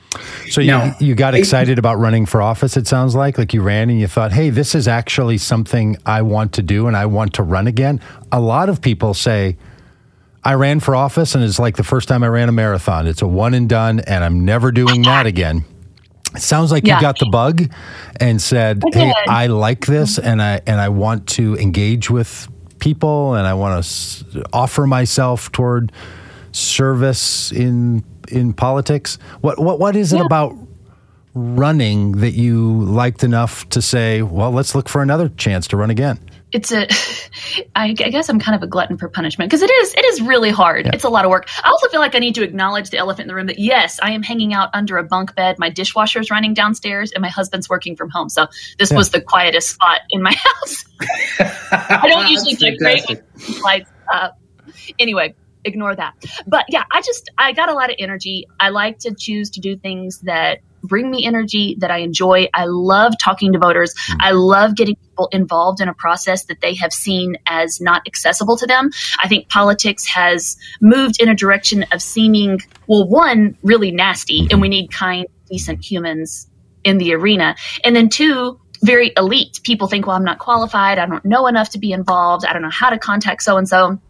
So 0.50 0.60
you, 0.60 0.68
now, 0.68 0.94
you 1.00 1.14
got 1.14 1.34
excited 1.34 1.78
about 1.78 1.98
running 1.98 2.26
for 2.26 2.42
office, 2.42 2.76
it 2.76 2.86
sounds 2.86 3.14
like. 3.14 3.38
Like 3.38 3.54
you 3.54 3.62
ran 3.62 3.90
and 3.90 3.98
you 3.98 4.06
thought, 4.06 4.32
hey, 4.32 4.50
this 4.50 4.74
is 4.74 4.86
actually 4.86 5.38
something 5.38 5.96
I 6.04 6.22
want 6.22 6.52
to 6.54 6.62
do 6.62 6.86
and 6.86 6.96
I 6.96 7.06
want 7.06 7.34
to 7.34 7.42
run 7.42 7.66
again. 7.66 8.00
A 8.30 8.40
lot 8.40 8.68
of 8.68 8.80
people 8.80 9.14
say, 9.14 9.56
I 10.44 10.54
ran 10.54 10.80
for 10.80 10.94
office 10.94 11.34
and 11.34 11.42
it's 11.42 11.58
like 11.58 11.76
the 11.76 11.84
first 11.84 12.08
time 12.08 12.22
I 12.22 12.28
ran 12.28 12.48
a 12.48 12.52
marathon. 12.52 13.06
It's 13.06 13.22
a 13.22 13.28
one 13.28 13.54
and 13.54 13.68
done 13.68 14.00
and 14.00 14.22
I'm 14.22 14.44
never 14.44 14.70
doing 14.70 15.02
that 15.02 15.26
again. 15.26 15.64
It 16.34 16.42
sounds 16.42 16.72
like 16.72 16.86
yeah. 16.86 16.96
you 16.96 17.00
got 17.00 17.18
the 17.18 17.26
bug 17.26 17.70
and 18.18 18.40
said, 18.40 18.82
I 18.94 18.98
"Hey, 18.98 19.14
I 19.28 19.46
like 19.48 19.86
this 19.86 20.18
and 20.18 20.40
I 20.40 20.60
and 20.66 20.80
I 20.80 20.88
want 20.88 21.26
to 21.30 21.56
engage 21.56 22.10
with 22.10 22.48
people 22.78 23.34
and 23.34 23.46
I 23.46 23.54
want 23.54 23.84
to 23.84 24.44
offer 24.52 24.86
myself 24.86 25.52
toward 25.52 25.92
service 26.52 27.52
in 27.52 28.02
in 28.32 28.52
politics? 28.52 29.18
What 29.40 29.58
what 29.58 29.78
what 29.78 29.96
is 29.96 30.12
it 30.12 30.18
yeah. 30.18 30.26
about 30.26 30.56
running 31.34 32.12
that 32.12 32.32
you 32.32 32.82
liked 32.82 33.24
enough 33.24 33.68
to 33.70 33.80
say, 33.80 34.22
well, 34.22 34.50
let's 34.50 34.74
look 34.74 34.88
for 34.88 35.02
another 35.02 35.28
chance 35.30 35.66
to 35.68 35.76
run 35.76 35.90
again? 35.90 36.18
It's 36.52 36.70
a, 36.70 36.86
I 37.74 37.92
guess 37.92 38.28
I'm 38.28 38.38
kind 38.38 38.54
of 38.54 38.62
a 38.62 38.66
glutton 38.66 38.98
for 38.98 39.08
punishment 39.08 39.50
because 39.50 39.62
it 39.62 39.70
is, 39.70 39.94
it 39.94 40.04
is 40.04 40.20
really 40.20 40.50
hard. 40.50 40.84
Yeah. 40.84 40.92
It's 40.92 41.04
a 41.04 41.08
lot 41.08 41.24
of 41.24 41.30
work. 41.30 41.48
I 41.64 41.70
also 41.70 41.88
feel 41.88 42.00
like 42.00 42.14
I 42.14 42.18
need 42.18 42.34
to 42.34 42.42
acknowledge 42.42 42.90
the 42.90 42.98
elephant 42.98 43.22
in 43.22 43.28
the 43.28 43.34
room 43.34 43.46
that 43.46 43.58
yes, 43.58 43.98
I 44.02 44.10
am 44.10 44.22
hanging 44.22 44.52
out 44.52 44.68
under 44.74 44.98
a 44.98 45.02
bunk 45.02 45.34
bed. 45.34 45.58
My 45.58 45.70
dishwasher 45.70 46.20
is 46.20 46.30
running 46.30 46.52
downstairs 46.52 47.12
and 47.12 47.22
my 47.22 47.30
husband's 47.30 47.70
working 47.70 47.96
from 47.96 48.10
home. 48.10 48.28
So 48.28 48.48
this 48.78 48.90
yeah. 48.90 48.98
was 48.98 49.10
the 49.10 49.20
quietest 49.22 49.70
spot 49.70 50.00
in 50.10 50.22
my 50.22 50.34
house. 50.60 50.84
I 51.70 52.06
don't 52.08 52.28
usually 52.28 52.54
decorate 52.54 53.04
with 53.08 53.60
lights 53.62 53.90
up. 54.12 54.38
Anyway, 54.98 55.34
ignore 55.64 55.94
that. 55.94 56.14
But 56.46 56.64
yeah, 56.68 56.84
I 56.90 57.00
just 57.02 57.30
I 57.38 57.52
got 57.52 57.68
a 57.68 57.74
lot 57.74 57.90
of 57.90 57.96
energy. 57.98 58.46
I 58.60 58.70
like 58.70 58.98
to 59.00 59.14
choose 59.14 59.50
to 59.50 59.60
do 59.60 59.76
things 59.76 60.20
that 60.20 60.60
bring 60.82 61.10
me 61.10 61.24
energy 61.24 61.76
that 61.78 61.90
I 61.90 61.98
enjoy. 61.98 62.48
I 62.54 62.64
love 62.66 63.14
talking 63.18 63.52
to 63.52 63.58
voters. 63.58 63.94
Mm. 63.94 64.16
I 64.20 64.30
love 64.32 64.74
getting 64.74 64.96
people 64.96 65.28
involved 65.32 65.80
in 65.80 65.88
a 65.88 65.94
process 65.94 66.44
that 66.46 66.60
they 66.60 66.74
have 66.74 66.92
seen 66.92 67.36
as 67.46 67.80
not 67.80 68.02
accessible 68.06 68.56
to 68.56 68.66
them. 68.66 68.90
I 69.18 69.28
think 69.28 69.48
politics 69.48 70.04
has 70.06 70.56
moved 70.80 71.20
in 71.22 71.28
a 71.28 71.34
direction 71.34 71.84
of 71.92 72.02
seeming, 72.02 72.60
well, 72.86 73.08
one, 73.08 73.56
really 73.62 73.92
nasty, 73.92 74.48
and 74.50 74.60
we 74.60 74.68
need 74.68 74.90
kind, 74.90 75.26
decent 75.48 75.84
humans 75.88 76.48
in 76.84 76.98
the 76.98 77.14
arena. 77.14 77.54
And 77.84 77.94
then 77.94 78.08
two, 78.08 78.58
very 78.82 79.12
elite. 79.16 79.60
People 79.62 79.86
think, 79.86 80.06
well, 80.06 80.16
I'm 80.16 80.24
not 80.24 80.40
qualified. 80.40 80.98
I 80.98 81.06
don't 81.06 81.24
know 81.24 81.46
enough 81.46 81.70
to 81.70 81.78
be 81.78 81.92
involved. 81.92 82.44
I 82.44 82.52
don't 82.52 82.62
know 82.62 82.70
how 82.70 82.90
to 82.90 82.98
contact 82.98 83.42
so 83.42 83.56
and 83.56 83.68
so. 83.68 84.00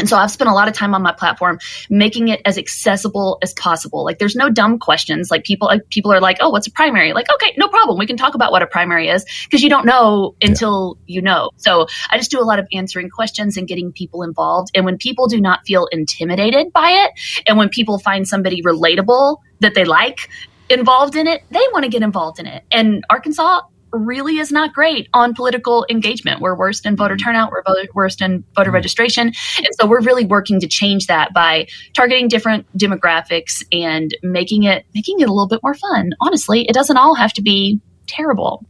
And 0.00 0.08
so 0.08 0.16
I've 0.16 0.30
spent 0.30 0.48
a 0.48 0.54
lot 0.54 0.66
of 0.66 0.74
time 0.74 0.94
on 0.94 1.02
my 1.02 1.12
platform 1.12 1.58
making 1.90 2.28
it 2.28 2.40
as 2.46 2.56
accessible 2.56 3.38
as 3.42 3.52
possible. 3.52 4.02
Like 4.02 4.18
there's 4.18 4.34
no 4.34 4.48
dumb 4.48 4.78
questions. 4.78 5.30
Like 5.30 5.44
people 5.44 5.68
like 5.68 5.88
people 5.90 6.10
are 6.10 6.20
like, 6.20 6.38
"Oh, 6.40 6.48
what's 6.48 6.66
a 6.66 6.70
primary?" 6.72 7.12
Like, 7.12 7.26
"Okay, 7.34 7.54
no 7.58 7.68
problem. 7.68 7.98
We 7.98 8.06
can 8.06 8.16
talk 8.16 8.34
about 8.34 8.50
what 8.50 8.62
a 8.62 8.66
primary 8.66 9.08
is 9.08 9.26
because 9.44 9.62
you 9.62 9.68
don't 9.68 9.84
know 9.84 10.34
until 10.42 10.96
yeah. 11.06 11.16
you 11.16 11.22
know." 11.22 11.50
So, 11.58 11.86
I 12.10 12.16
just 12.16 12.30
do 12.30 12.40
a 12.40 12.48
lot 12.48 12.58
of 12.58 12.66
answering 12.72 13.10
questions 13.10 13.58
and 13.58 13.68
getting 13.68 13.92
people 13.92 14.22
involved. 14.22 14.70
And 14.74 14.86
when 14.86 14.96
people 14.96 15.28
do 15.28 15.40
not 15.40 15.66
feel 15.66 15.86
intimidated 15.92 16.72
by 16.72 16.90
it, 16.90 17.12
and 17.46 17.58
when 17.58 17.68
people 17.68 17.98
find 17.98 18.26
somebody 18.26 18.62
relatable 18.62 19.36
that 19.60 19.74
they 19.74 19.84
like 19.84 20.30
involved 20.70 21.16
in 21.16 21.26
it, 21.26 21.42
they 21.50 21.60
want 21.72 21.84
to 21.84 21.90
get 21.90 22.02
involved 22.02 22.38
in 22.38 22.46
it. 22.46 22.64
And 22.70 23.04
Arkansas 23.10 23.62
really 23.92 24.38
is 24.38 24.52
not 24.52 24.72
great 24.72 25.08
on 25.14 25.34
political 25.34 25.86
engagement. 25.90 26.40
We're 26.40 26.56
worst 26.56 26.86
in 26.86 26.96
voter 26.96 27.14
mm-hmm. 27.14 27.24
turnout, 27.24 27.52
we're 27.52 27.62
worst 27.94 28.20
in 28.20 28.44
voter 28.54 28.68
mm-hmm. 28.68 28.74
registration. 28.74 29.32
And 29.58 29.68
so 29.78 29.86
we're 29.86 30.02
really 30.02 30.24
working 30.24 30.60
to 30.60 30.68
change 30.68 31.06
that 31.06 31.32
by 31.32 31.66
targeting 31.94 32.28
different 32.28 32.66
demographics 32.76 33.64
and 33.72 34.16
making 34.22 34.64
it 34.64 34.84
making 34.94 35.20
it 35.20 35.28
a 35.28 35.32
little 35.32 35.48
bit 35.48 35.60
more 35.62 35.74
fun. 35.74 36.12
Honestly, 36.20 36.66
it 36.68 36.72
doesn't 36.72 36.96
all 36.96 37.14
have 37.14 37.32
to 37.34 37.42
be 37.42 37.80
terrible. 38.06 38.66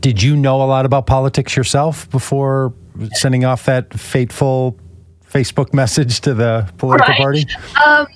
Did 0.00 0.22
you 0.22 0.36
know 0.36 0.62
a 0.62 0.64
lot 0.64 0.86
about 0.86 1.06
politics 1.06 1.56
yourself 1.56 2.08
before 2.10 2.72
sending 3.12 3.44
off 3.44 3.64
that 3.66 3.92
fateful 3.94 4.78
Facebook 5.28 5.74
message 5.74 6.20
to 6.22 6.34
the 6.34 6.70
political 6.78 7.08
right. 7.08 7.20
party? 7.20 7.46
Um, 7.84 8.06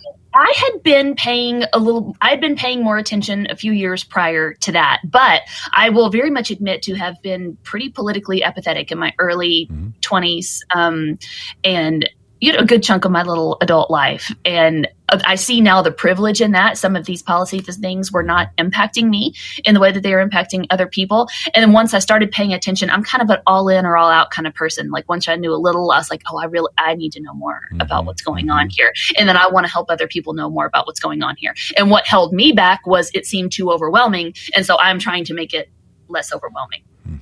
I 0.40 0.54
had 0.56 0.82
been 0.82 1.14
paying 1.16 1.64
a 1.74 1.78
little, 1.78 2.16
I 2.22 2.30
had 2.30 2.40
been 2.40 2.56
paying 2.56 2.82
more 2.82 2.96
attention 2.96 3.46
a 3.50 3.56
few 3.56 3.72
years 3.72 4.04
prior 4.04 4.54
to 4.54 4.72
that, 4.72 5.02
but 5.04 5.42
I 5.74 5.90
will 5.90 6.08
very 6.08 6.30
much 6.30 6.50
admit 6.50 6.80
to 6.84 6.94
have 6.94 7.20
been 7.20 7.58
pretty 7.62 7.90
politically 7.90 8.42
apathetic 8.42 8.90
in 8.90 8.98
my 8.98 9.12
early 9.18 9.68
mm-hmm. 9.70 9.90
20s. 10.00 10.60
Um, 10.74 11.18
and 11.62 12.08
you 12.40 12.52
know, 12.52 12.58
a 12.58 12.64
good 12.64 12.82
chunk 12.82 13.04
of 13.04 13.12
my 13.12 13.22
little 13.22 13.58
adult 13.60 13.90
life. 13.90 14.34
And 14.44 14.88
I 15.08 15.34
see 15.34 15.60
now 15.60 15.82
the 15.82 15.90
privilege 15.90 16.40
in 16.40 16.52
that. 16.52 16.78
Some 16.78 16.96
of 16.96 17.04
these 17.04 17.22
policy 17.22 17.60
things 17.60 18.12
were 18.12 18.22
not 18.22 18.56
impacting 18.56 19.08
me 19.08 19.34
in 19.64 19.74
the 19.74 19.80
way 19.80 19.92
that 19.92 20.02
they 20.02 20.14
are 20.14 20.26
impacting 20.26 20.66
other 20.70 20.86
people. 20.86 21.28
And 21.52 21.62
then 21.62 21.72
once 21.72 21.94
I 21.94 21.98
started 21.98 22.30
paying 22.30 22.52
attention, 22.52 22.90
I'm 22.90 23.02
kind 23.02 23.22
of 23.22 23.30
an 23.30 23.42
all 23.46 23.68
in 23.68 23.84
or 23.84 23.96
all 23.96 24.10
out 24.10 24.30
kind 24.30 24.46
of 24.46 24.54
person. 24.54 24.90
Like 24.90 25.08
once 25.08 25.28
I 25.28 25.36
knew 25.36 25.52
a 25.52 25.56
little, 25.56 25.90
I 25.90 25.98
was 25.98 26.10
like, 26.10 26.22
oh, 26.30 26.38
I 26.38 26.44
really, 26.44 26.72
I 26.78 26.94
need 26.94 27.12
to 27.12 27.20
know 27.20 27.34
more 27.34 27.60
mm-hmm. 27.72 27.80
about 27.80 28.06
what's 28.06 28.22
going 28.22 28.50
on 28.50 28.68
mm-hmm. 28.68 28.74
here. 28.74 28.92
And 29.18 29.28
then 29.28 29.36
I 29.36 29.48
want 29.48 29.66
to 29.66 29.72
help 29.72 29.90
other 29.90 30.06
people 30.06 30.32
know 30.32 30.48
more 30.48 30.66
about 30.66 30.86
what's 30.86 31.00
going 31.00 31.22
on 31.22 31.36
here. 31.36 31.54
And 31.76 31.90
what 31.90 32.06
held 32.06 32.32
me 32.32 32.52
back 32.52 32.86
was 32.86 33.10
it 33.12 33.26
seemed 33.26 33.52
too 33.52 33.70
overwhelming. 33.70 34.34
And 34.54 34.64
so 34.64 34.78
I'm 34.78 34.98
trying 34.98 35.24
to 35.24 35.34
make 35.34 35.52
it 35.52 35.70
less 36.08 36.32
overwhelming. 36.32 36.82
Oh, 37.06 37.18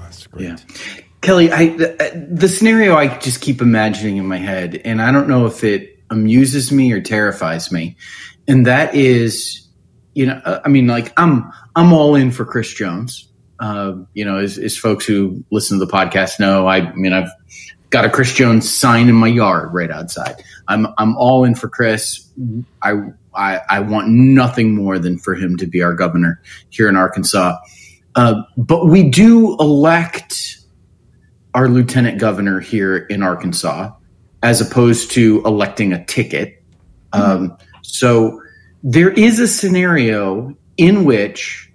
that's 0.00 0.26
great. 0.26 0.44
Yeah. 0.44 0.56
Kelly, 1.24 1.50
I 1.50 1.68
the, 1.68 2.28
the, 2.30 2.48
scenario 2.48 2.96
I 2.96 3.16
just 3.18 3.40
keep 3.40 3.62
imagining 3.62 4.18
in 4.18 4.26
my 4.26 4.36
head, 4.36 4.80
and 4.84 5.00
I 5.00 5.10
don't 5.10 5.26
know 5.26 5.46
if 5.46 5.64
it 5.64 5.98
amuses 6.10 6.70
me 6.70 6.92
or 6.92 7.00
terrifies 7.00 7.72
me, 7.72 7.96
and 8.46 8.66
that 8.66 8.94
is, 8.94 9.66
you 10.12 10.26
know, 10.26 10.40
uh, 10.44 10.60
I 10.64 10.68
mean, 10.68 10.86
like 10.86 11.14
I'm 11.16 11.50
I'm 11.74 11.94
all 11.94 12.14
in 12.14 12.30
for 12.30 12.44
Chris 12.44 12.72
Jones. 12.74 13.26
Uh, 13.58 13.94
you 14.12 14.22
know, 14.22 14.36
as, 14.36 14.58
as 14.58 14.76
folks 14.76 15.06
who 15.06 15.42
listen 15.50 15.78
to 15.78 15.86
the 15.86 15.90
podcast 15.90 16.40
know, 16.40 16.66
I, 16.66 16.78
I 16.78 16.94
mean, 16.94 17.14
I've 17.14 17.30
got 17.88 18.04
a 18.04 18.10
Chris 18.10 18.34
Jones 18.34 18.70
sign 18.70 19.08
in 19.08 19.14
my 19.14 19.28
yard 19.28 19.72
right 19.72 19.90
outside. 19.90 20.44
I'm 20.68 20.86
I'm 20.98 21.16
all 21.16 21.44
in 21.44 21.54
for 21.54 21.70
Chris. 21.70 22.28
I 22.82 22.96
I, 23.34 23.60
I 23.70 23.80
want 23.80 24.08
nothing 24.08 24.74
more 24.74 24.98
than 24.98 25.18
for 25.18 25.34
him 25.34 25.56
to 25.56 25.66
be 25.66 25.82
our 25.82 25.94
governor 25.94 26.42
here 26.68 26.88
in 26.88 26.96
Arkansas. 26.96 27.56
Uh, 28.14 28.42
but 28.58 28.86
we 28.86 29.08
do 29.08 29.56
elect 29.58 30.53
our 31.54 31.68
lieutenant 31.68 32.18
governor 32.18 32.60
here 32.60 32.96
in 32.96 33.22
Arkansas, 33.22 33.92
as 34.42 34.60
opposed 34.60 35.10
to 35.12 35.42
electing 35.44 35.92
a 35.92 36.04
ticket. 36.04 36.62
Mm-hmm. 37.12 37.44
Um, 37.52 37.58
so 37.82 38.42
there 38.82 39.10
is 39.10 39.38
a 39.38 39.48
scenario 39.48 40.54
in 40.76 41.04
which 41.04 41.72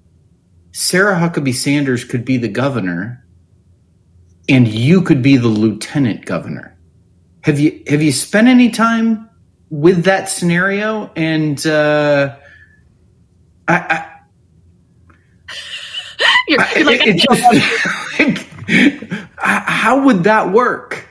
Sarah 0.72 1.16
Huckabee 1.16 1.56
Sanders 1.56 2.04
could 2.04 2.26
be 2.26 2.38
the 2.38 2.48
governor, 2.48 3.26
and 4.48 4.68
you 4.68 5.02
could 5.02 5.22
be 5.22 5.38
the 5.38 5.48
lieutenant 5.48 6.26
governor. 6.26 6.78
Have 7.42 7.60
you 7.60 7.82
have 7.88 8.02
you 8.02 8.12
spent 8.12 8.48
any 8.48 8.70
time 8.70 9.30
with 9.70 10.04
that 10.04 10.30
scenario? 10.30 11.12
And 11.16 11.66
uh, 11.66 12.36
I, 13.68 13.76
I 13.76 14.06
you're, 16.48 16.66
you're 16.76 16.86
like, 16.86 17.08
it, 17.08 17.16
it 17.16 17.28
just, 17.30 18.20
like, 18.20 18.49
how 19.38 20.06
would 20.06 20.24
that 20.26 20.52
work? 20.52 21.08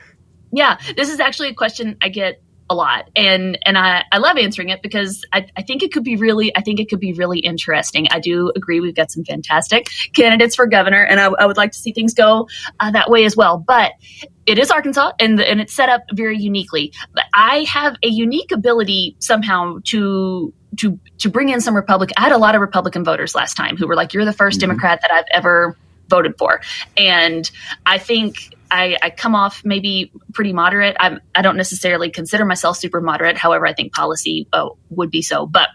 Yeah, 0.51 0.77
this 0.95 1.09
is 1.09 1.19
actually 1.19 1.49
a 1.49 1.53
question 1.53 1.97
I 2.01 2.09
get 2.09 2.41
a 2.69 2.75
lot 2.75 3.09
and 3.15 3.57
and 3.65 3.77
I, 3.77 4.03
I 4.11 4.19
love 4.19 4.37
answering 4.37 4.69
it 4.69 4.81
because 4.81 5.25
I, 5.33 5.47
I 5.57 5.63
think 5.63 5.81
it 5.81 5.91
could 5.91 6.03
be 6.03 6.15
really 6.15 6.55
I 6.55 6.61
think 6.61 6.79
it 6.79 6.89
could 6.89 6.99
be 6.99 7.13
really 7.13 7.39
interesting. 7.39 8.07
I 8.11 8.19
do 8.19 8.51
agree 8.55 8.79
we've 8.79 8.95
got 8.95 9.11
some 9.11 9.23
fantastic 9.23 9.87
candidates 10.13 10.55
for 10.55 10.67
governor 10.67 11.03
and 11.03 11.19
I, 11.19 11.25
I 11.27 11.45
would 11.45 11.57
like 11.57 11.71
to 11.71 11.77
see 11.77 11.91
things 11.91 12.13
go 12.13 12.47
uh, 12.79 12.91
that 12.91 13.09
way 13.09 13.25
as 13.25 13.35
well. 13.35 13.57
But 13.57 13.93
it 14.45 14.59
is 14.59 14.69
Arkansas 14.71 15.13
and 15.19 15.41
and 15.41 15.59
it's 15.59 15.73
set 15.73 15.89
up 15.89 16.03
very 16.13 16.37
uniquely. 16.37 16.93
But 17.13 17.25
I 17.33 17.63
have 17.63 17.95
a 18.03 18.07
unique 18.07 18.51
ability 18.51 19.15
somehow 19.19 19.79
to 19.85 20.53
to 20.77 20.99
to 21.19 21.29
bring 21.29 21.49
in 21.49 21.61
some 21.61 21.75
Republican. 21.75 22.15
I 22.17 22.21
had 22.21 22.31
a 22.31 22.37
lot 22.37 22.55
of 22.55 22.61
Republican 22.61 23.03
voters 23.03 23.33
last 23.33 23.55
time 23.55 23.77
who 23.77 23.87
were 23.87 23.95
like, 23.95 24.13
"You're 24.13 24.25
the 24.25 24.31
1st 24.31 24.35
mm-hmm. 24.35 24.59
Democrat 24.59 24.99
that 25.01 25.11
I've 25.11 25.25
ever 25.31 25.75
voted 26.09 26.37
for. 26.37 26.61
And 26.97 27.49
I 27.85 27.97
think 27.97 28.55
I, 28.71 28.97
I, 29.01 29.09
come 29.09 29.35
off 29.35 29.63
maybe 29.65 30.11
pretty 30.33 30.53
moderate. 30.53 30.95
I'm, 30.99 31.19
I 31.33 31.41
don't 31.41 31.57
necessarily 31.57 32.09
consider 32.09 32.45
myself 32.45 32.77
super 32.77 33.01
moderate. 33.01 33.37
However, 33.37 33.65
I 33.65 33.73
think 33.73 33.93
policy 33.93 34.47
uh, 34.53 34.69
would 34.89 35.09
be 35.09 35.21
so. 35.21 35.45
But 35.45 35.69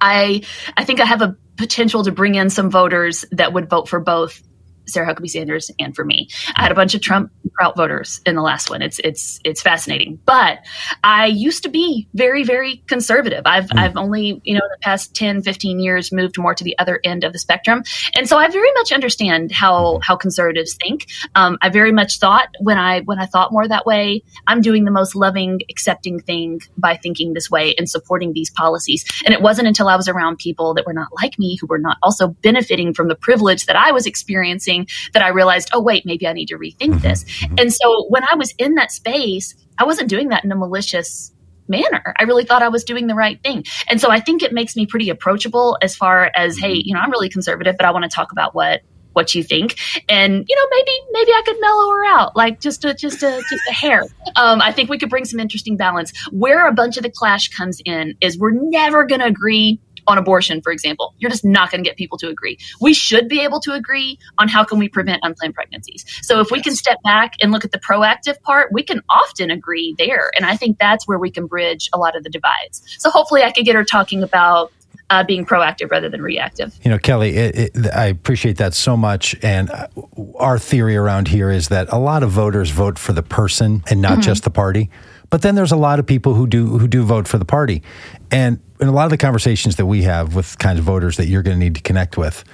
I, 0.00 0.42
I 0.76 0.84
think 0.84 1.00
I 1.00 1.04
have 1.04 1.22
a 1.22 1.36
potential 1.56 2.04
to 2.04 2.12
bring 2.12 2.34
in 2.34 2.50
some 2.50 2.70
voters 2.70 3.24
that 3.32 3.52
would 3.52 3.68
vote 3.68 3.88
for 3.88 4.00
both 4.00 4.42
Sarah 4.86 5.12
Huckabee 5.12 5.30
Sanders 5.30 5.70
and 5.78 5.94
for 5.94 6.04
me. 6.04 6.28
I 6.56 6.62
had 6.62 6.72
a 6.72 6.74
bunch 6.74 6.94
of 6.94 7.00
Trump 7.00 7.30
Krout 7.58 7.76
voters 7.76 8.20
in 8.26 8.34
the 8.34 8.42
last 8.42 8.70
one. 8.70 8.82
It's 8.82 8.98
it's 9.00 9.40
it's 9.44 9.62
fascinating. 9.62 10.18
But 10.24 10.58
I 11.02 11.26
used 11.26 11.62
to 11.62 11.68
be 11.68 12.08
very 12.14 12.44
very 12.44 12.82
conservative. 12.86 13.42
I've 13.44 13.66
mm. 13.66 13.78
I've 13.78 13.96
only, 13.96 14.40
you 14.44 14.54
know, 14.54 14.60
in 14.64 14.70
the 14.70 14.82
past 14.82 15.14
10, 15.14 15.42
15 15.42 15.80
years 15.80 16.12
moved 16.12 16.38
more 16.38 16.54
to 16.54 16.64
the 16.64 16.76
other 16.78 17.00
end 17.04 17.24
of 17.24 17.32
the 17.32 17.38
spectrum. 17.38 17.82
And 18.16 18.28
so 18.28 18.38
I 18.38 18.48
very 18.48 18.72
much 18.72 18.92
understand 18.92 19.52
how 19.52 20.00
how 20.02 20.16
conservatives 20.16 20.74
think. 20.74 21.06
Um, 21.34 21.58
I 21.62 21.68
very 21.68 21.92
much 21.92 22.18
thought 22.18 22.48
when 22.60 22.78
I 22.78 23.00
when 23.00 23.18
I 23.18 23.26
thought 23.26 23.52
more 23.52 23.66
that 23.68 23.86
way, 23.86 24.22
I'm 24.46 24.60
doing 24.60 24.84
the 24.84 24.90
most 24.90 25.14
loving, 25.14 25.60
accepting 25.70 26.20
thing 26.20 26.60
by 26.76 26.96
thinking 26.96 27.32
this 27.32 27.50
way 27.50 27.74
and 27.76 27.88
supporting 27.88 28.32
these 28.32 28.50
policies. 28.50 29.04
And 29.24 29.32
it 29.32 29.42
wasn't 29.42 29.68
until 29.68 29.88
I 29.88 29.96
was 29.96 30.08
around 30.08 30.38
people 30.38 30.74
that 30.74 30.86
were 30.86 30.92
not 30.92 31.08
like 31.22 31.38
me, 31.38 31.56
who 31.60 31.66
were 31.66 31.78
not 31.78 31.98
also 32.02 32.28
benefiting 32.28 32.94
from 32.94 33.08
the 33.08 33.14
privilege 33.14 33.66
that 33.66 33.76
I 33.76 33.92
was 33.92 34.06
experiencing 34.06 34.73
that 35.12 35.22
I 35.22 35.28
realized, 35.28 35.70
oh, 35.72 35.82
wait, 35.82 36.04
maybe 36.06 36.26
I 36.26 36.32
need 36.32 36.46
to 36.46 36.58
rethink 36.58 36.94
mm-hmm. 36.94 36.98
this. 36.98 37.24
Mm-hmm. 37.24 37.54
And 37.58 37.72
so 37.72 38.06
when 38.08 38.24
I 38.24 38.34
was 38.34 38.54
in 38.58 38.74
that 38.74 38.92
space, 38.92 39.54
I 39.78 39.84
wasn't 39.84 40.08
doing 40.08 40.28
that 40.28 40.44
in 40.44 40.52
a 40.52 40.56
malicious 40.56 41.32
manner. 41.68 42.14
I 42.18 42.24
really 42.24 42.44
thought 42.44 42.62
I 42.62 42.68
was 42.68 42.84
doing 42.84 43.06
the 43.06 43.14
right 43.14 43.42
thing. 43.42 43.64
And 43.88 44.00
so 44.00 44.10
I 44.10 44.20
think 44.20 44.42
it 44.42 44.52
makes 44.52 44.76
me 44.76 44.86
pretty 44.86 45.08
approachable 45.08 45.78
as 45.80 45.96
far 45.96 46.30
as, 46.36 46.58
hey, 46.58 46.74
mm-hmm. 46.74 46.88
you 46.88 46.94
know, 46.94 47.00
I'm 47.00 47.10
really 47.10 47.28
conservative, 47.28 47.76
but 47.76 47.86
I 47.86 47.90
want 47.90 48.04
to 48.04 48.10
talk 48.10 48.32
about 48.32 48.54
what 48.54 48.82
what 49.14 49.34
you 49.34 49.42
think 49.42 49.78
and 50.08 50.44
you 50.48 50.56
know 50.56 50.66
maybe 50.70 50.90
maybe 51.12 51.30
i 51.30 51.42
could 51.44 51.56
mellow 51.60 51.88
her 51.90 52.04
out 52.04 52.36
like 52.36 52.60
just 52.60 52.84
a 52.84 52.92
just 52.94 53.22
a 53.22 53.42
just 53.48 53.62
a 53.70 53.72
hair 53.72 54.02
um, 54.36 54.60
i 54.60 54.72
think 54.72 54.90
we 54.90 54.98
could 54.98 55.08
bring 55.08 55.24
some 55.24 55.40
interesting 55.40 55.76
balance 55.76 56.12
where 56.30 56.66
a 56.66 56.72
bunch 56.72 56.96
of 56.96 57.02
the 57.02 57.10
clash 57.10 57.48
comes 57.48 57.80
in 57.84 58.14
is 58.20 58.36
we're 58.36 58.50
never 58.50 59.06
going 59.06 59.20
to 59.20 59.26
agree 59.26 59.80
on 60.06 60.18
abortion, 60.18 60.60
for 60.62 60.72
example. 60.72 61.14
You're 61.18 61.30
just 61.30 61.44
not 61.44 61.70
going 61.70 61.82
to 61.82 61.88
get 61.88 61.96
people 61.96 62.18
to 62.18 62.28
agree. 62.28 62.58
We 62.80 62.94
should 62.94 63.28
be 63.28 63.40
able 63.40 63.60
to 63.60 63.72
agree 63.72 64.18
on 64.38 64.48
how 64.48 64.64
can 64.64 64.78
we 64.78 64.88
prevent 64.88 65.20
unplanned 65.22 65.54
pregnancies. 65.54 66.04
So 66.22 66.40
if 66.40 66.50
we 66.50 66.60
can 66.60 66.74
step 66.74 66.98
back 67.02 67.34
and 67.40 67.52
look 67.52 67.64
at 67.64 67.72
the 67.72 67.78
proactive 67.78 68.40
part, 68.42 68.72
we 68.72 68.82
can 68.82 69.00
often 69.08 69.50
agree 69.50 69.94
there. 69.98 70.30
And 70.36 70.46
I 70.46 70.56
think 70.56 70.78
that's 70.78 71.06
where 71.06 71.18
we 71.18 71.30
can 71.30 71.46
bridge 71.46 71.88
a 71.92 71.98
lot 71.98 72.16
of 72.16 72.24
the 72.24 72.30
divides. 72.30 72.82
So 72.98 73.10
hopefully 73.10 73.42
I 73.42 73.52
could 73.52 73.64
get 73.64 73.74
her 73.74 73.84
talking 73.84 74.22
about 74.22 74.72
uh, 75.10 75.22
being 75.22 75.44
proactive 75.44 75.90
rather 75.90 76.08
than 76.08 76.22
reactive. 76.22 76.78
You 76.82 76.90
know, 76.90 76.98
Kelly, 76.98 77.36
it, 77.36 77.76
it, 77.76 77.86
I 77.94 78.06
appreciate 78.06 78.56
that 78.58 78.74
so 78.74 78.96
much. 78.96 79.36
And 79.42 79.70
uh, 79.70 79.88
our 80.36 80.58
theory 80.58 80.96
around 80.96 81.28
here 81.28 81.50
is 81.50 81.68
that 81.68 81.92
a 81.92 81.98
lot 81.98 82.22
of 82.22 82.30
voters 82.30 82.70
vote 82.70 82.98
for 82.98 83.12
the 83.12 83.22
person 83.22 83.84
and 83.90 84.00
not 84.00 84.12
mm-hmm. 84.12 84.20
just 84.22 84.44
the 84.44 84.50
party. 84.50 84.90
But 85.30 85.42
then 85.42 85.56
there's 85.56 85.72
a 85.72 85.76
lot 85.76 85.98
of 85.98 86.06
people 86.06 86.34
who 86.34 86.46
do 86.46 86.78
who 86.78 86.86
do 86.86 87.02
vote 87.02 87.26
for 87.26 87.38
the 87.38 87.44
party, 87.44 87.82
and 88.30 88.60
in 88.80 88.88
a 88.88 88.92
lot 88.92 89.04
of 89.04 89.10
the 89.10 89.16
conversations 89.16 89.76
that 89.76 89.86
we 89.86 90.02
have 90.02 90.34
with 90.34 90.58
kinds 90.58 90.78
of 90.78 90.84
voters 90.84 91.16
that 91.16 91.26
you're 91.26 91.42
going 91.42 91.58
to 91.58 91.64
need 91.64 91.74
to 91.76 91.82
connect 91.82 92.16
with, 92.16 92.44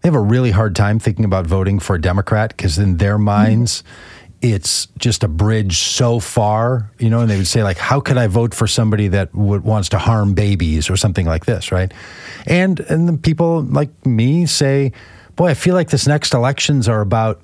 they 0.00 0.08
have 0.08 0.14
a 0.14 0.20
really 0.20 0.50
hard 0.50 0.76
time 0.76 0.98
thinking 0.98 1.24
about 1.24 1.46
voting 1.46 1.78
for 1.78 1.96
a 1.96 2.00
Democrat 2.00 2.50
because 2.50 2.78
in 2.78 2.98
their 2.98 3.18
minds. 3.18 3.82
Mm-hmm 3.82 4.12
it's 4.42 4.86
just 4.98 5.24
a 5.24 5.28
bridge 5.28 5.78
so 5.78 6.20
far, 6.20 6.90
you 6.98 7.08
know, 7.08 7.20
and 7.20 7.30
they 7.30 7.36
would 7.36 7.46
say 7.46 7.62
like, 7.62 7.78
how 7.78 8.00
could 8.00 8.18
I 8.18 8.26
vote 8.26 8.54
for 8.54 8.66
somebody 8.66 9.08
that 9.08 9.34
would, 9.34 9.64
wants 9.64 9.88
to 9.90 9.98
harm 9.98 10.34
babies 10.34 10.90
or 10.90 10.96
something 10.96 11.26
like 11.26 11.46
this, 11.46 11.72
right? 11.72 11.92
And 12.46 12.80
and 12.80 13.08
the 13.08 13.16
people 13.16 13.62
like 13.62 13.88
me 14.04 14.46
say, 14.46 14.92
boy, 15.36 15.48
I 15.48 15.54
feel 15.54 15.74
like 15.74 15.90
this 15.90 16.06
next 16.06 16.34
elections 16.34 16.88
are 16.88 17.00
about 17.00 17.40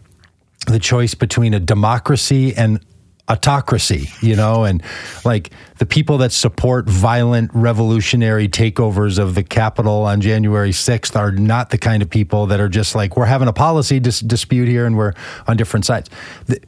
the 0.67 0.79
choice 0.79 1.15
between 1.15 1.55
a 1.55 1.61
democracy 1.61 2.55
and 2.55 2.85
autocracy, 3.29 4.09
you 4.21 4.37
know, 4.37 4.65
and 4.65 4.83
like 5.25 5.51
the 5.79 5.87
people 5.87 6.19
that 6.19 6.33
support 6.33 6.89
violent 6.89 7.51
revolutionary 7.55 8.49
takeovers 8.49 9.19
of 9.19 9.35
the 9.35 9.43
Capitol 9.43 10.05
on 10.05 10.21
January 10.21 10.71
6th 10.71 11.17
are 11.17 11.33
not 11.33 11.71
the 11.71 11.79
kind 11.79 12.03
of 12.03 12.11
people 12.11 12.47
that 12.47 12.61
are 12.61 12.69
just 12.69 12.95
like, 12.95 13.17
we're 13.17 13.27
having 13.27 13.49
a 13.49 13.53
policy 13.53 14.01
dis- 14.01 14.21
dispute 14.21 14.69
here 14.69 14.87
and 14.87 14.97
we're 14.97 15.13
on 15.47 15.57
different 15.57 15.87
sides. 15.87 16.11
The, 16.47 16.61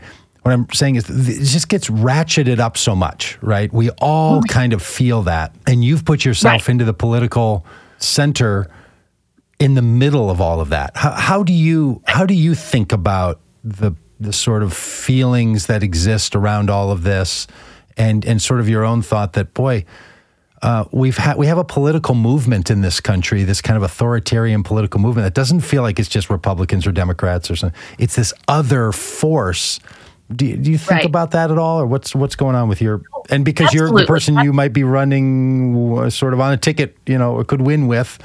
what 0.43 0.53
I'm 0.53 0.71
saying 0.73 0.97
is, 0.97 1.09
it 1.09 1.45
just 1.45 1.71
gets 1.71 1.89
ratcheted 1.89 2.59
up 2.59 2.77
so 2.77 2.95
much, 2.95 3.39
right? 3.41 3.73
We 3.73 3.91
all 3.93 4.43
kind 4.43 4.75
of 4.75 4.83
feel 4.83 5.23
that. 5.23 5.55
And 5.67 5.83
you've 5.83 6.05
put 6.05 6.25
yourself 6.25 6.53
right. 6.53 6.69
into 6.69 6.85
the 6.85 6.93
political 6.93 7.65
center 7.97 8.71
in 9.59 9.73
the 9.73 9.83
middle 9.83 10.31
of 10.31 10.43
all 10.43 10.61
of 10.61 10.69
that. 10.69 10.97
How, 10.97 11.13
how 11.13 11.43
do 11.43 11.53
you 11.53 12.03
how 12.07 12.27
do 12.27 12.35
you 12.35 12.55
think 12.55 12.93
about 12.93 13.41
the 13.63 13.93
the 14.25 14.33
sort 14.33 14.62
of 14.62 14.72
feelings 14.72 15.66
that 15.66 15.83
exist 15.83 16.35
around 16.35 16.70
all 16.70 16.91
of 16.91 17.03
this, 17.03 17.47
and 17.97 18.25
and 18.25 18.41
sort 18.41 18.61
of 18.61 18.68
your 18.68 18.85
own 18.85 19.03
thought 19.03 19.35
that 19.35 19.55
boy, 19.55 19.85
uh, 20.62 20.85
we've 20.93 21.16
had 21.16 21.37
we 21.37 21.47
have 21.47 21.59
a 21.59 21.64
political 21.64 22.14
movement 22.14 22.70
in 22.70 22.81
this 22.81 23.01
country, 23.01 23.45
this 23.45 23.61
kind 23.61 23.77
of 23.77 23.83
authoritarian 23.83 24.62
political 24.62 25.01
movement 25.01 25.25
that 25.25 25.35
doesn't 25.35 25.61
feel 25.61 25.83
like 25.83 25.99
it's 25.99 26.09
just 26.09 26.31
Republicans 26.31 26.87
or 26.87 26.93
Democrats 26.93 27.51
or 27.51 27.57
something. 27.57 27.79
It's 27.99 28.16
this 28.16 28.33
other 28.49 28.91
force. 28.93 29.81
Do 30.35 30.47
you, 30.47 30.57
do 30.57 30.70
you 30.70 30.79
think 30.79 30.91
right. 30.91 31.05
about 31.05 31.33
that 31.33 31.51
at 31.51 31.59
all, 31.59 31.81
or 31.81 31.87
what's 31.87 32.14
what's 32.14 32.35
going 32.35 32.57
on 32.57 32.68
with 32.68 32.81
your? 32.81 33.03
And 33.31 33.45
because 33.45 33.66
Absolutely. 33.66 34.01
you're 34.01 34.07
the 34.07 34.07
person 34.07 34.39
you 34.39 34.53
might 34.53 34.72
be 34.72 34.83
running, 34.83 36.11
sort 36.11 36.33
of 36.33 36.41
on 36.41 36.53
a 36.53 36.57
ticket, 36.57 36.97
you 37.07 37.18
know, 37.18 37.35
or 37.35 37.45
could 37.45 37.61
win 37.61 37.87
with, 37.87 38.18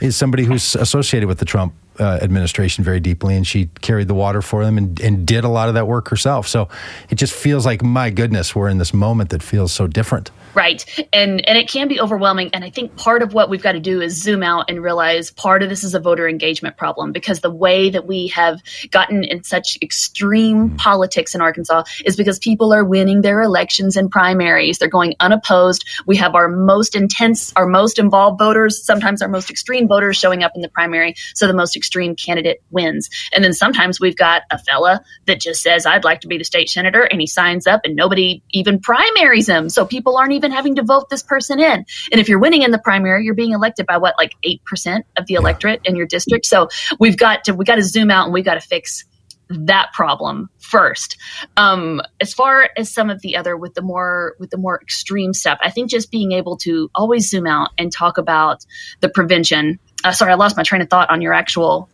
is 0.00 0.16
somebody 0.16 0.44
who's 0.44 0.76
associated 0.76 1.28
with 1.28 1.38
the 1.38 1.44
Trump 1.44 1.74
uh, 1.98 2.18
administration 2.22 2.84
very 2.84 3.00
deeply, 3.00 3.36
and 3.36 3.46
she 3.46 3.66
carried 3.80 4.08
the 4.08 4.14
water 4.14 4.42
for 4.42 4.64
them 4.64 4.78
and, 4.78 5.00
and 5.00 5.26
did 5.26 5.44
a 5.44 5.48
lot 5.48 5.68
of 5.68 5.74
that 5.74 5.86
work 5.86 6.08
herself. 6.08 6.48
So 6.48 6.68
it 7.10 7.16
just 7.16 7.34
feels 7.34 7.66
like, 7.66 7.82
my 7.82 8.10
goodness, 8.10 8.54
we're 8.54 8.68
in 8.68 8.78
this 8.78 8.94
moment 8.94 9.30
that 9.30 9.42
feels 9.42 9.72
so 9.72 9.86
different. 9.86 10.30
Right. 10.54 10.84
And 11.12 11.46
and 11.48 11.56
it 11.56 11.68
can 11.68 11.88
be 11.88 12.00
overwhelming. 12.00 12.50
And 12.52 12.62
I 12.62 12.70
think 12.70 12.96
part 12.96 13.22
of 13.22 13.32
what 13.32 13.48
we've 13.48 13.62
got 13.62 13.72
to 13.72 13.80
do 13.80 14.02
is 14.02 14.20
zoom 14.20 14.42
out 14.42 14.68
and 14.68 14.82
realize 14.82 15.30
part 15.30 15.62
of 15.62 15.70
this 15.70 15.82
is 15.82 15.94
a 15.94 16.00
voter 16.00 16.28
engagement 16.28 16.76
problem 16.76 17.12
because 17.12 17.40
the 17.40 17.50
way 17.50 17.90
that 17.90 18.06
we 18.06 18.28
have 18.28 18.60
gotten 18.90 19.24
in 19.24 19.44
such 19.44 19.78
extreme 19.80 20.68
mm-hmm. 20.68 20.76
politics 20.76 21.34
in 21.34 21.40
Arkansas 21.40 21.84
is 22.04 22.16
because 22.16 22.38
people 22.38 22.72
are 22.74 22.84
winning 22.84 23.22
their 23.22 23.40
elections 23.40 23.96
and 23.96 24.10
primaries. 24.10 24.78
They're 24.78 24.88
going 24.88 25.14
unopposed. 25.20 25.86
We 26.06 26.16
have 26.16 26.34
our 26.34 26.48
most 26.48 26.94
intense, 26.94 27.52
our 27.56 27.66
most 27.66 27.98
involved 27.98 28.38
voters, 28.38 28.84
sometimes 28.84 29.22
our 29.22 29.28
most 29.28 29.50
extreme 29.50 29.88
voters 29.88 30.18
showing 30.18 30.42
up 30.42 30.52
in 30.54 30.60
the 30.60 30.68
primary. 30.68 31.14
So 31.34 31.46
the 31.46 31.54
most 31.54 31.76
extreme 31.82 32.14
candidate 32.14 32.62
wins. 32.70 33.10
And 33.34 33.42
then 33.42 33.52
sometimes 33.52 33.98
we've 33.98 34.16
got 34.16 34.42
a 34.52 34.58
fella 34.58 35.02
that 35.26 35.40
just 35.40 35.62
says, 35.62 35.84
I'd 35.84 36.04
like 36.04 36.20
to 36.20 36.28
be 36.28 36.38
the 36.38 36.44
state 36.44 36.70
senator, 36.70 37.02
and 37.02 37.20
he 37.20 37.26
signs 37.26 37.66
up 37.66 37.80
and 37.82 37.96
nobody 37.96 38.40
even 38.52 38.78
primaries 38.78 39.48
him. 39.48 39.68
So 39.68 39.84
people 39.84 40.16
aren't 40.16 40.32
even 40.32 40.52
having 40.52 40.76
to 40.76 40.84
vote 40.84 41.10
this 41.10 41.24
person 41.24 41.58
in. 41.58 41.84
And 42.12 42.20
if 42.20 42.28
you're 42.28 42.38
winning 42.38 42.62
in 42.62 42.70
the 42.70 42.78
primary, 42.78 43.24
you're 43.24 43.34
being 43.34 43.50
elected 43.50 43.86
by 43.86 43.96
what, 43.98 44.14
like 44.16 44.34
8% 44.46 45.02
of 45.16 45.26
the 45.26 45.34
electorate 45.34 45.80
in 45.84 45.96
your 45.96 46.06
district. 46.06 46.46
So 46.46 46.68
we've 47.00 47.16
got 47.16 47.44
to, 47.44 47.54
we 47.54 47.64
got 47.64 47.76
to 47.76 47.82
zoom 47.82 48.12
out 48.12 48.26
and 48.26 48.32
we've 48.32 48.44
got 48.44 48.54
to 48.54 48.60
fix 48.60 49.04
that 49.48 49.92
problem 49.92 50.48
first. 50.58 51.16
Um, 51.56 52.00
as 52.20 52.32
far 52.32 52.70
as 52.76 52.90
some 52.90 53.10
of 53.10 53.20
the 53.22 53.36
other 53.36 53.56
with 53.56 53.74
the 53.74 53.82
more 53.82 54.34
with 54.38 54.50
the 54.50 54.56
more 54.56 54.80
extreme 54.80 55.32
stuff, 55.32 55.58
I 55.62 55.70
think 55.70 55.90
just 55.90 56.10
being 56.10 56.32
able 56.32 56.56
to 56.58 56.90
always 56.94 57.28
zoom 57.28 57.46
out 57.46 57.70
and 57.78 57.92
talk 57.92 58.18
about 58.18 58.64
the 59.00 59.08
prevention. 59.08 59.78
Uh, 60.04 60.12
sorry, 60.12 60.32
I 60.32 60.34
lost 60.34 60.56
my 60.56 60.62
train 60.62 60.82
of 60.82 60.88
thought 60.88 61.10
on 61.10 61.22
your 61.22 61.32
actual 61.32 61.88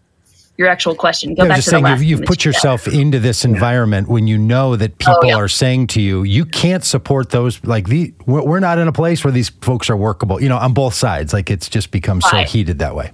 your 0.57 0.69
actual 0.69 0.95
question. 0.95 1.35
Go 1.35 1.45
yeah, 1.45 1.49
back 1.51 1.57
just 1.59 1.67
to 1.67 1.71
saying, 1.71 1.85
the 1.85 1.91
last 1.91 2.01
you've, 2.03 2.21
you've 2.21 2.27
put 2.27 2.45
yourself 2.45 2.89
into 2.89 3.21
this 3.21 3.45
environment 3.45 4.09
when 4.09 4.27
you 4.27 4.37
know 4.37 4.75
that 4.75 4.91
oh, 4.91 4.97
people 4.97 5.19
oh, 5.23 5.29
yeah. 5.29 5.37
are 5.37 5.49
saying 5.49 5.87
to 5.89 6.01
you, 6.01 6.25
you 6.25 6.45
can't 6.45 6.85
support 6.85 7.31
those. 7.31 7.63
Like 7.65 7.87
the 7.87 8.13
we're 8.27 8.61
not 8.61 8.79
in 8.79 8.89
a 8.89 8.93
place 8.93 9.23
where 9.25 9.33
these 9.33 9.51
folks 9.51 9.89
are 9.89 9.97
workable. 9.97 10.43
You 10.43 10.49
know, 10.49 10.59
on 10.59 10.75
both 10.75 10.95
sides. 10.95 11.33
Like 11.33 11.51
it's 11.51 11.69
just 11.69 11.91
become 11.91 12.21
right. 12.33 12.47
so 12.47 12.53
heated 12.53 12.81
that 12.81 12.95
way 12.95 13.13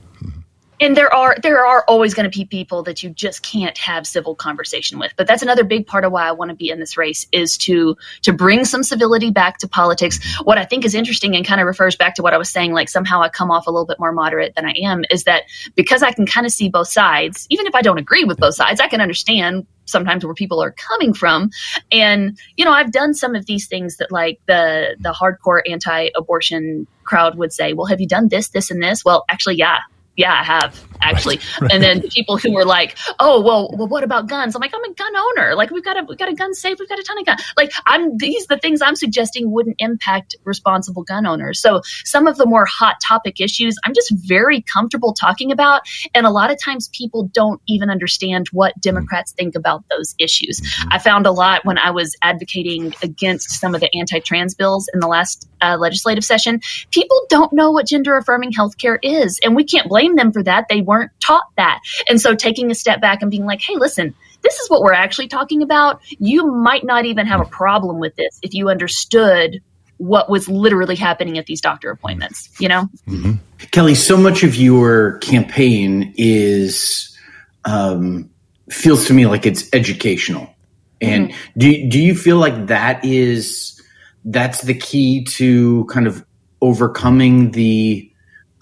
and 0.85 0.95
there 0.95 1.13
are 1.13 1.35
there 1.43 1.65
are 1.65 1.83
always 1.89 2.13
going 2.13 2.31
to 2.31 2.39
be 2.39 2.45
people 2.45 2.83
that 2.83 3.03
you 3.03 3.09
just 3.09 3.43
can't 3.43 3.79
have 3.79 4.07
civil 4.07 4.35
conversation 4.35 4.99
with. 4.99 5.15
But 5.17 5.27
that's 5.27 5.43
another 5.43 5.65
big 5.65 5.87
part 5.87 6.05
of 6.05 6.13
why 6.13 6.29
i 6.29 6.33
want 6.33 6.51
to 6.51 6.55
be 6.55 6.69
in 6.69 6.79
this 6.79 6.99
race 6.99 7.27
is 7.33 7.57
to 7.59 7.97
to 8.23 8.33
bring 8.35 8.67
some 8.67 8.83
civility 8.83 9.31
back 9.31 9.59
to 9.59 9.69
politics. 9.69 10.21
What 10.43 10.59
i 10.59 10.65
think 10.65 10.85
is 10.85 10.95
interesting 10.95 11.35
and 11.35 11.45
kind 11.45 11.61
of 11.61 11.67
refers 11.67 11.97
back 11.97 12.17
to 12.17 12.23
what 12.23 12.35
i 12.35 12.39
was 12.39 12.51
saying 12.51 12.73
like 12.73 12.91
somehow 12.91 13.23
i 13.23 13.31
come 13.31 13.51
off 13.51 13.67
a 13.67 13.71
little 13.71 13.87
bit 13.87 13.99
more 13.99 14.13
moderate 14.13 14.55
than 14.55 14.67
i 14.67 14.75
am 14.83 15.05
is 15.11 15.25
that 15.25 15.45
because 15.75 16.03
i 16.03 16.13
can 16.13 16.27
kind 16.27 16.47
of 16.47 16.53
see 16.53 16.69
both 16.69 16.89
sides 16.89 17.47
even 17.49 17.67
if 17.67 17.75
i 17.75 17.81
don't 17.81 17.99
agree 17.99 18.25
with 18.25 18.39
both 18.39 18.55
sides 18.55 18.79
i 18.79 18.87
can 18.87 19.01
understand 19.01 19.67
sometimes 19.87 20.25
where 20.25 20.35
people 20.35 20.63
are 20.63 20.73
coming 20.73 21.13
from. 21.13 21.51
And 21.93 22.39
you 22.57 22.65
know 22.65 22.73
i've 22.73 22.93
done 22.93 23.15
some 23.15 23.35
of 23.35 23.47
these 23.47 23.67
things 23.67 23.97
that 23.97 24.13
like 24.13 24.39
the 24.47 24.97
the 25.01 25.13
hardcore 25.13 25.63
anti-abortion 25.71 26.87
crowd 27.05 27.37
would 27.37 27.53
say 27.53 27.73
well 27.73 27.87
have 27.87 28.01
you 28.01 28.09
done 28.09 28.29
this 28.29 28.49
this 28.49 28.71
and 28.71 28.83
this? 28.83 29.05
Well 29.05 29.25
actually 29.29 29.57
yeah 29.57 29.79
yeah, 30.17 30.33
I 30.41 30.45
have 30.45 30.87
actually. 31.03 31.37
Right. 31.37 31.45
Right. 31.61 31.73
And 31.73 31.83
then 31.83 32.03
people 32.09 32.37
who 32.37 32.53
were 32.53 32.65
like, 32.65 32.97
"Oh, 33.19 33.41
well, 33.41 33.71
well, 33.77 33.89
what 33.89 34.05
about 34.05 34.29
guns?" 34.29 34.55
I'm 34.55 34.61
like, 34.61 34.73
"I'm 34.75 34.85
a 34.85 34.95
gun 34.95 35.17
owner. 35.17 35.55
Like, 35.55 35.71
we've 35.71 35.85
got 35.85 35.99
a 35.99 36.05
we've 36.05 36.19
got 36.19 36.29
a 36.29 36.35
gun 36.35 36.55
safe. 36.55 36.79
We've 36.79 36.89
got 36.89 36.99
a 36.99 37.03
ton 37.03 37.19
of 37.19 37.27
guns. 37.27 37.43
Like, 37.57 37.73
I'm 37.87 38.17
these 38.17 38.47
the 38.47 38.59
things 38.59 38.83
I'm 38.83 38.97
suggesting 38.97 39.51
wouldn't 39.51 39.77
impact 39.79 40.37
responsible 40.45 41.03
gun 41.03 41.27
owners. 41.27 41.61
So 41.61 41.83
some 42.05 42.27
of 42.27 42.37
the 42.37 42.47
more 42.47 42.67
hot 42.67 42.97
topic 43.03 43.41
issues, 43.41 43.77
I'm 43.85 43.95
just 43.95 44.13
very 44.15 44.63
comfortable 44.63 45.13
talking 45.13 45.53
about, 45.53 45.83
and 46.15 46.27
a 46.27 46.31
lot 46.31 46.51
of 46.51 46.59
times 46.63 46.89
people 46.89 47.25
don't 47.33 47.61
even 47.67 47.91
understand 47.91 48.49
what 48.53 48.79
Democrats 48.81 49.33
mm-hmm. 49.33 49.37
think 49.37 49.55
about 49.57 49.85
those 49.91 50.15
issues. 50.19 50.61
Mm-hmm. 50.61 50.89
I 50.93 50.99
found 50.99 51.27
a 51.27 51.33
lot 51.33 51.65
when 51.65 51.79
I 51.79 51.91
was 51.91 52.17
advocating 52.23 52.95
against 53.03 53.51
some 53.61 53.75
of 53.75 53.81
the 53.81 53.91
anti-trans 53.95 54.55
bills 54.55 54.89
in 54.93 55.01
the 55.01 55.09
last 55.09 55.49
uh, 55.61 55.77
legislative 55.79 56.25
session. 56.25 56.61
People 56.91 57.27
don't 57.29 57.53
know 57.53 57.71
what 57.71 57.87
gender 57.87 58.17
affirming 58.17 58.53
healthcare 58.53 58.99
is, 59.03 59.41
and 59.43 59.57
we 59.57 59.65
can't 59.65 59.89
blame 59.89 60.15
blame 60.15 60.17
them 60.17 60.33
for 60.33 60.43
that. 60.43 60.67
They 60.69 60.81
weren't 60.85 61.11
taught 61.21 61.45
that. 61.57 61.81
And 62.09 62.21
so 62.21 62.35
taking 62.35 62.71
a 62.71 62.75
step 62.75 63.01
back 63.01 63.23
and 63.23 63.31
being 63.31 63.45
like, 63.45 63.61
hey, 63.61 63.77
listen, 63.77 64.15
this 64.43 64.55
is 64.55 64.71
what 64.71 64.83
we're 64.83 64.93
actually 64.93 65.29
talking 65.29 65.63
about. 65.63 66.01
You 66.19 66.47
might 66.51 66.85
not 66.85 67.05
even 67.05 67.27
have 67.27 67.41
a 67.41 67.47
problem 67.47 67.99
with 67.99 68.15
this 68.17 68.39
if 68.43 68.55
you 68.55 68.69
understood 68.69 69.61
what 69.99 70.29
was 70.29 70.49
literally 70.49 70.97
happening 70.97 71.39
at 71.39 71.47
these 71.47 71.61
doctor 71.61 71.91
appointments, 71.91 72.51
you 72.59 72.69
know? 72.69 72.89
Mm-hmm. 73.09 73.33
Kelly, 73.71 73.95
so 73.95 74.17
much 74.17 74.43
of 74.43 74.55
your 74.55 75.19
campaign 75.19 76.13
is, 76.17 77.17
um, 77.65 78.31
feels 78.71 79.07
to 79.07 79.13
me 79.13 79.27
like 79.27 79.47
it's 79.47 79.69
educational. 79.73 80.55
And 81.01 81.31
mm-hmm. 81.31 81.59
do, 81.59 81.89
do 81.91 82.01
you 82.01 82.15
feel 82.15 82.37
like 82.37 82.67
that 82.67 83.05
is, 83.05 83.81
that's 84.25 84.63
the 84.63 84.75
key 84.75 85.25
to 85.25 85.85
kind 85.87 86.07
of 86.07 86.25
overcoming 86.61 87.51
the, 87.51 88.11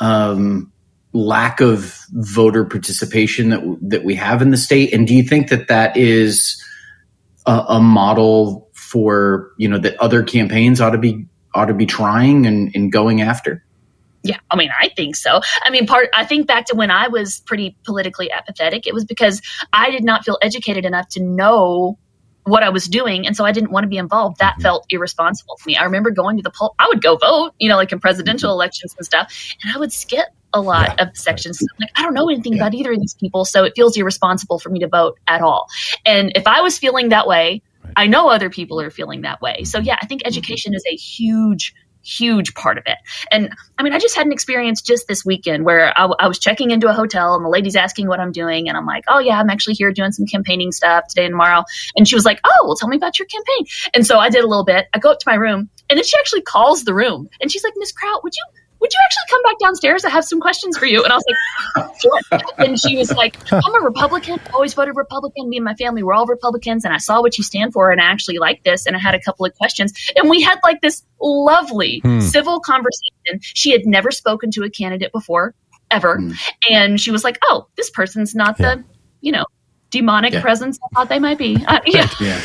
um, 0.01 0.72
lack 1.13 1.61
of 1.61 2.07
voter 2.13 2.65
participation 2.65 3.51
that 3.51 3.61
that 3.83 4.05
we 4.05 4.15
have 4.15 4.41
in 4.41 4.51
the 4.51 4.57
state 4.57 4.93
and 4.95 5.07
do 5.07 5.15
you 5.15 5.23
think 5.23 5.51
that 5.51 5.69
that 5.69 5.95
is 5.97 6.63
a, 7.47 7.65
a, 7.69 7.81
model 7.81 8.71
for 8.73 9.53
you 9.59 9.69
know 9.69 9.79
that 9.79 9.95
other 9.99 10.23
campaigns 10.23 10.81
ought 10.81 10.91
to 10.91 10.99
be 10.99 11.27
ought 11.55 11.67
to 11.67 11.75
be 11.75 11.85
trying 11.85 12.47
and, 12.47 12.75
and 12.75 12.93
going 12.93 13.21
after 13.21 13.63
yeah, 14.25 14.39
I 14.51 14.57
mean, 14.57 14.71
I 14.79 14.89
think 14.89 15.17
so. 15.17 15.41
I 15.65 15.71
mean, 15.71 15.87
part 15.87 16.09
I 16.15 16.25
think 16.25 16.47
back 16.47 16.67
to 16.67 16.77
when 16.77 16.91
I 16.91 17.09
was 17.09 17.41
pretty 17.41 17.77
politically 17.85 18.31
apathetic. 18.31 18.87
It 18.87 18.95
was 18.95 19.05
because 19.05 19.43
I 19.73 19.91
did 19.91 20.05
not 20.05 20.25
feel 20.25 20.39
educated 20.41 20.85
enough 20.85 21.09
to 21.11 21.23
know 21.23 21.99
what 22.45 22.63
I 22.63 22.69
was 22.69 22.87
doing, 22.87 23.27
and 23.27 23.37
so 23.37 23.45
I 23.45 23.51
didn't 23.51 23.73
want 23.73 23.85
to 23.85 23.89
be 23.89 23.97
involved. 23.97 24.39
That 24.39 24.55
mm-hmm. 24.55 24.63
felt 24.63 24.87
irresponsible 24.91 25.57
to 25.57 25.67
me. 25.67 25.77
I 25.77 25.85
remember 25.85 26.13
going 26.13 26.37
to 26.37 26.43
the 26.43 26.53
poll. 26.57 26.75
I 26.79 26.87
would 26.87 27.03
go 27.03 27.17
vote, 27.17 27.55
you 27.59 27.69
know, 27.69 27.77
like 27.77 27.91
in 27.91 27.99
presidential 27.99 28.51
mm-hmm. 28.51 28.59
elections 28.59 28.95
and 28.97 29.05
stuff, 29.05 29.35
and 29.63 29.75
I 29.75 29.79
would 29.79 29.93
skip 29.93 30.29
a 30.53 30.61
lot 30.61 30.95
yeah. 30.97 31.05
of 31.05 31.17
sections. 31.17 31.61
Like, 31.81 31.91
I 31.97 32.03
don't 32.03 32.15
know 32.15 32.29
anything 32.29 32.55
yeah. 32.55 32.63
about 32.63 32.75
either 32.75 32.93
of 32.93 33.01
these 33.01 33.15
people, 33.15 33.45
so 33.45 33.65
it 33.65 33.73
feels 33.75 33.97
irresponsible 33.97 34.59
for 34.59 34.71
me 34.71 34.81
to 34.81 34.89
vote 34.89 35.19
at 35.27 35.41
all. 35.41 35.67
And 36.05 36.33
if 36.35 36.47
I 36.47 36.61
was 36.61 36.79
feeling 36.79 37.11
that 37.11 37.27
way, 37.27 37.63
right. 37.85 37.93
I 37.97 38.07
know 38.07 38.29
other 38.29 38.51
people 38.51 38.81
are 38.81 38.91
feeling 38.91 39.23
that 39.23 39.41
way. 39.41 39.65
So, 39.65 39.79
mm-hmm. 39.79 39.89
yeah, 39.89 39.99
I 40.01 40.07
think 40.07 40.23
mm-hmm. 40.23 40.29
education 40.29 40.75
is 40.75 40.85
a 40.91 40.95
huge 40.95 41.75
huge 42.03 42.55
part 42.55 42.79
of 42.79 42.85
it. 42.87 42.99
And 43.31 43.51
I 43.79 43.83
mean, 43.83 43.93
I 43.93 43.99
just 43.99 44.17
had 44.17 44.27
an 44.27 44.33
experience 44.33 44.83
just 44.83 45.09
this 45.09 45.25
weekend 45.25 45.65
where 45.65 45.97
I, 45.97 46.07
I, 46.19 46.29
was 46.29 46.39
checking 46.39 46.71
into 46.71 46.89
a 46.89 46.93
hotel 46.93 47.35
and 47.35 47.45
the 47.45 47.49
lady's 47.49 47.77
asking 47.77 48.09
what 48.09 48.21
I'm 48.21 48.33
doing. 48.33 48.69
And 48.69 48.77
I'm 48.77 48.87
like, 48.87 49.05
oh, 49.09 49.19
yeah, 49.19 49.39
I'm 49.39 49.49
actually 49.51 49.75
here 49.75 49.93
doing 49.93 50.13
some 50.13 50.27
campaigning 50.27 50.73
stuff 50.73 51.07
today 51.09 51.25
and 51.25 51.33
tomorrow. 51.33 51.65
And 51.97 52.07
she 52.07 52.15
was 52.15 52.25
like, 52.25 52.41
oh, 52.45 52.65
well, 52.65 52.77
tell 52.77 52.89
me 52.89 52.97
about 52.97 53.19
your 53.19 53.27
campaign. 53.27 53.67
And 53.95 54.07
so 54.07 54.19
I 54.19 54.31
did 54.31 54.45
a 54.45 54.49
little 54.49 54.65
bit. 54.65 54.89
I 54.93 54.99
go 54.99 55.13
up 55.13 55.21
to 55.21 55.29
my 55.29 55.37
room 55.37 55.71
and 55.89 55.97
then 55.97 56.05
she 56.05 56.19
actually 56.19 56.43
calls 56.43 56.85
the 56.85 56.95
room 56.95 57.29
and 57.41 57.51
she's 57.51 57.65
like, 57.65 57.75
Miss 57.77 57.93
Krout, 57.93 58.23
would 58.25 58.35
you 58.35 58.43
would 58.83 58.93
you 58.93 58.99
actually 59.05 59.31
come 59.31 59.43
back 59.45 59.59
downstairs? 59.61 60.05
I 60.05 60.11
have 60.11 60.25
some 60.25 60.41
questions 60.41 60.77
for 60.77 60.87
you. 60.87 61.05
And 61.05 61.13
I 61.13 61.17
was 61.17 61.25
like, 61.29 62.01
sure. 62.01 62.41
And 62.59 62.79
she 62.79 62.97
was 62.97 63.13
like, 63.13 63.37
I'm 63.53 63.75
a 63.77 63.85
Republican. 63.85 64.41
I 64.45 64.51
always 64.53 64.75
voted 64.75 64.97
Republican. 64.97 65.49
Me 65.49 65.59
and 65.59 65.65
my 65.65 65.75
family 65.75 66.03
were 66.03 66.13
all 66.13 66.27
Republicans. 66.27 66.85
And 66.85 66.93
I 66.93 66.99
saw 66.99 67.21
what 67.21 67.39
you 67.39 67.45
stand 67.45 67.73
for 67.73 67.93
and 67.93 68.01
I 68.01 68.05
actually 68.07 68.39
like 68.39 68.65
this. 68.65 68.85
And 68.87 68.97
I 68.97 68.99
had 68.99 69.15
a 69.15 69.21
couple 69.21 69.47
of 69.47 69.55
questions. 69.55 69.93
And 70.17 70.29
we 70.29 70.43
had 70.43 70.59
like 70.65 70.81
this 70.81 71.05
lovely 71.21 72.01
hmm. 72.03 72.21
civil 72.21 72.59
conversation. 72.59 73.39
She 73.41 73.71
had 73.71 73.87
never 73.87 74.11
spoken 74.11 74.51
to 74.51 74.65
a 74.65 74.71
candidate 74.71 75.13
before 75.13 75.55
ever. 75.93 76.19
Mm. 76.19 76.35
And 76.71 77.01
she 77.01 77.13
was 77.13 77.23
like, 77.23 77.39
oh, 77.45 77.69
this 77.77 77.89
person's 77.91 78.35
not 78.35 78.59
yeah. 78.59 78.77
the, 78.77 78.85
you 79.21 79.31
know, 79.31 79.45
demonic 79.91 80.33
yeah. 80.33 80.41
presence 80.41 80.79
I 80.83 80.95
thought 80.95 81.09
they 81.09 81.21
might 81.21 81.39
be. 81.39 81.63
Uh, 81.69 81.81
yeah. 81.87 82.09
yeah. 82.19 82.41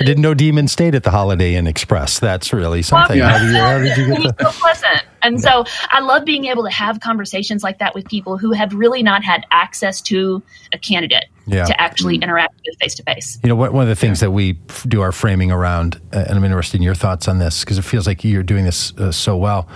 I 0.00 0.04
didn't 0.04 0.22
know 0.22 0.34
demons 0.34 0.72
stayed 0.72 0.94
at 0.94 1.02
the 1.02 1.10
Holiday 1.10 1.54
Inn 1.54 1.66
Express. 1.66 2.18
That's 2.18 2.52
really 2.52 2.82
something. 2.82 3.18
Well, 3.18 3.28
how, 3.28 3.38
did 3.38 3.48
you, 3.48 3.56
how, 3.56 3.78
did 3.78 3.96
you, 3.96 4.22
get 4.22 4.38
that? 4.38 4.52
so 4.52 4.60
pleasant. 4.60 5.02
And 5.22 5.40
so 5.40 5.64
I 5.90 6.00
love 6.00 6.24
being 6.24 6.44
able 6.46 6.62
to 6.64 6.70
have 6.70 7.00
conversations 7.00 7.62
like 7.62 7.78
that 7.78 7.94
with 7.94 8.06
people 8.06 8.38
who 8.38 8.52
have 8.52 8.72
really 8.74 9.02
not 9.02 9.24
had 9.24 9.44
access 9.50 10.00
to 10.02 10.42
a 10.72 10.78
candidate 10.78 11.26
yeah. 11.46 11.64
to 11.64 11.80
actually 11.80 12.16
interact 12.16 12.54
with 12.64 12.78
face 12.78 12.94
to 12.96 13.02
face. 13.02 13.38
You 13.42 13.48
know, 13.48 13.56
one 13.56 13.82
of 13.82 13.88
the 13.88 13.96
things 13.96 14.20
that 14.20 14.30
we 14.30 14.52
do 14.86 15.00
our 15.00 15.12
framing 15.12 15.50
around, 15.50 16.00
uh, 16.12 16.24
and 16.28 16.38
I'm 16.38 16.44
interested 16.44 16.76
in 16.76 16.82
your 16.82 16.94
thoughts 16.94 17.28
on 17.28 17.38
this 17.38 17.60
because 17.60 17.78
it 17.78 17.82
feels 17.82 18.06
like 18.06 18.24
you're 18.24 18.42
doing 18.42 18.64
this 18.64 18.92
uh, 18.98 19.10
so 19.10 19.36
well, 19.36 19.68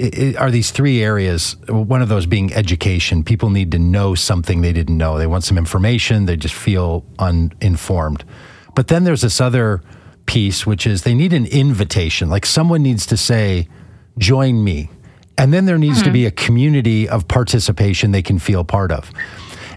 it, 0.00 0.36
are 0.36 0.50
these 0.50 0.70
three 0.70 1.02
areas, 1.02 1.56
one 1.68 2.02
of 2.02 2.08
those 2.08 2.26
being 2.26 2.52
education. 2.52 3.22
People 3.22 3.50
need 3.50 3.70
to 3.72 3.78
know 3.78 4.14
something 4.14 4.60
they 4.60 4.72
didn't 4.72 4.96
know. 4.96 5.18
They 5.18 5.26
want 5.26 5.44
some 5.44 5.58
information, 5.58 6.26
they 6.26 6.36
just 6.36 6.54
feel 6.54 7.04
uninformed. 7.18 8.24
But 8.74 8.88
then 8.88 9.04
there's 9.04 9.22
this 9.22 9.40
other 9.40 9.82
piece, 10.26 10.66
which 10.66 10.86
is 10.86 11.02
they 11.02 11.14
need 11.14 11.32
an 11.32 11.46
invitation. 11.46 12.28
Like 12.28 12.46
someone 12.46 12.82
needs 12.82 13.06
to 13.06 13.16
say, 13.16 13.68
join 14.18 14.62
me. 14.62 14.90
And 15.36 15.52
then 15.52 15.64
there 15.64 15.78
needs 15.78 15.98
mm-hmm. 15.98 16.06
to 16.06 16.12
be 16.12 16.26
a 16.26 16.30
community 16.30 17.08
of 17.08 17.26
participation 17.26 18.12
they 18.12 18.22
can 18.22 18.38
feel 18.38 18.62
part 18.62 18.92
of. 18.92 19.10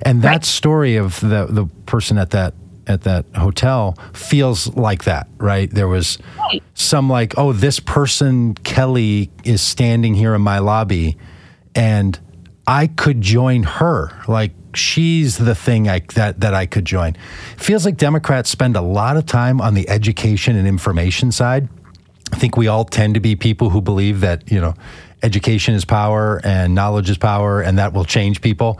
And 0.01 0.21
that 0.23 0.29
right. 0.29 0.45
story 0.45 0.97
of 0.97 1.19
the, 1.21 1.47
the 1.49 1.65
person 1.85 2.17
at 2.17 2.31
that 2.31 2.53
at 2.85 3.03
that 3.03 3.25
hotel 3.35 3.97
feels 4.13 4.67
like 4.75 5.05
that, 5.05 5.27
right? 5.37 5.71
There 5.71 5.87
was 5.87 6.17
some 6.73 7.09
like, 7.09 7.37
oh, 7.37 7.53
this 7.53 7.79
person, 7.79 8.55
Kelly, 8.55 9.31
is 9.45 9.61
standing 9.61 10.13
here 10.13 10.35
in 10.35 10.41
my 10.41 10.59
lobby 10.59 11.17
and 11.75 12.19
I 12.67 12.87
could 12.87 13.21
join 13.21 13.63
her. 13.63 14.11
Like 14.27 14.51
she's 14.75 15.37
the 15.37 15.55
thing 15.55 15.87
I, 15.89 15.99
that, 16.15 16.39
that 16.39 16.53
I 16.53 16.65
could 16.65 16.85
join. 16.85 17.15
Feels 17.57 17.85
like 17.85 17.97
Democrats 17.97 18.49
spend 18.49 18.75
a 18.75 18.81
lot 18.81 19.17
of 19.17 19.25
time 19.25 19.61
on 19.61 19.73
the 19.73 19.87
education 19.89 20.55
and 20.55 20.67
information 20.67 21.31
side. 21.31 21.69
I 22.31 22.37
think 22.37 22.57
we 22.57 22.67
all 22.67 22.85
tend 22.85 23.13
to 23.13 23.19
be 23.19 23.35
people 23.35 23.69
who 23.69 23.81
believe 23.81 24.21
that, 24.21 24.51
you 24.51 24.59
know, 24.59 24.73
education 25.21 25.73
is 25.73 25.85
power 25.85 26.41
and 26.43 26.75
knowledge 26.75 27.09
is 27.09 27.17
power 27.17 27.61
and 27.61 27.77
that 27.77 27.93
will 27.93 28.05
change 28.05 28.41
people. 28.41 28.79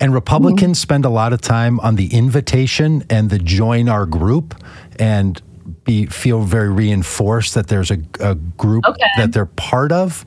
And 0.00 0.12
Republicans 0.12 0.78
mm-hmm. 0.78 0.82
spend 0.82 1.04
a 1.04 1.10
lot 1.10 1.32
of 1.32 1.40
time 1.40 1.80
on 1.80 1.96
the 1.96 2.12
invitation 2.12 3.04
and 3.08 3.30
the 3.30 3.38
join 3.38 3.88
our 3.88 4.06
group 4.06 4.54
and 4.98 5.40
be 5.84 6.06
feel 6.06 6.42
very 6.42 6.70
reinforced 6.70 7.54
that 7.54 7.68
there's 7.68 7.90
a, 7.90 7.98
a 8.20 8.34
group 8.34 8.84
okay. 8.86 9.06
that 9.16 9.32
they're 9.32 9.46
part 9.46 9.92
of. 9.92 10.24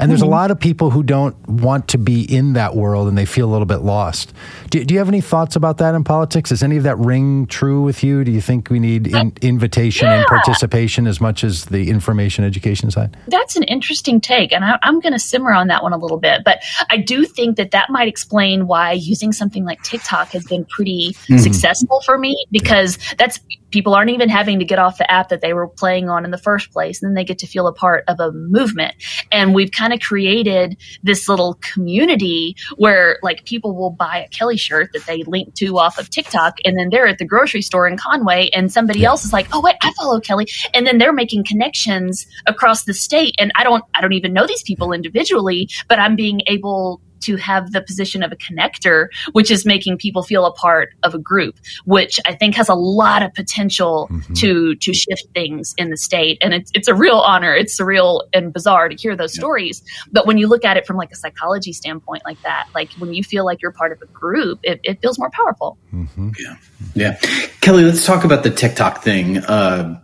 And 0.00 0.10
there's 0.10 0.22
a 0.22 0.24
mm-hmm. 0.24 0.32
lot 0.32 0.50
of 0.50 0.58
people 0.58 0.90
who 0.90 1.02
don't 1.02 1.36
want 1.48 1.88
to 1.88 1.98
be 1.98 2.22
in 2.22 2.54
that 2.54 2.74
world 2.74 3.06
and 3.06 3.18
they 3.18 3.26
feel 3.26 3.48
a 3.48 3.52
little 3.52 3.66
bit 3.66 3.78
lost. 3.78 4.32
Do, 4.70 4.82
do 4.84 4.94
you 4.94 4.98
have 4.98 5.08
any 5.08 5.20
thoughts 5.20 5.56
about 5.56 5.78
that 5.78 5.94
in 5.94 6.04
politics? 6.04 6.50
Does 6.50 6.62
any 6.62 6.76
of 6.76 6.84
that 6.84 6.98
ring 6.98 7.46
true 7.46 7.82
with 7.82 8.02
you? 8.02 8.24
Do 8.24 8.32
you 8.32 8.40
think 8.40 8.70
we 8.70 8.78
need 8.78 9.08
in, 9.08 9.32
invitation 9.42 10.06
yeah. 10.06 10.18
and 10.18 10.26
participation 10.26 11.06
as 11.06 11.20
much 11.20 11.44
as 11.44 11.66
the 11.66 11.90
information 11.90 12.44
education 12.44 12.90
side? 12.90 13.16
That's 13.28 13.56
an 13.56 13.64
interesting 13.64 14.20
take. 14.20 14.52
And 14.52 14.64
I, 14.64 14.78
I'm 14.82 15.00
going 15.00 15.12
to 15.12 15.18
simmer 15.18 15.52
on 15.52 15.66
that 15.68 15.82
one 15.82 15.92
a 15.92 15.98
little 15.98 16.18
bit. 16.18 16.42
But 16.44 16.62
I 16.88 16.96
do 16.96 17.24
think 17.26 17.56
that 17.56 17.70
that 17.72 17.90
might 17.90 18.08
explain 18.08 18.66
why 18.66 18.92
using 18.92 19.32
something 19.32 19.64
like 19.64 19.82
TikTok 19.82 20.28
has 20.28 20.44
been 20.46 20.64
pretty 20.64 21.12
mm-hmm. 21.12 21.38
successful 21.38 22.00
for 22.06 22.16
me 22.16 22.46
because 22.50 22.98
that's 23.18 23.38
people 23.70 23.94
aren't 23.94 24.10
even 24.10 24.28
having 24.28 24.58
to 24.58 24.64
get 24.64 24.78
off 24.78 24.98
the 24.98 25.10
app 25.10 25.28
that 25.28 25.40
they 25.40 25.52
were 25.52 25.68
playing 25.68 26.08
on 26.08 26.24
in 26.24 26.30
the 26.30 26.38
first 26.38 26.72
place. 26.72 27.02
And 27.02 27.10
then 27.10 27.14
they 27.14 27.24
get 27.24 27.38
to 27.40 27.46
feel 27.46 27.66
a 27.66 27.72
part 27.72 28.04
of 28.08 28.20
a 28.20 28.32
movement. 28.32 28.94
And 29.30 29.54
we've 29.54 29.70
kind 29.70 29.92
of 29.92 30.00
created 30.00 30.76
this 31.02 31.28
little 31.28 31.54
community 31.54 32.56
where 32.76 33.18
like 33.22 33.44
people 33.44 33.76
will 33.76 33.90
buy 33.90 34.24
a 34.24 34.28
Kelly 34.28 34.56
shirt 34.56 34.90
that 34.92 35.06
they 35.06 35.22
link 35.24 35.54
to 35.54 35.78
off 35.78 35.98
of 35.98 36.10
TikTok. 36.10 36.58
And 36.64 36.78
then 36.78 36.88
they're 36.90 37.06
at 37.06 37.18
the 37.18 37.24
grocery 37.24 37.62
store 37.62 37.86
in 37.86 37.96
Conway 37.96 38.50
and 38.52 38.72
somebody 38.72 39.04
else 39.04 39.24
is 39.24 39.32
like, 39.32 39.48
Oh, 39.52 39.60
wait, 39.60 39.76
I 39.82 39.92
follow 39.94 40.20
Kelly. 40.20 40.46
And 40.74 40.86
then 40.86 40.98
they're 40.98 41.12
making 41.12 41.44
connections 41.44 42.26
across 42.46 42.84
the 42.84 42.94
state. 42.94 43.34
And 43.38 43.52
I 43.54 43.64
don't, 43.64 43.84
I 43.94 44.00
don't 44.00 44.12
even 44.12 44.32
know 44.32 44.46
these 44.46 44.62
people 44.62 44.92
individually, 44.92 45.68
but 45.88 45.98
I'm 45.98 46.16
being 46.16 46.40
able 46.46 47.00
to 47.20 47.36
have 47.36 47.72
the 47.72 47.80
position 47.80 48.22
of 48.22 48.32
a 48.32 48.36
connector, 48.36 49.08
which 49.32 49.50
is 49.50 49.64
making 49.66 49.98
people 49.98 50.22
feel 50.22 50.46
a 50.46 50.52
part 50.52 50.94
of 51.02 51.14
a 51.14 51.18
group, 51.18 51.56
which 51.84 52.20
I 52.26 52.34
think 52.34 52.54
has 52.56 52.68
a 52.68 52.74
lot 52.74 53.22
of 53.22 53.32
potential 53.34 54.08
mm-hmm. 54.10 54.34
to 54.34 54.74
to 54.76 54.94
shift 54.94 55.24
things 55.34 55.74
in 55.76 55.90
the 55.90 55.96
state. 55.96 56.38
And 56.40 56.54
it's 56.54 56.70
it's 56.74 56.88
a 56.88 56.94
real 56.94 57.18
honor. 57.18 57.54
It's 57.54 57.78
surreal 57.78 58.22
and 58.32 58.52
bizarre 58.52 58.88
to 58.88 58.96
hear 58.96 59.16
those 59.16 59.34
stories. 59.34 59.82
But 60.12 60.26
when 60.26 60.38
you 60.38 60.46
look 60.46 60.64
at 60.64 60.76
it 60.76 60.86
from 60.86 60.96
like 60.96 61.12
a 61.12 61.16
psychology 61.16 61.72
standpoint, 61.72 62.22
like 62.24 62.40
that, 62.42 62.68
like 62.74 62.92
when 62.94 63.14
you 63.14 63.22
feel 63.22 63.44
like 63.44 63.62
you're 63.62 63.72
part 63.72 63.92
of 63.92 64.02
a 64.02 64.06
group, 64.06 64.60
it, 64.62 64.80
it 64.82 65.00
feels 65.00 65.18
more 65.18 65.30
powerful. 65.30 65.78
Mm-hmm. 65.92 66.30
Yeah, 66.38 66.56
yeah. 66.94 67.18
Kelly, 67.60 67.84
let's 67.84 68.04
talk 68.04 68.24
about 68.24 68.42
the 68.42 68.50
TikTok 68.50 69.02
thing. 69.02 69.38
Uh, 69.38 70.00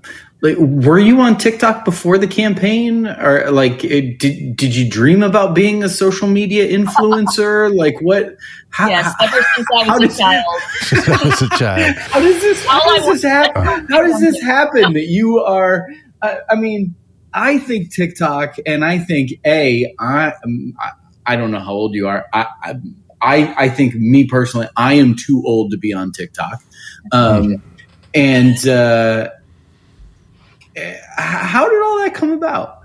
like, 0.47 0.57
were 0.59 0.99
you 0.99 1.21
on 1.21 1.39
TikTok 1.39 1.85
before 1.85 2.19
the 2.19 2.29
campaign, 2.29 3.07
or 3.07 3.51
like, 3.51 3.83
it, 3.85 4.19
did 4.19 4.57
did 4.57 4.77
you 4.77 4.89
dream 4.89 5.23
about 5.23 5.55
being 5.55 5.83
a 5.83 5.89
social 5.89 6.29
media 6.29 6.69
influencer? 6.69 7.75
like, 7.75 8.01
what? 8.01 8.37
How, 8.71 8.89
yes, 8.89 9.13
ever 9.21 9.45
since 9.55 9.67
I 9.75 9.99
was 9.99 10.15
a 10.15 10.19
child. 10.19 10.45
I 10.93 11.21
was 11.25 11.43
a 11.43 11.49
child. 11.51 11.97
How 11.97 12.21
does 12.21 12.41
this? 12.41 12.65
How 12.65 12.97
does 12.97 13.07
this 13.07 13.23
happen? 13.23 13.87
How 13.91 14.03
does 14.03 14.21
this 14.21 14.41
happen 14.41 14.93
that 14.93 15.07
you 15.07 15.39
are? 15.39 15.89
I, 16.23 16.39
I 16.51 16.55
mean, 16.55 16.95
I 17.33 17.59
think 17.59 17.93
TikTok, 17.93 18.57
and 18.67 18.85
I 18.85 18.99
think 18.99 19.33
a 19.45 19.95
I 19.99 20.33
I 21.27 21.37
don't 21.37 21.51
know 21.51 21.61
how 21.61 21.73
old 21.73 21.95
you 21.95 22.07
are. 22.07 22.27
I 22.33 22.47
I 23.21 23.55
I 23.65 23.69
think 23.69 23.95
me 23.95 24.27
personally, 24.27 24.69
I 24.77 24.95
am 24.95 25.17
too 25.17 25.43
old 25.45 25.73
to 25.73 25.77
be 25.77 25.93
on 25.93 26.13
TikTok, 26.13 26.63
um, 27.11 27.63
and. 28.15 28.69
Uh, 28.69 29.31
how 31.17 31.69
did 31.69 31.83
all 31.83 31.99
that 31.99 32.15
come 32.15 32.33
about? 32.33 32.81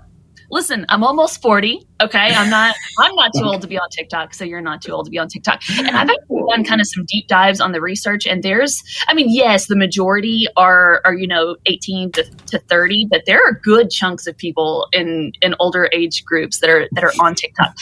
Listen, 0.52 0.84
I'm 0.90 1.02
almost 1.02 1.40
40. 1.40 1.80
Okay. 2.02 2.18
I'm 2.18 2.50
not 2.50 2.76
I'm 2.98 3.14
not 3.14 3.30
too 3.34 3.44
old 3.44 3.62
to 3.62 3.66
be 3.66 3.78
on 3.78 3.88
TikTok, 3.88 4.34
so 4.34 4.44
you're 4.44 4.60
not 4.60 4.82
too 4.82 4.92
old 4.92 5.06
to 5.06 5.10
be 5.10 5.18
on 5.18 5.28
TikTok. 5.28 5.62
And 5.78 5.96
I've 5.96 6.10
actually 6.10 6.42
oh. 6.42 6.46
done 6.50 6.62
kind 6.62 6.78
of 6.82 6.86
some 6.86 7.06
deep 7.06 7.26
dives 7.26 7.58
on 7.58 7.72
the 7.72 7.80
research 7.80 8.26
and 8.26 8.42
there's 8.42 8.82
I 9.08 9.14
mean, 9.14 9.28
yes, 9.30 9.68
the 9.68 9.76
majority 9.76 10.46
are 10.58 11.00
are, 11.06 11.14
you 11.14 11.26
know, 11.26 11.56
18 11.64 12.12
to, 12.12 12.24
to 12.48 12.58
30, 12.58 13.06
but 13.10 13.22
there 13.24 13.42
are 13.42 13.54
good 13.54 13.88
chunks 13.88 14.26
of 14.26 14.36
people 14.36 14.88
in 14.92 15.32
in 15.40 15.54
older 15.58 15.88
age 15.90 16.22
groups 16.26 16.60
that 16.60 16.68
are 16.68 16.86
that 16.92 17.02
are 17.02 17.12
on 17.18 17.34
TikTok 17.34 17.74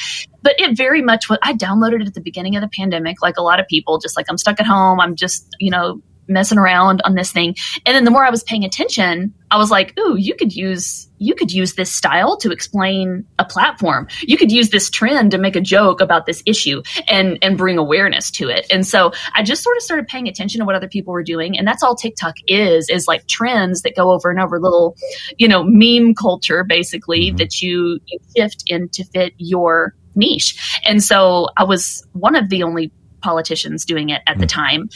but 0.42 0.54
it 0.58 0.76
very 0.76 1.02
much 1.02 1.28
what 1.28 1.38
I 1.42 1.52
downloaded 1.52 2.02
it 2.02 2.06
at 2.06 2.14
the 2.14 2.20
beginning 2.20 2.56
of 2.56 2.62
the 2.62 2.68
pandemic, 2.68 3.20
like 3.20 3.36
a 3.36 3.42
lot 3.42 3.60
of 3.60 3.66
people, 3.66 3.98
just 3.98 4.16
like 4.16 4.26
I'm 4.28 4.38
stuck 4.38 4.60
at 4.60 4.66
home. 4.66 5.00
I'm 5.00 5.14
just, 5.14 5.46
you 5.58 5.70
know, 5.70 6.00
messing 6.30 6.58
around 6.58 7.02
on 7.04 7.14
this 7.14 7.32
thing. 7.32 7.56
And 7.84 7.94
then 7.94 8.04
the 8.04 8.10
more 8.10 8.24
I 8.24 8.30
was 8.30 8.42
paying 8.42 8.64
attention, 8.64 9.34
I 9.50 9.58
was 9.58 9.70
like, 9.70 9.98
ooh, 9.98 10.16
you 10.16 10.34
could 10.34 10.54
use 10.54 11.08
you 11.22 11.34
could 11.34 11.52
use 11.52 11.74
this 11.74 11.92
style 11.92 12.38
to 12.38 12.50
explain 12.50 13.26
a 13.38 13.44
platform. 13.44 14.08
You 14.22 14.38
could 14.38 14.50
use 14.50 14.70
this 14.70 14.88
trend 14.88 15.32
to 15.32 15.38
make 15.38 15.54
a 15.54 15.60
joke 15.60 16.00
about 16.00 16.24
this 16.24 16.42
issue 16.46 16.82
and 17.08 17.38
and 17.42 17.58
bring 17.58 17.76
awareness 17.76 18.30
to 18.32 18.48
it. 18.48 18.66
And 18.70 18.86
so 18.86 19.12
I 19.34 19.42
just 19.42 19.62
sort 19.62 19.76
of 19.76 19.82
started 19.82 20.06
paying 20.06 20.28
attention 20.28 20.60
to 20.60 20.64
what 20.64 20.76
other 20.76 20.88
people 20.88 21.12
were 21.12 21.22
doing. 21.22 21.58
And 21.58 21.66
that's 21.66 21.82
all 21.82 21.94
TikTok 21.94 22.36
is, 22.46 22.88
is 22.88 23.06
like 23.06 23.26
trends 23.26 23.82
that 23.82 23.96
go 23.96 24.12
over 24.12 24.30
and 24.30 24.40
over 24.40 24.58
little, 24.58 24.96
you 25.36 25.48
know, 25.48 25.64
meme 25.66 26.14
culture 26.14 26.64
basically 26.64 27.28
mm-hmm. 27.28 27.36
that 27.36 27.60
you, 27.60 27.98
you 28.06 28.18
shift 28.36 28.64
in 28.66 28.88
to 28.90 29.04
fit 29.04 29.34
your 29.36 29.94
niche. 30.14 30.80
And 30.84 31.02
so 31.02 31.48
I 31.56 31.64
was 31.64 32.06
one 32.12 32.36
of 32.36 32.48
the 32.48 32.62
only 32.62 32.92
politicians 33.20 33.84
doing 33.84 34.10
it 34.10 34.22
at 34.26 34.38
the 34.38 34.46
mm. 34.46 34.50
time 34.50 34.88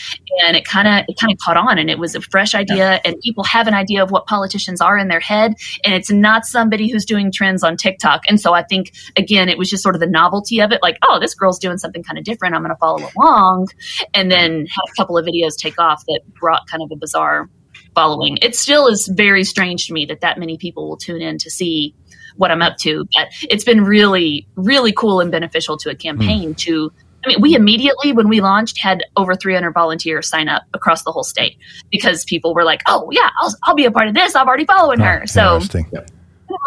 and 0.46 0.56
it 0.56 0.64
kind 0.64 0.88
of 0.88 1.04
it 1.08 1.18
kind 1.18 1.32
of 1.32 1.38
caught 1.38 1.56
on 1.56 1.78
and 1.78 1.90
it 1.90 1.98
was 1.98 2.14
a 2.14 2.20
fresh 2.20 2.54
idea 2.54 3.00
and 3.04 3.16
people 3.22 3.44
have 3.44 3.66
an 3.66 3.74
idea 3.74 4.02
of 4.02 4.10
what 4.10 4.26
politicians 4.26 4.80
are 4.80 4.98
in 4.98 5.08
their 5.08 5.20
head 5.20 5.54
and 5.84 5.94
it's 5.94 6.10
not 6.10 6.44
somebody 6.44 6.90
who's 6.90 7.04
doing 7.04 7.30
trends 7.30 7.62
on 7.62 7.76
TikTok 7.76 8.22
and 8.28 8.40
so 8.40 8.54
I 8.54 8.62
think 8.62 8.92
again 9.16 9.48
it 9.48 9.58
was 9.58 9.70
just 9.70 9.82
sort 9.82 9.94
of 9.94 10.00
the 10.00 10.06
novelty 10.06 10.60
of 10.60 10.72
it 10.72 10.80
like 10.82 10.98
oh 11.08 11.18
this 11.20 11.34
girl's 11.34 11.58
doing 11.58 11.78
something 11.78 12.02
kind 12.02 12.18
of 12.18 12.24
different 12.24 12.54
I'm 12.54 12.62
going 12.62 12.70
to 12.70 12.78
follow 12.78 13.08
along 13.16 13.68
and 14.12 14.30
then 14.30 14.66
have 14.66 14.84
a 14.90 14.94
couple 14.96 15.18
of 15.18 15.26
videos 15.26 15.56
take 15.56 15.80
off 15.80 16.04
that 16.06 16.20
brought 16.40 16.66
kind 16.68 16.82
of 16.82 16.90
a 16.92 16.96
bizarre 16.96 17.48
following 17.94 18.38
it 18.42 18.56
still 18.56 18.86
is 18.88 19.08
very 19.08 19.44
strange 19.44 19.86
to 19.86 19.92
me 19.92 20.04
that 20.04 20.20
that 20.20 20.38
many 20.38 20.58
people 20.58 20.88
will 20.88 20.96
tune 20.96 21.22
in 21.22 21.38
to 21.38 21.50
see 21.50 21.94
what 22.36 22.50
I'm 22.50 22.62
up 22.62 22.76
to. 22.78 23.06
But 23.14 23.28
it's 23.42 23.64
been 23.64 23.84
really, 23.84 24.46
really 24.56 24.92
cool 24.92 25.20
and 25.20 25.30
beneficial 25.30 25.76
to 25.78 25.90
a 25.90 25.94
campaign 25.94 26.54
mm. 26.54 26.56
to 26.58 26.92
I 27.24 27.28
mean, 27.28 27.40
we 27.40 27.54
immediately, 27.54 28.12
when 28.12 28.28
we 28.28 28.40
launched, 28.40 28.78
had 28.78 29.02
over 29.16 29.34
300 29.34 29.72
volunteers 29.72 30.28
sign 30.28 30.48
up 30.48 30.62
across 30.74 31.02
the 31.04 31.12
whole 31.12 31.24
state 31.24 31.56
because 31.90 32.24
people 32.24 32.54
were 32.54 32.64
like, 32.64 32.82
oh, 32.86 33.08
yeah, 33.10 33.30
I'll, 33.40 33.54
I'll 33.64 33.74
be 33.74 33.86
a 33.86 33.90
part 33.90 34.08
of 34.08 34.14
this. 34.14 34.34
I'm 34.34 34.46
already 34.46 34.66
following 34.66 35.00
oh, 35.00 35.04
her. 35.04 35.26
So, 35.26 35.60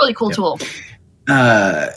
really 0.01 0.13
cool 0.13 0.31
tool. 0.31 0.59
Uh, 1.27 1.87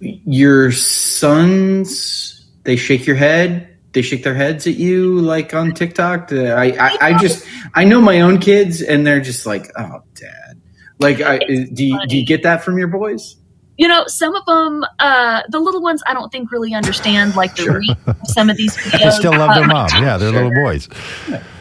your 0.00 0.72
sons, 0.72 2.44
they 2.64 2.76
shake 2.76 3.06
your 3.06 3.16
head. 3.16 3.68
They 3.92 4.02
shake 4.02 4.24
their 4.24 4.34
heads 4.34 4.66
at 4.66 4.74
you 4.74 5.20
like 5.20 5.54
on 5.54 5.72
TikTok. 5.72 6.32
I, 6.32 6.70
I, 6.70 6.96
I 7.00 7.18
just, 7.18 7.46
I 7.74 7.84
know 7.84 8.00
my 8.00 8.22
own 8.22 8.38
kids 8.38 8.80
and 8.80 9.06
they're 9.06 9.20
just 9.20 9.44
like, 9.44 9.70
oh, 9.78 10.02
dad. 10.14 10.60
Like, 10.98 11.20
I, 11.20 11.38
do, 11.38 11.84
you, 11.84 11.98
do 12.06 12.16
you 12.16 12.24
get 12.24 12.44
that 12.44 12.64
from 12.64 12.78
your 12.78 12.88
boys? 12.88 13.36
You 13.78 13.88
know, 13.88 14.04
some 14.06 14.34
of 14.34 14.44
them, 14.44 14.84
uh, 14.98 15.42
the 15.48 15.58
little 15.58 15.82
ones, 15.82 16.02
I 16.06 16.14
don't 16.14 16.30
think 16.30 16.52
really 16.52 16.74
understand 16.74 17.34
like 17.36 17.56
the 17.56 17.62
sure. 17.62 17.82
some 18.24 18.50
of 18.50 18.56
these 18.56 18.76
videos. 18.76 19.04
they 19.04 19.10
still 19.10 19.32
love 19.32 19.54
their 19.54 19.66
mom. 19.66 19.88
Yeah, 19.94 20.16
they're 20.16 20.30
little 20.30 20.50
boys. 20.64 20.88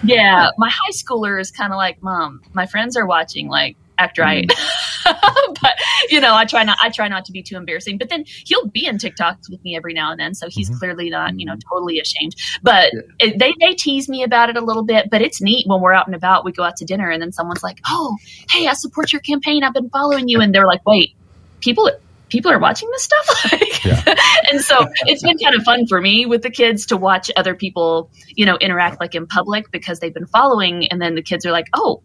Yeah, 0.04 0.50
my 0.58 0.70
high 0.70 0.92
schooler 0.92 1.40
is 1.40 1.52
kind 1.52 1.72
of 1.72 1.78
like, 1.78 2.02
mom, 2.04 2.42
my 2.54 2.66
friends 2.66 2.98
are 2.98 3.06
watching. 3.06 3.48
Like, 3.48 3.78
act 4.02 4.18
right. 4.18 4.48
Mm. 4.48 5.56
but 5.62 5.74
you 6.10 6.20
know, 6.20 6.36
I 6.36 6.46
try 6.46 6.64
not. 6.64 6.78
I 6.82 6.90
try 6.90 7.08
not 7.08 7.26
to 7.26 7.32
be 7.32 7.42
too 7.42 7.56
embarrassing. 7.56 7.98
But 7.98 8.10
then 8.10 8.26
he'll 8.46 8.68
be 8.68 8.86
in 8.86 8.98
TikToks 8.98 9.50
with 9.50 9.64
me 9.64 9.76
every 9.76 9.94
now 9.94 10.12
and 10.12 10.20
then, 10.20 10.34
so 10.34 10.50
he's 10.50 10.70
mm-hmm. 10.70 10.80
clearly 10.80 11.10
not, 11.10 11.40
you 11.40 11.46
know, 11.46 11.54
mm-hmm. 11.54 11.70
totally 11.74 12.00
ashamed. 12.00 12.36
But 12.62 12.92
yeah. 12.94 13.02
it, 13.20 13.40
they 13.40 13.54
they 13.60 13.74
tease 13.74 14.10
me 14.10 14.24
about 14.24 14.50
it 14.50 14.58
a 14.58 14.62
little 14.62 14.84
bit. 14.84 15.10
But 15.10 15.22
it's 15.22 15.42
neat 15.42 15.68
when 15.68 15.82
we're 15.82 15.94
out 15.94 16.08
and 16.08 16.16
about. 16.16 16.46
We 16.46 16.52
go 16.52 16.64
out 16.64 16.78
to 16.78 16.86
dinner, 16.86 17.10
and 17.10 17.22
then 17.22 17.32
someone's 17.32 17.64
like, 17.64 17.80
"Oh, 17.88 18.18
hey, 18.50 18.68
I 18.68 18.74
support 18.74 19.12
your 19.12 19.22
campaign. 19.22 19.64
I've 19.64 19.74
been 19.74 19.90
following 19.90 20.28
you," 20.28 20.42
and 20.42 20.54
they're 20.54 20.68
like, 20.68 20.86
"Wait, 20.86 21.16
people." 21.62 21.90
people 22.30 22.50
are 22.50 22.60
watching 22.60 22.90
this 22.92 23.04
stuff 23.04 23.52
yeah. 23.86 24.16
and 24.50 24.62
so 24.62 24.88
it's 25.02 25.22
been 25.22 25.38
kind 25.38 25.54
of 25.54 25.64
fun 25.64 25.86
for 25.86 26.00
me 26.00 26.26
with 26.26 26.44
the 26.44 26.50
kids 26.50 26.86
to 26.86 26.96
watch 26.96 27.30
other 27.36 27.54
people 27.54 28.10
you 28.38 28.46
know 28.46 28.56
interact 28.60 29.02
like 29.02 29.14
in 29.14 29.28
public 29.28 29.70
because 29.70 30.00
they've 30.00 30.14
been 30.14 30.26
following 30.28 30.88
and 30.88 31.02
then 31.02 31.16
the 31.16 31.22
kids 31.22 31.46
are 31.46 31.52
like 31.52 31.68
oh 31.74 32.02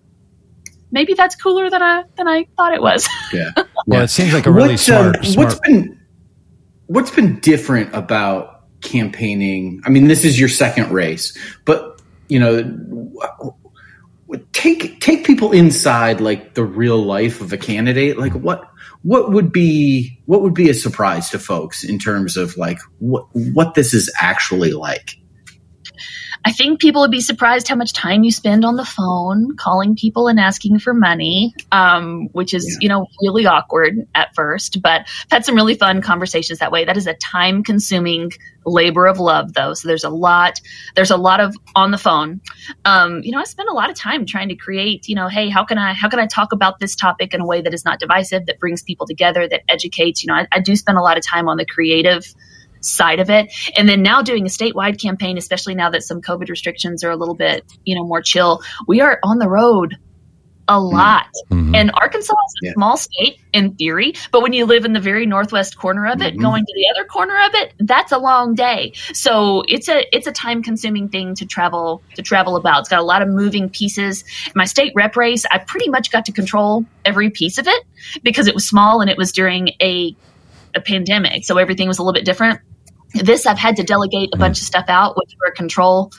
maybe 0.91 1.15
that's 1.15 1.35
cooler 1.37 1.69
than 1.71 1.83
I 1.83 2.05
than 2.17 2.29
I 2.29 2.47
thought 2.57 2.73
it 2.73 2.83
was. 2.83 3.09
yeah. 3.33 3.51
Well, 3.87 4.03
it 4.03 4.09
seems 4.09 4.33
like 4.33 4.47
a 4.47 4.51
really 4.51 4.71
what, 4.71 4.89
uh, 4.89 5.13
smart, 5.13 5.25
smart. 5.25 5.47
What's 5.49 5.61
been 5.61 6.01
what's 6.87 7.11
been 7.11 7.41
different 7.41 7.95
about 7.95 8.65
campaigning? 8.81 9.83
I 9.85 9.91
mean, 9.91 10.09
this 10.09 10.25
is 10.25 10.39
your 10.39 10.49
second 10.49 10.91
race, 10.91 11.37
but 11.65 12.01
you 12.29 12.41
know, 12.41 13.13
take 14.53 15.01
take 15.01 15.25
people 15.25 15.53
inside 15.53 16.21
like 16.21 16.55
the 16.55 16.65
real 16.65 16.99
life 16.99 17.41
of 17.41 17.53
a 17.53 17.59
candidate. 17.59 18.19
Like 18.19 18.33
what 18.33 18.69
what 19.07 19.31
would 19.31 19.53
be 19.53 20.21
what 20.27 20.43
would 20.43 20.53
be 20.53 20.69
a 20.69 20.75
surprise 20.75 21.31
to 21.31 21.39
folks 21.39 21.85
in 21.85 21.97
terms 21.97 22.37
of 22.37 22.57
like 22.57 22.79
what 22.99 23.25
what 23.33 23.75
this 23.75 23.95
is 23.95 24.13
actually 24.21 24.73
like? 24.73 25.17
I 26.47 26.53
think 26.53 26.81
people 26.81 27.03
would 27.03 27.11
be 27.11 27.21
surprised 27.21 27.67
how 27.67 27.75
much 27.75 27.93
time 27.93 28.23
you 28.23 28.31
spend 28.31 28.65
on 28.65 28.77
the 28.77 28.85
phone 28.85 29.57
calling 29.57 29.97
people 29.97 30.29
and 30.29 30.39
asking 30.39 30.79
for 30.79 30.95
money, 30.95 31.53
um, 31.73 32.29
which 32.35 32.55
is, 32.55 32.65
yeah. 32.65 32.79
you 32.83 32.89
know, 32.89 33.09
really 33.21 33.47
awkward 33.47 34.07
at 34.15 34.33
first. 34.37 34.81
But 34.81 35.01
I've 35.01 35.33
had 35.33 35.45
some 35.45 35.57
really 35.57 35.75
fun 35.75 36.03
conversations 36.03 36.61
that 36.61 36.71
way. 36.71 36.85
That 36.85 36.97
is 36.97 37.09
a 37.09 37.15
time 37.15 37.65
consuming 37.65 38.31
labor 38.65 39.07
of 39.07 39.19
love 39.19 39.55
though. 39.55 39.75
So 39.75 39.89
there's 39.89 40.05
a 40.05 40.09
lot, 40.09 40.61
there's 40.95 41.11
a 41.11 41.17
lot 41.17 41.41
of 41.41 41.57
on 41.75 41.91
the 41.91 41.99
phone. 41.99 42.41
Um, 42.85 43.23
you 43.25 43.33
know, 43.33 43.41
I 43.41 43.45
spend 43.45 43.69
a 43.69 43.75
lot 43.75 43.91
of 43.91 43.97
time 43.97 44.25
trying 44.25 44.49
to 44.49 44.57
create, 44.57 45.09
you 45.09 45.17
know, 45.17 45.27
hey, 45.27 45.49
how 45.49 45.65
can 45.65 45.79
I, 45.79 45.95
how 45.95 46.09
can 46.09 46.21
I 46.21 46.27
talk 46.27 46.53
about 46.53 46.79
this 46.79 46.95
topic 46.95 47.35
in 47.35 47.41
a 47.41 47.47
way 47.47 47.61
that 47.61 47.75
is 47.75 47.85
not 47.85 47.99
divisive, 47.99 48.47
that 48.47 48.61
brings 48.61 48.85
people 48.85 49.07
together, 49.07 49.49
that 49.49 49.63
educates, 49.69 50.23
you 50.23 50.29
know, 50.29 50.35
I, 50.35 50.47
I 50.53 50.61
do 50.61 50.77
spend 50.77 50.97
a 50.97 51.01
lot 51.01 51.17
of 51.17 51.25
time 51.27 51.49
on 51.49 51.57
the 51.57 51.67
creative 51.67 52.33
side 52.81 53.21
of 53.21 53.31
it. 53.31 53.53
And 53.77 53.89
then 53.89 54.03
now 54.03 54.23
doing 54.23 54.45
a 54.47 54.49
statewide 54.49 55.01
campaign, 55.01 55.39
especially 55.39 55.75
now 55.75 55.91
that 55.91 56.03
some 56.03 56.21
COVID 56.21 56.49
restrictions 56.49 57.05
are 57.05 57.11
a 57.11 57.17
little 57.17 57.35
bit, 57.35 57.65
you 57.85 57.95
know, 57.95 58.05
more 58.05 58.23
chill, 58.23 58.63
we 58.87 59.01
are 59.01 59.19
on 59.23 59.39
the 59.39 59.49
road 59.49 59.97
a 60.69 60.73
mm-hmm. 60.73 60.97
lot. 60.97 61.27
Mm-hmm. 61.51 61.75
And 61.75 61.91
Arkansas 61.95 62.33
is 62.33 62.55
a 62.63 62.67
yeah. 62.67 62.73
small 62.75 62.97
state 62.97 63.41
in 63.53 63.75
theory, 63.75 64.15
but 64.31 64.43
when 64.43 64.53
you 64.53 64.67
live 64.67 64.85
in 64.85 64.93
the 64.93 65.01
very 65.01 65.27
northwest 65.27 65.79
corner 65.79 66.07
of 66.07 66.21
it, 66.23 66.35
mm-hmm. 66.35 66.43
going 66.43 66.65
to 66.65 66.73
the 66.75 66.89
other 66.95 67.07
corner 67.07 67.37
of 67.45 67.55
it, 67.55 67.75
that's 67.81 68.13
a 68.13 68.19
long 68.19 68.55
day. 68.55 68.93
So 69.13 69.63
it's 69.69 69.89
a 69.89 70.05
it's 70.15 70.27
a 70.27 70.33
time 70.33 70.63
consuming 70.63 71.09
thing 71.09 71.35
to 71.37 71.47
travel 71.47 72.03
to 72.15 72.23
travel 72.23 72.57
about. 72.57 72.81
It's 72.81 72.89
got 72.89 73.01
a 73.01 73.05
lot 73.05 73.23
of 73.23 73.29
moving 73.29 73.71
pieces. 73.71 74.25
My 74.55 74.65
state 74.65 74.93
rep 74.95 75.17
race, 75.17 75.45
I 75.51 75.59
pretty 75.59 75.89
much 75.89 76.11
got 76.11 76.27
to 76.27 76.33
control 76.33 76.85
every 77.05 77.31
piece 77.31 77.59
of 77.59 77.67
it 77.67 77.85
because 78.23 78.47
it 78.47 78.55
was 78.55 78.67
small 78.67 79.01
and 79.01 79.11
it 79.11 79.17
was 79.17 79.33
during 79.33 79.69
a 79.81 80.17
a 80.75 80.81
pandemic, 80.81 81.45
so 81.45 81.59
everything 81.59 81.89
was 81.89 81.99
a 81.99 82.03
little 82.03 82.15
bit 82.15 82.25
different. 82.25 82.61
This 83.15 83.47
I've 83.47 83.59
had 83.59 83.77
to 83.77 83.83
delegate 83.83 84.31
a 84.35 84.37
bunch 84.37 84.61
of 84.61 84.67
stuff 84.67 84.87
out, 84.89 85.17
which 85.17 85.35
for 85.39 85.49
a 85.49 85.53
control 85.53 86.13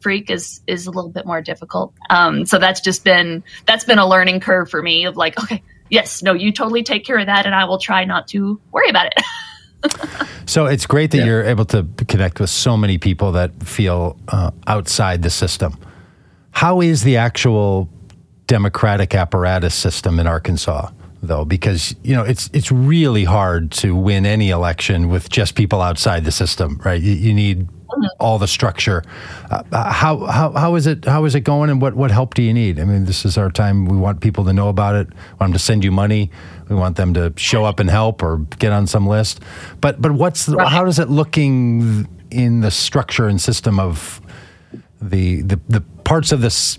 freak 0.00 0.30
is 0.30 0.60
is 0.66 0.86
a 0.86 0.90
little 0.90 1.10
bit 1.10 1.26
more 1.26 1.40
difficult. 1.40 1.94
Um, 2.10 2.46
so 2.46 2.58
that's 2.58 2.80
just 2.80 3.04
been 3.04 3.42
that's 3.66 3.84
been 3.84 3.98
a 3.98 4.06
learning 4.06 4.40
curve 4.40 4.70
for 4.70 4.82
me 4.82 5.06
of 5.06 5.16
like, 5.16 5.38
okay, 5.42 5.62
yes, 5.88 6.22
no, 6.22 6.32
you 6.32 6.52
totally 6.52 6.82
take 6.82 7.04
care 7.04 7.18
of 7.18 7.26
that, 7.26 7.46
and 7.46 7.54
I 7.54 7.64
will 7.64 7.78
try 7.78 8.04
not 8.04 8.28
to 8.28 8.60
worry 8.72 8.88
about 8.88 9.06
it. 9.06 10.26
so 10.46 10.66
it's 10.66 10.86
great 10.86 11.10
that 11.12 11.18
yeah. 11.18 11.24
you're 11.24 11.44
able 11.44 11.64
to 11.66 11.86
connect 12.08 12.40
with 12.40 12.50
so 12.50 12.76
many 12.76 12.98
people 12.98 13.32
that 13.32 13.62
feel 13.62 14.18
uh, 14.28 14.50
outside 14.66 15.22
the 15.22 15.30
system. 15.30 15.78
How 16.50 16.80
is 16.80 17.02
the 17.02 17.16
actual 17.18 17.88
democratic 18.46 19.14
apparatus 19.14 19.74
system 19.74 20.18
in 20.18 20.26
Arkansas? 20.26 20.90
Though, 21.22 21.44
because 21.44 21.94
you 22.02 22.14
know 22.14 22.22
it's 22.22 22.50
it's 22.52 22.70
really 22.70 23.24
hard 23.24 23.70
to 23.72 23.94
win 23.94 24.26
any 24.26 24.50
election 24.50 25.08
with 25.08 25.28
just 25.28 25.54
people 25.54 25.80
outside 25.80 26.24
the 26.24 26.32
system, 26.32 26.80
right? 26.84 27.00
You, 27.00 27.12
you 27.12 27.34
need 27.34 27.68
all 28.18 28.38
the 28.38 28.48
structure. 28.48 29.02
Uh, 29.50 29.62
uh, 29.72 29.92
how, 29.92 30.26
how 30.26 30.52
how 30.52 30.74
is 30.74 30.86
it 30.86 31.04
how 31.04 31.24
is 31.24 31.34
it 31.34 31.40
going, 31.40 31.70
and 31.70 31.80
what 31.80 31.94
what 31.94 32.10
help 32.10 32.34
do 32.34 32.42
you 32.42 32.52
need? 32.52 32.78
I 32.78 32.84
mean, 32.84 33.04
this 33.04 33.24
is 33.24 33.38
our 33.38 33.50
time. 33.50 33.86
We 33.86 33.96
want 33.96 34.20
people 34.20 34.44
to 34.44 34.52
know 34.52 34.68
about 34.68 34.94
it. 34.94 35.08
We 35.08 35.14
want 35.14 35.38
them 35.38 35.52
to 35.52 35.58
send 35.58 35.84
you 35.84 35.92
money. 35.92 36.30
We 36.68 36.76
want 36.76 36.96
them 36.96 37.14
to 37.14 37.32
show 37.36 37.64
up 37.64 37.80
and 37.80 37.88
help 37.88 38.22
or 38.22 38.38
get 38.58 38.72
on 38.72 38.86
some 38.86 39.06
list. 39.06 39.40
But 39.80 40.00
but 40.00 40.12
what's 40.12 40.46
the, 40.46 40.64
how 40.64 40.84
does 40.84 40.98
it 40.98 41.08
looking 41.08 42.08
in 42.30 42.60
the 42.60 42.70
structure 42.70 43.28
and 43.28 43.40
system 43.40 43.78
of 43.78 44.20
the 45.00 45.42
the, 45.42 45.60
the 45.68 45.80
parts 46.04 46.32
of 46.32 46.40
this 46.40 46.78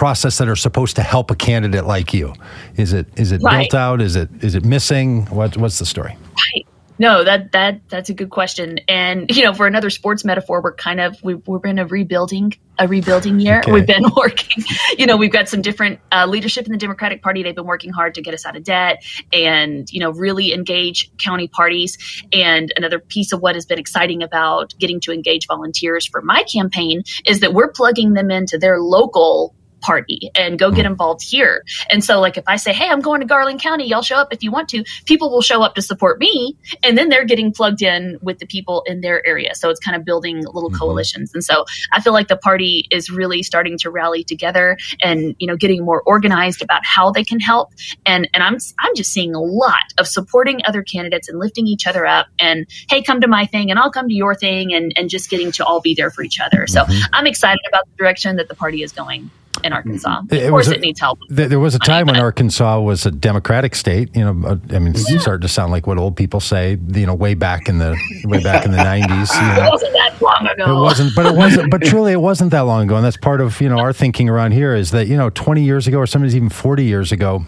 process 0.00 0.38
that 0.38 0.48
are 0.48 0.56
supposed 0.56 0.96
to 0.96 1.02
help 1.02 1.30
a 1.30 1.34
candidate 1.34 1.84
like 1.84 2.14
you? 2.14 2.32
Is 2.76 2.94
it 2.94 3.06
is 3.16 3.32
it 3.32 3.42
right. 3.42 3.70
built 3.70 3.74
out? 3.74 4.00
Is 4.00 4.16
it 4.16 4.30
is 4.42 4.54
it 4.54 4.64
missing? 4.64 5.26
What, 5.26 5.58
what's 5.58 5.78
the 5.78 5.84
story? 5.84 6.16
Right. 6.54 6.66
No, 6.98 7.22
that 7.22 7.52
that 7.52 7.82
that's 7.90 8.08
a 8.08 8.14
good 8.14 8.30
question. 8.30 8.78
And 8.88 9.30
you 9.30 9.44
know, 9.44 9.52
for 9.52 9.66
another 9.66 9.90
sports 9.90 10.24
metaphor, 10.24 10.62
we're 10.62 10.74
kind 10.74 11.00
of 11.00 11.22
we, 11.22 11.34
we're 11.34 11.60
in 11.66 11.78
a 11.78 11.84
rebuilding 11.84 12.54
a 12.78 12.88
rebuilding 12.88 13.40
year. 13.40 13.58
Okay. 13.58 13.72
We've 13.72 13.86
been 13.86 14.06
working. 14.16 14.64
You 14.96 15.04
know, 15.04 15.18
we've 15.18 15.30
got 15.30 15.50
some 15.50 15.60
different 15.60 16.00
uh, 16.10 16.24
leadership 16.26 16.64
in 16.64 16.72
the 16.72 16.78
Democratic 16.78 17.22
Party. 17.22 17.42
They've 17.42 17.54
been 17.54 17.66
working 17.66 17.92
hard 17.92 18.14
to 18.14 18.22
get 18.22 18.32
us 18.32 18.46
out 18.46 18.56
of 18.56 18.64
debt 18.64 19.04
and 19.34 19.86
you 19.92 20.00
know 20.00 20.12
really 20.12 20.54
engage 20.54 21.10
county 21.18 21.46
parties. 21.46 21.98
And 22.32 22.72
another 22.74 23.00
piece 23.00 23.32
of 23.32 23.42
what 23.42 23.54
has 23.54 23.66
been 23.66 23.78
exciting 23.78 24.22
about 24.22 24.72
getting 24.78 25.00
to 25.00 25.12
engage 25.12 25.46
volunteers 25.46 26.06
for 26.06 26.22
my 26.22 26.42
campaign 26.44 27.02
is 27.26 27.40
that 27.40 27.52
we're 27.52 27.70
plugging 27.70 28.14
them 28.14 28.30
into 28.30 28.56
their 28.56 28.80
local 28.80 29.54
party 29.80 30.30
and 30.34 30.58
go 30.58 30.70
get 30.70 30.84
hmm. 30.84 30.92
involved 30.92 31.22
here. 31.22 31.64
And 31.90 32.04
so, 32.04 32.20
like, 32.20 32.36
if 32.36 32.44
I 32.46 32.56
say, 32.56 32.72
Hey, 32.72 32.88
I'm 32.88 33.00
going 33.00 33.20
to 33.20 33.26
Garland 33.26 33.60
County, 33.60 33.86
y'all 33.86 34.02
show 34.02 34.16
up 34.16 34.32
if 34.32 34.42
you 34.42 34.50
want 34.50 34.68
to, 34.70 34.84
people 35.06 35.30
will 35.30 35.42
show 35.42 35.62
up 35.62 35.74
to 35.74 35.82
support 35.82 36.18
me. 36.18 36.56
And 36.82 36.96
then 36.96 37.08
they're 37.08 37.24
getting 37.24 37.52
plugged 37.52 37.82
in 37.82 38.18
with 38.22 38.38
the 38.38 38.46
people 38.46 38.82
in 38.86 39.00
their 39.00 39.26
area. 39.26 39.54
So 39.54 39.70
it's 39.70 39.80
kind 39.80 39.96
of 39.96 40.04
building 40.04 40.38
little 40.38 40.70
mm-hmm. 40.70 40.78
coalitions. 40.78 41.32
And 41.34 41.44
so 41.44 41.64
I 41.92 42.00
feel 42.00 42.12
like 42.12 42.28
the 42.28 42.36
party 42.36 42.86
is 42.90 43.10
really 43.10 43.42
starting 43.42 43.78
to 43.78 43.90
rally 43.90 44.24
together 44.24 44.76
and, 45.02 45.34
you 45.38 45.46
know, 45.46 45.56
getting 45.56 45.84
more 45.84 46.02
organized 46.06 46.62
about 46.62 46.84
how 46.84 47.10
they 47.10 47.24
can 47.24 47.40
help. 47.40 47.72
And, 48.06 48.28
and 48.34 48.42
I'm, 48.42 48.58
I'm 48.80 48.94
just 48.94 49.12
seeing 49.12 49.34
a 49.34 49.40
lot 49.40 49.92
of 49.98 50.06
supporting 50.06 50.60
other 50.64 50.82
candidates 50.82 51.28
and 51.28 51.38
lifting 51.38 51.66
each 51.66 51.86
other 51.86 52.06
up 52.06 52.26
and, 52.38 52.66
Hey, 52.88 53.02
come 53.02 53.20
to 53.20 53.28
my 53.28 53.46
thing 53.46 53.70
and 53.70 53.78
I'll 53.78 53.90
come 53.90 54.08
to 54.08 54.14
your 54.14 54.34
thing 54.34 54.72
and, 54.72 54.92
and 54.96 55.08
just 55.10 55.30
getting 55.30 55.52
to 55.52 55.64
all 55.64 55.80
be 55.80 55.94
there 55.94 56.10
for 56.10 56.22
each 56.22 56.40
other. 56.40 56.66
So 56.66 56.82
mm-hmm. 56.82 57.00
I'm 57.12 57.26
excited 57.26 57.60
about 57.68 57.84
the 57.86 57.96
direction 57.96 58.36
that 58.36 58.48
the 58.48 58.54
party 58.54 58.82
is 58.82 58.92
going 58.92 59.30
in 59.64 59.72
Arkansas. 59.72 60.22
Mm-hmm. 60.22 60.34
It, 60.34 60.44
of 60.44 60.50
course, 60.50 60.68
a, 60.68 60.74
it 60.74 60.80
needs 60.80 61.00
help. 61.00 61.18
there 61.28 61.60
was 61.60 61.74
a 61.74 61.78
time 61.78 62.06
when 62.06 62.16
Arkansas 62.16 62.80
was 62.80 63.06
a 63.06 63.10
Democratic 63.10 63.74
state. 63.74 64.14
You 64.14 64.24
know, 64.24 64.60
I 64.70 64.78
mean, 64.78 64.88
it's 64.88 65.10
yeah. 65.10 65.18
starting 65.18 65.42
to 65.42 65.48
sound 65.48 65.72
like 65.72 65.86
what 65.86 65.98
old 65.98 66.16
people 66.16 66.40
say. 66.40 66.78
You 66.88 67.06
know, 67.06 67.14
way 67.14 67.34
back 67.34 67.68
in 67.68 67.78
the 67.78 67.96
way 68.24 68.42
back 68.42 68.64
in 68.64 68.70
the 68.70 68.78
nineties. 68.78 69.34
You 69.34 69.40
know. 69.42 69.60
It 69.70 69.72
wasn't 69.72 69.92
that 69.92 70.22
long 70.22 70.46
ago. 70.46 70.78
It 70.78 70.80
wasn't, 70.80 71.14
but 71.14 71.26
it 71.26 71.34
wasn't. 71.34 71.70
But 71.70 71.82
truly, 71.84 72.12
it 72.12 72.20
wasn't 72.20 72.50
that 72.52 72.62
long 72.62 72.84
ago. 72.84 72.96
And 72.96 73.04
that's 73.04 73.16
part 73.16 73.40
of 73.40 73.60
you 73.60 73.68
know 73.68 73.78
our 73.78 73.92
thinking 73.92 74.28
around 74.28 74.52
here 74.52 74.74
is 74.74 74.90
that 74.92 75.06
you 75.06 75.16
know 75.16 75.30
twenty 75.30 75.64
years 75.64 75.86
ago 75.86 75.98
or 75.98 76.06
sometimes 76.06 76.34
even 76.34 76.48
forty 76.48 76.84
years 76.84 77.12
ago 77.12 77.44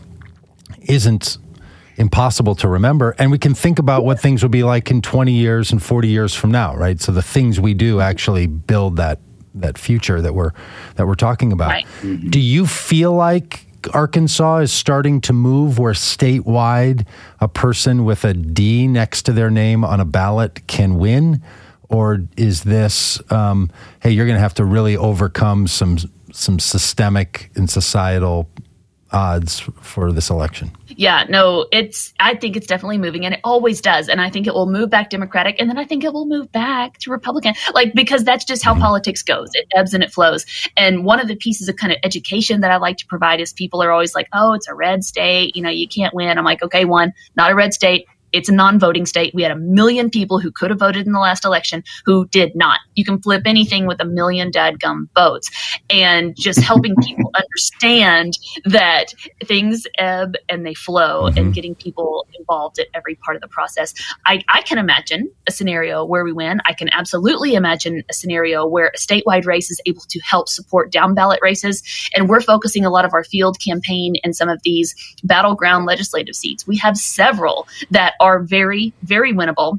isn't 0.83 1.39
impossible 1.97 2.55
to 2.55 2.67
remember 2.67 3.15
and 3.19 3.31
we 3.31 3.39
can 3.39 3.55
think 3.55 3.79
about 3.79 4.03
what 4.03 4.19
things 4.19 4.43
will 4.43 4.49
be 4.49 4.63
like 4.63 4.91
in 4.91 5.03
20 5.03 5.31
years 5.31 5.71
and 5.71 5.83
40 5.83 6.09
years 6.09 6.35
from 6.35 6.51
now 6.51 6.75
right 6.75 6.99
so 7.01 7.13
the 7.13 7.23
things 7.23 7.61
we 7.61 7.75
do 7.75 8.01
actually 8.01 8.47
build 8.47 8.97
that 8.97 9.21
that 9.55 9.79
future 9.79 10.21
that 10.21 10.35
we're 10.35 10.53
that 10.97 11.07
we're 11.07 11.15
talking 11.15 11.53
about. 11.53 11.71
Right. 11.71 11.87
Mm-hmm. 12.01 12.31
Do 12.31 12.41
you 12.41 12.67
feel 12.67 13.13
like 13.13 13.67
Arkansas 13.93 14.59
is 14.59 14.73
starting 14.73 15.21
to 15.23 15.33
move 15.33 15.79
where 15.79 15.93
statewide 15.93 17.07
a 17.41 17.49
person 17.49 18.05
with 18.05 18.25
a 18.25 18.35
D 18.35 18.87
next 18.87 19.23
to 19.23 19.33
their 19.33 19.51
name 19.51 19.85
on 19.85 20.01
a 20.01 20.05
ballot 20.05 20.67
can 20.67 20.99
win? 20.99 21.43
Or 21.89 22.23
is 22.39 22.63
this, 22.63 23.21
um, 23.31 23.71
hey, 24.01 24.13
you're 24.13 24.25
going 24.25 24.37
to 24.37 24.43
have 24.43 24.55
to 24.55 24.65
really 24.65 24.97
overcome 24.97 25.67
some 25.67 25.99
some 26.33 26.59
systemic 26.59 27.51
and 27.55 27.69
societal 27.69 28.49
odds 29.11 29.61
for 29.81 30.11
this 30.13 30.31
election? 30.31 30.71
Yeah, 30.97 31.25
no, 31.29 31.67
it's 31.73 32.13
I 32.21 32.35
think 32.35 32.57
it's 32.57 32.67
definitely 32.67 32.99
moving 32.99 33.25
and 33.25 33.35
it 33.35 33.41
always 33.45 33.81
does. 33.81 34.09
And 34.09 34.21
I 34.21 34.31
think 34.31 34.47
it 34.47 34.55
will 34.55 34.71
move 34.71 34.91
back 34.91 35.11
Democratic 35.11 35.57
and 35.61 35.69
then 35.69 35.79
I 35.79 35.85
think 35.85 36.05
it 36.05 36.13
will 36.13 36.27
move 36.27 36.51
back 36.53 36.99
to 36.99 37.11
Republican. 37.11 37.55
Like 37.75 37.95
because 37.95 38.25
that's 38.25 38.45
just 38.45 38.65
how 38.65 38.73
mm-hmm. 38.73 38.83
politics 38.83 39.23
goes. 39.23 39.51
It 39.55 39.67
ebbs 39.75 39.95
and 39.95 40.03
it 40.03 40.13
flows. 40.13 40.45
And 40.77 41.05
one 41.05 41.21
of 41.21 41.29
the 41.29 41.37
pieces 41.37 41.69
of 41.69 41.77
kind 41.77 41.93
of 41.93 41.99
education 42.03 42.61
that 42.61 42.71
I 42.71 42.77
like 42.77 42.97
to 42.99 43.07
provide 43.07 43.41
is 43.41 43.53
people 43.53 43.83
are 43.83 43.91
always 43.91 44.15
like, 44.15 44.29
"Oh, 44.33 44.53
it's 44.53 44.69
a 44.69 44.75
red 44.75 45.05
state, 45.05 45.57
you 45.57 45.63
know, 45.63 45.71
you 45.71 45.89
can't 45.89 46.15
win." 46.15 46.39
I'm 46.39 46.45
like, 46.45 46.63
"Okay, 46.63 46.85
one, 46.85 47.13
not 47.37 47.51
a 47.51 47.55
red 47.55 47.75
state, 47.75 48.07
It's 48.33 48.49
a 48.49 48.53
non 48.53 48.79
voting 48.79 49.07
state. 49.07 49.35
We 49.35 49.43
had 49.43 49.53
a 49.53 49.57
million 49.57 50.11
people 50.11 50.39
who 50.39 50.51
could 50.51 50.71
have 50.71 50.79
voted 50.79 51.07
in 51.07 51.13
the 51.13 51.21
last 51.21 51.45
election 51.45 51.85
who 52.05 52.27
did 52.29 52.55
not. 52.55 52.81
You 52.95 53.05
can 53.05 53.21
flip 53.21 53.43
anything 53.47 53.87
with 53.87 54.01
a 54.01 54.05
million 54.05 54.51
dadgum 54.51 55.09
votes. 55.15 55.51
And 55.91 56.37
just 56.37 56.61
helping 56.61 56.95
people 56.97 57.31
understand 57.35 58.39
that 58.65 59.15
things 59.45 59.87
ebb 59.99 60.35
and 60.49 60.67
they 60.67 60.75
flow 60.75 61.25
mm-hmm. 61.25 61.39
and 61.39 61.55
getting 61.55 61.75
people 61.75 62.27
involved 62.39 62.79
at 62.79 62.89
every 62.95 63.15
part 63.17 63.37
of 63.37 63.43
the 63.43 63.49
process. 63.49 63.95
I, 64.27 64.43
I 64.49 64.63
can 64.63 64.79
imagine 64.79 65.31
a 65.47 65.53
scenario 65.53 66.05
where 66.05 66.25
we 66.25 66.33
win. 66.33 66.61
I 66.65 66.73
can 66.73 66.89
absolutely 66.91 67.55
imagine 67.55 68.03
a 68.11 68.15
scenario 68.15 68.67
where 68.67 68.93
a 68.95 68.99
statewide 68.99 69.47
race 69.47 69.71
is 69.71 69.81
able 69.87 70.03
to 70.09 70.21
help 70.21 70.49
support 70.49 70.91
down 70.91 71.15
ballot 71.15 71.41
races. 71.43 71.83
And 72.15 72.29
we're 72.29 72.41
focusing 72.41 72.85
a 72.85 72.91
lot 72.91 73.05
of 73.05 73.15
our 73.15 73.25
field 73.25 73.59
campaign 73.61 74.17
in 74.23 74.33
some 74.33 74.49
of 74.49 74.63
these 74.63 74.95
battleground 75.25 75.87
legislative 75.87 76.35
seats. 76.35 76.67
We 76.67 76.77
have 76.79 76.97
several 76.97 77.67
that 77.91 78.15
are 78.23 78.41
very, 78.41 78.95
very 79.03 79.33
winnable. 79.33 79.79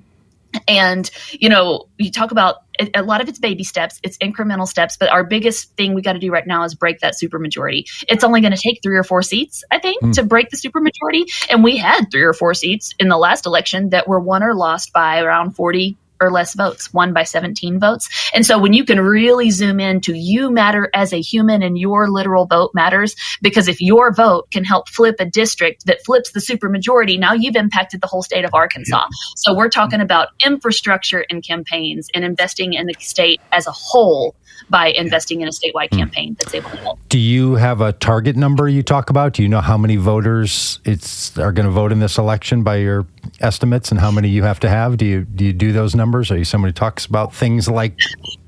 And, 0.68 1.10
you 1.32 1.50
know, 1.50 1.88
you 1.98 2.12
talk 2.12 2.32
about 2.32 2.58
a 2.94 3.02
lot 3.02 3.22
of 3.22 3.30
it's 3.30 3.40
baby 3.40 3.64
steps, 3.64 4.00
it's 4.04 4.18
incremental 4.20 4.68
steps, 4.68 4.98
but 4.98 5.10
our 5.10 5.24
biggest 5.24 5.76
thing 5.76 5.94
we 5.94 6.02
got 6.02 6.14
to 6.14 6.20
do 6.20 6.32
right 6.32 6.46
now 6.46 6.64
is 6.64 6.76
break 6.76 7.00
that 7.00 7.16
supermajority. 7.22 7.86
It's 8.08 8.24
only 8.24 8.42
going 8.42 8.54
to 8.54 8.62
take 8.62 8.80
three 8.84 8.98
or 8.98 9.04
four 9.04 9.24
seats, 9.24 9.64
I 9.72 9.80
think, 9.80 10.04
mm. 10.04 10.14
to 10.14 10.24
break 10.24 10.50
the 10.50 10.58
supermajority. 10.58 11.24
And 11.50 11.64
we 11.64 11.78
had 11.78 12.06
three 12.12 12.24
or 12.24 12.34
four 12.34 12.54
seats 12.54 12.94
in 13.00 13.08
the 13.10 13.18
last 13.18 13.46
election 13.46 13.90
that 13.90 14.08
were 14.08 14.20
won 14.20 14.44
or 14.44 14.54
lost 14.54 14.94
by 14.94 15.22
around 15.22 15.56
40 15.56 15.98
or 16.24 16.32
less 16.32 16.54
votes, 16.54 16.94
one 16.94 17.14
by 17.14 17.24
17 17.24 17.80
votes. 17.80 18.10
And 18.34 18.46
so 18.46 18.58
when 18.58 18.74
you 18.74 18.86
can 18.86 19.00
really 19.00 19.52
zoom 19.52 19.80
in 19.80 20.02
to 20.02 20.14
you 20.14 20.52
matter 20.52 20.90
as 20.94 21.14
a 21.14 21.22
human 21.22 21.62
and 21.62 21.78
your 21.78 22.10
literal 22.10 22.46
vote 22.46 22.72
matters, 22.74 23.16
because 23.42 23.68
if 23.68 23.82
your 23.82 24.14
vote 24.14 24.50
can 24.52 24.64
help 24.64 24.90
flip 24.90 25.16
a 25.20 25.26
district 25.26 25.86
that 25.86 26.04
flips 26.06 26.32
the 26.32 26.40
supermajority, 26.40 27.20
now 27.20 27.34
you've 27.34 27.56
impacted 27.56 28.02
the 28.02 28.08
whole 28.08 28.24
state 28.24 28.46
of 28.46 28.54
Arkansas. 28.54 29.08
So 29.36 29.54
we're 29.54 29.70
talking 29.70 30.02
about 30.02 30.30
infrastructure 30.46 31.26
and 31.30 31.44
campaigns 31.44 32.10
and 32.14 32.24
investing 32.24 32.74
in 32.74 32.88
the 32.88 32.96
state 33.00 33.42
as 33.52 33.68
a 33.68 33.72
whole 33.72 34.36
by 34.70 34.88
investing 34.88 35.42
in 35.42 35.48
a 35.48 35.52
statewide 35.52 35.90
hmm. 35.92 36.00
campaign 36.00 36.36
that's 36.40 36.54
able 36.54 36.70
to 36.70 36.78
help. 36.78 37.00
Do 37.10 37.20
you 37.20 37.56
have 37.56 37.82
a 37.82 37.94
target 37.94 38.36
number 38.36 38.68
you 38.68 38.84
talk 38.84 39.10
about? 39.10 39.34
Do 39.34 39.44
you 39.44 39.50
know 39.50 39.62
how 39.62 39.78
many 39.78 39.96
voters 39.96 40.80
it's 40.86 41.38
are 41.38 41.52
going 41.52 41.66
to 41.66 41.72
vote 41.72 41.92
in 41.92 42.00
this 42.00 42.18
election 42.18 42.64
by 42.64 42.78
your 42.78 43.06
estimates 43.40 43.92
and 43.92 44.00
how 44.00 44.12
many 44.12 44.30
you 44.30 44.44
have 44.44 44.60
to 44.62 44.70
have? 44.70 44.98
Do 44.98 45.06
you 45.06 45.24
do 45.24 45.46
you 45.46 45.54
do 45.54 45.72
those 45.72 45.96
numbers? 45.96 46.13
Are 46.14 46.38
you 46.38 46.46
somebody 46.46 46.70
who 46.70 46.74
talks 46.74 47.06
about 47.06 47.34
things 47.34 47.68
like 47.68 47.98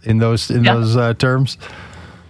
in 0.04 0.18
those 0.20 0.50
in 0.50 0.64
yeah. 0.64 0.76
those 0.76 0.96
uh, 0.96 1.14
terms? 1.14 1.58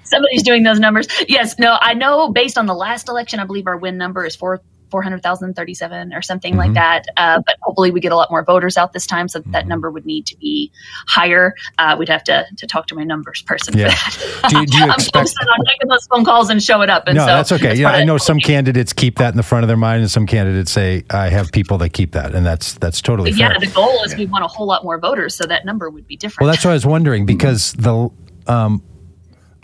Somebody's 0.04 0.44
doing 0.44 0.64
those 0.64 0.80
numbers. 0.80 1.08
Yes, 1.28 1.58
no, 1.58 1.78
I 1.82 1.94
know 1.96 2.30
based 2.30 2.58
on 2.58 2.68
the 2.68 2.76
last 2.76 3.10
election, 3.10 3.40
I 3.40 3.46
believe 3.46 3.68
our 3.68 3.78
win 3.78 3.98
number 3.98 4.26
is 4.26 4.36
four 4.36 4.62
400,037 4.90 6.14
or 6.14 6.22
something 6.22 6.54
mm-hmm. 6.54 6.60
like 6.60 6.74
that. 6.74 7.06
Uh, 7.18 7.42
but 7.46 7.56
hopefully 7.62 7.92
we 7.92 8.00
get 8.00 8.12
a 8.12 8.16
lot 8.16 8.30
more 8.32 8.44
voters 8.44 8.78
out 8.78 8.94
this 8.94 9.06
time 9.06 9.28
so 9.28 9.40
that, 9.40 9.44
mm-hmm. 9.44 9.52
that 9.52 9.68
number 9.68 9.92
would 9.92 10.06
need 10.06 10.26
to 10.28 10.38
be 10.38 10.72
higher. 11.08 11.56
Uh, 11.78 11.96
we'd 11.98 12.10
have 12.10 12.24
to, 12.24 12.46
to 12.58 12.68
talk 12.68 12.88
to 12.88 12.96
my 12.96 13.04
numbers 13.04 13.42
person 13.44 13.78
yeah. 13.78 13.94
for 13.94 14.42
that. 14.42 14.50
Do, 14.50 14.66
do 14.66 14.78
you 14.78 14.92
expect- 14.94 15.34
I'm 15.42 15.48
on 15.48 15.66
making 15.66 15.88
those 15.88 16.08
phone 16.08 16.26
calls 16.26 16.50
and 16.50 16.62
show 16.62 16.82
it 16.82 16.90
up. 16.90 17.04
And 17.08 17.18
no, 17.18 17.24
so 17.24 17.28
that's 17.28 17.52
okay. 17.52 17.68
That's 17.68 17.80
yeah, 17.80 17.90
I 17.92 18.04
know 18.04 18.18
some 18.18 18.40
candidates 18.40 18.94
keep 18.94 19.18
that 19.18 19.30
in 19.32 19.38
the 19.38 19.44
front 19.44 19.64
of 19.64 19.68
their 19.68 19.78
mind 19.78 20.02
and 20.02 20.12
some 20.12 20.26
candidates 20.26 20.72
say, 20.72 21.04
I 21.10 21.30
have 21.30 21.52
people 21.52 21.78
that 21.80 21.90
keep 21.90 22.12
that. 22.14 22.36
And 22.36 22.46
that's, 22.46 22.74
that's 22.74 23.02
totally 23.02 23.32
fair. 23.32 23.52
Yeah, 23.52 23.60
the 23.60 23.68
goal 23.68 24.04
is 24.04 24.16
we 24.16 24.26
want 24.26 24.44
a 24.44 24.48
whole 24.48 24.68
lot 24.68 24.84
more 24.84 25.00
voters 25.00 25.36
so 25.36 25.46
that 25.46 25.66
number 25.66 25.90
would 25.90 26.08
be 26.08 26.18
different. 26.18 26.46
Well, 26.46 26.52
that's 26.52 26.66
what 26.66 26.72
I 26.72 26.76
was 26.76 26.86
wondering 26.86 27.26
because 27.26 27.74
the, 27.74 28.10
um, 28.48 28.84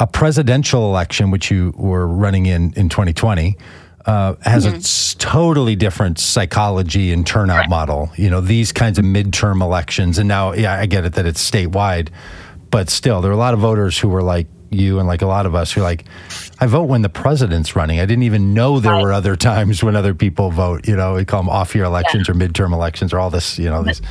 a 0.01 0.07
presidential 0.07 0.89
election, 0.89 1.29
which 1.29 1.51
you 1.51 1.73
were 1.77 2.07
running 2.07 2.47
in 2.47 2.73
in 2.73 2.89
2020, 2.89 3.55
uh, 4.05 4.35
has 4.41 4.65
mm-hmm. 4.65 4.77
a 4.77 5.19
totally 5.19 5.75
different 5.75 6.19
psychology 6.19 7.11
and 7.11 7.25
turnout 7.25 7.59
right. 7.59 7.69
model. 7.69 8.11
You 8.15 8.29
know, 8.29 8.41
these 8.41 8.71
kinds 8.71 8.99
of 8.99 9.05
midterm 9.05 9.61
elections, 9.61 10.17
and 10.17 10.27
now, 10.27 10.53
yeah, 10.53 10.73
I 10.73 10.85
get 10.85 11.05
it 11.05 11.13
that 11.13 11.25
it's 11.25 11.49
statewide, 11.49 12.09
but 12.69 12.89
still, 12.89 13.21
there 13.21 13.31
are 13.31 13.33
a 13.33 13.37
lot 13.37 13.53
of 13.53 13.59
voters 13.59 13.97
who 13.97 14.09
were 14.09 14.23
like 14.23 14.47
you 14.71 14.99
and 14.99 15.07
like 15.07 15.21
a 15.21 15.27
lot 15.27 15.45
of 15.45 15.53
us 15.53 15.71
who 15.71 15.81
are 15.81 15.83
like, 15.83 16.05
I 16.59 16.67
vote 16.67 16.83
when 16.83 17.01
the 17.01 17.09
president's 17.09 17.75
running. 17.75 17.99
I 17.99 18.05
didn't 18.05 18.23
even 18.23 18.53
know 18.53 18.79
there 18.79 18.93
right. 18.93 19.03
were 19.03 19.11
other 19.11 19.35
times 19.51 19.83
when 19.83 19.95
other 19.95 20.13
people 20.13 20.49
vote. 20.49 20.87
You 20.87 20.95
know, 20.95 21.15
we 21.15 21.25
call 21.25 21.41
them 21.41 21.49
off-year 21.49 21.83
elections 21.83 22.27
yeah. 22.27 22.33
or 22.33 22.37
midterm 22.37 22.73
elections 22.73 23.13
or 23.13 23.19
all 23.19 23.29
this. 23.29 23.59
You 23.59 23.69
know, 23.69 23.83
these 23.83 24.01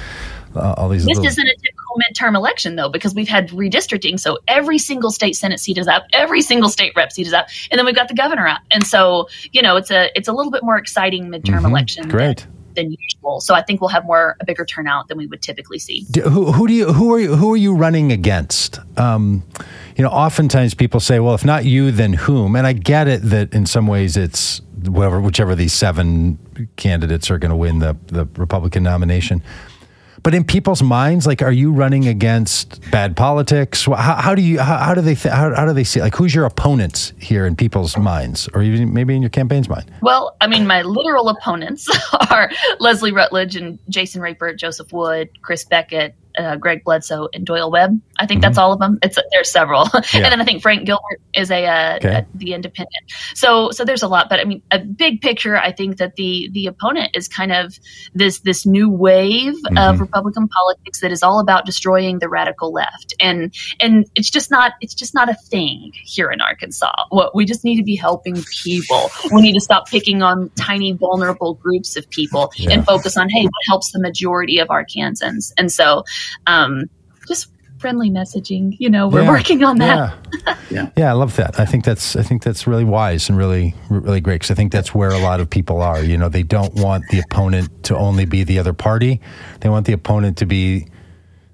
uh, 0.55 0.74
all 0.76 0.88
these. 0.88 1.05
This 1.05 1.16
little... 1.16 1.26
isn't 1.26 1.47
a 1.47 1.57
typical 1.57 1.80
midterm 1.99 2.34
election 2.34 2.76
though, 2.76 2.88
because 2.88 3.14
we've 3.14 3.28
had 3.28 3.49
redistricting. 3.51 4.18
So 4.18 4.38
every 4.49 4.78
single 4.78 5.11
state 5.11 5.36
senate 5.36 5.61
seat 5.61 5.78
is 5.78 5.88
up, 5.88 6.05
every 6.12 6.43
single 6.43 6.68
state 6.68 6.93
rep 6.97 7.12
seat 7.12 7.26
is 7.26 7.32
up, 7.32 7.49
and 7.70 7.78
then 7.78 7.86
we've 7.86 7.95
got 7.95 8.09
the 8.09 8.14
governor 8.14 8.47
up. 8.47 8.62
And 8.70 8.86
so 8.86 9.28
you 9.53 9.62
know, 9.62 9.76
it's 9.76 9.91
a 9.91 10.11
it's 10.16 10.28
a 10.28 10.32
little 10.32 10.53
bit 10.53 10.62
more 10.62 10.76
exciting 10.76 11.28
midterm 11.28 11.57
mm-hmm. 11.57 11.66
election. 11.66 12.09
Great. 12.09 12.41
Than, 12.41 12.55
than 12.74 12.97
usual. 12.99 13.41
So 13.41 13.55
I 13.55 13.62
think 13.62 13.80
we'll 13.80 13.88
have 13.88 14.05
more 14.05 14.36
a 14.41 14.45
bigger 14.45 14.64
turnout 14.64 15.09
than 15.09 15.18
we 15.18 15.26
would 15.26 15.43
typically 15.43 15.78
see. 15.78 16.07
Do, 16.11 16.22
who, 16.22 16.53
who 16.53 16.66
do 16.66 16.72
you 16.72 16.93
who 16.93 17.14
are 17.14 17.18
you 17.18 17.34
who 17.36 17.53
are 17.53 17.57
you 17.57 17.74
running 17.74 18.12
against? 18.12 18.78
Um, 18.99 19.43
you 19.97 20.05
know, 20.05 20.11
oftentimes 20.11 20.74
people 20.74 21.01
say, 21.01 21.20
"Well, 21.20 21.34
if 21.34 21.45
not 21.45 21.64
you, 21.64 21.91
then 21.91 22.12
whom?" 22.12 22.57
And 22.57 22.66
I 22.66 22.72
get 22.72 23.09
it 23.09 23.22
that 23.22 23.53
in 23.53 23.66
some 23.66 23.86
ways 23.86 24.16
it's 24.16 24.62
whoever, 24.84 25.20
whichever 25.20 25.55
these 25.55 25.72
seven 25.72 26.38
candidates 26.76 27.30
are 27.30 27.38
going 27.38 27.51
to 27.51 27.57
win 27.57 27.80
the 27.80 27.97
the 28.07 28.26
Republican 28.36 28.82
nomination. 28.82 29.43
But 30.23 30.35
in 30.35 30.45
people's 30.45 30.83
minds, 30.83 31.27
like, 31.27 31.43
are 31.43 31.53
you 31.53 31.73
running 31.73 32.07
against 32.07 32.81
bad 32.91 33.16
politics? 33.16 33.87
How, 33.87 34.16
how 34.16 34.35
do 34.35 34.43
you 34.43 34.61
how, 34.61 34.77
how 34.79 34.95
do 34.95 35.01
they 35.01 35.14
th- 35.14 35.33
how, 35.33 35.55
how 35.55 35.66
do 35.66 35.73
they 35.73 35.85
see 35.85 36.01
like 36.01 36.14
who's 36.14 36.35
your 36.35 36.45
opponents 36.45 37.12
here 37.18 37.47
in 37.47 37.57
people's 37.57 37.97
minds, 37.97 38.49
or 38.55 38.62
even 38.62 38.93
maybe 38.93 39.14
in 39.14 39.23
your 39.23 39.31
campaign's 39.31 39.68
mind? 39.68 39.91
Well, 40.03 40.37
I 40.41 40.47
mean, 40.47 40.66
my 40.66 40.83
literal 40.83 41.29
opponents 41.29 41.89
are 42.31 42.51
Leslie 42.79 43.12
Rutledge 43.12 43.57
and 43.57 43.79
Jason 43.89 44.21
Rapert, 44.21 44.59
Joseph 44.59 44.93
Wood, 44.93 45.31
Chris 45.43 45.64
Bequette, 45.64 46.12
uh, 46.39 46.57
Greg 46.57 46.85
Bledsoe 46.85 47.28
and 47.33 47.45
Doyle 47.45 47.70
Webb. 47.70 48.01
I 48.18 48.26
think 48.26 48.39
mm-hmm. 48.39 48.49
that's 48.49 48.59
all 48.59 48.72
of 48.72 48.78
them. 48.78 48.99
It's 49.03 49.18
there's 49.33 49.51
several, 49.51 49.89
yeah. 49.95 50.01
and 50.14 50.24
then 50.26 50.41
I 50.41 50.45
think 50.45 50.62
Frank 50.62 50.87
Gilbert 50.87 51.20
is 51.35 51.51
a, 51.51 51.66
uh, 51.66 51.97
okay. 51.97 52.09
a, 52.09 52.26
the 52.35 52.55
independent. 52.55 53.05
So 53.35 53.70
so 53.70 53.85
there's 53.85 54.03
a 54.03 54.09
lot, 54.09 54.28
but 54.28 54.41
I 54.41 54.45
mean, 54.45 54.62
a 54.70 54.78
big 54.78 55.20
picture. 55.20 55.57
I 55.57 55.72
think 55.72 55.99
that 55.99 56.16
the 56.16 56.51
the 56.53 56.66
opponent 56.66 57.11
is 57.14 57.28
kind 57.28 57.53
of 57.53 57.78
this 58.14 58.41
this 58.41 58.66
new 58.66 58.91
wave 58.91 59.55
mm-hmm. 59.55 59.78
of 59.78 60.01
Republican 60.01 60.49
politics 60.49 61.01
that 61.01 61.12
is 61.12 61.22
all 61.22 61.41
about 61.41 61.66
destroying 61.66 62.18
the 62.18 62.28
radical 62.28 62.72
left, 62.72 63.14
and 63.20 63.55
and 63.81 64.07
it's 64.14 64.31
just 64.31 64.51
not 64.51 64.72
it's 64.81 64.95
just 64.95 65.14
not 65.14 65.28
a 65.28 65.35
thing 65.35 65.93
here 66.05 66.31
in 66.31 66.41
Arkansas. 66.41 66.93
What 67.09 67.35
we 67.35 67.45
just 67.45 67.64
need 67.64 67.76
to 67.76 67.85
be 67.85 67.97
helping 67.97 68.43
people. 68.62 69.11
We 69.33 69.43
need 69.43 69.55
to 69.55 69.61
stop 69.61 69.89
picking 69.89 70.22
on 70.22 70.51
tiny 70.57 70.93
vulnerable 70.93 71.55
groups 71.55 71.97
of 71.97 72.09
people 72.11 72.53
yeah. 72.57 72.72
and 72.72 72.85
focus 72.85 73.16
on 73.16 73.28
hey, 73.28 73.45
what 73.45 73.62
helps 73.68 73.93
the 73.93 74.01
majority 74.01 74.59
of 74.59 74.68
Arkansans, 74.68 75.53
and 75.57 75.72
so 75.72 76.05
um, 76.47 76.85
just 77.26 77.49
friendly 77.78 78.11
messaging. 78.11 78.76
You 78.78 78.91
know, 78.91 79.09
we're 79.09 79.22
yeah, 79.22 79.31
working 79.31 79.64
on 79.64 79.78
that. 79.78 80.14
Yeah. 80.47 80.57
yeah. 80.70 80.91
yeah, 80.97 81.11
I 81.11 81.12
love 81.12 81.37
that. 81.37 81.59
I 81.59 81.64
think 81.64 81.85
that's 81.85 82.14
I 82.14 82.22
think 82.22 82.43
that's 82.43 82.66
really 82.66 82.85
wise 82.85 83.28
and 83.28 83.39
really 83.39 83.74
really 83.89 84.20
great 84.20 84.37
because 84.37 84.51
I 84.51 84.55
think 84.55 84.70
that's 84.70 84.95
where 84.95 85.11
a 85.11 85.18
lot 85.18 85.41
of 85.41 85.49
people 85.49 85.81
are. 85.81 86.03
You 86.03 86.16
know, 86.16 86.28
they 86.28 86.43
don't 86.43 86.74
want 86.74 87.05
the 87.11 87.20
opponent 87.20 87.85
to 87.85 87.97
only 87.97 88.26
be 88.26 88.45
the 88.45 88.59
other 88.59 88.72
party. 88.72 89.20
They 89.61 89.68
want 89.68 89.87
the 89.87 89.93
opponent 89.93 90.37
to 90.39 90.47
be 90.47 90.87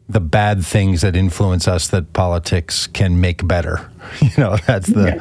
the 0.08 0.20
bad 0.20 0.64
things 0.64 1.00
that 1.00 1.16
influence 1.16 1.66
us 1.66 1.88
that 1.88 2.12
politics 2.12 2.86
can 2.86 3.20
make 3.20 3.46
better. 3.46 3.90
You 4.20 4.30
know, 4.38 4.56
that's 4.66 4.86
the 4.86 5.20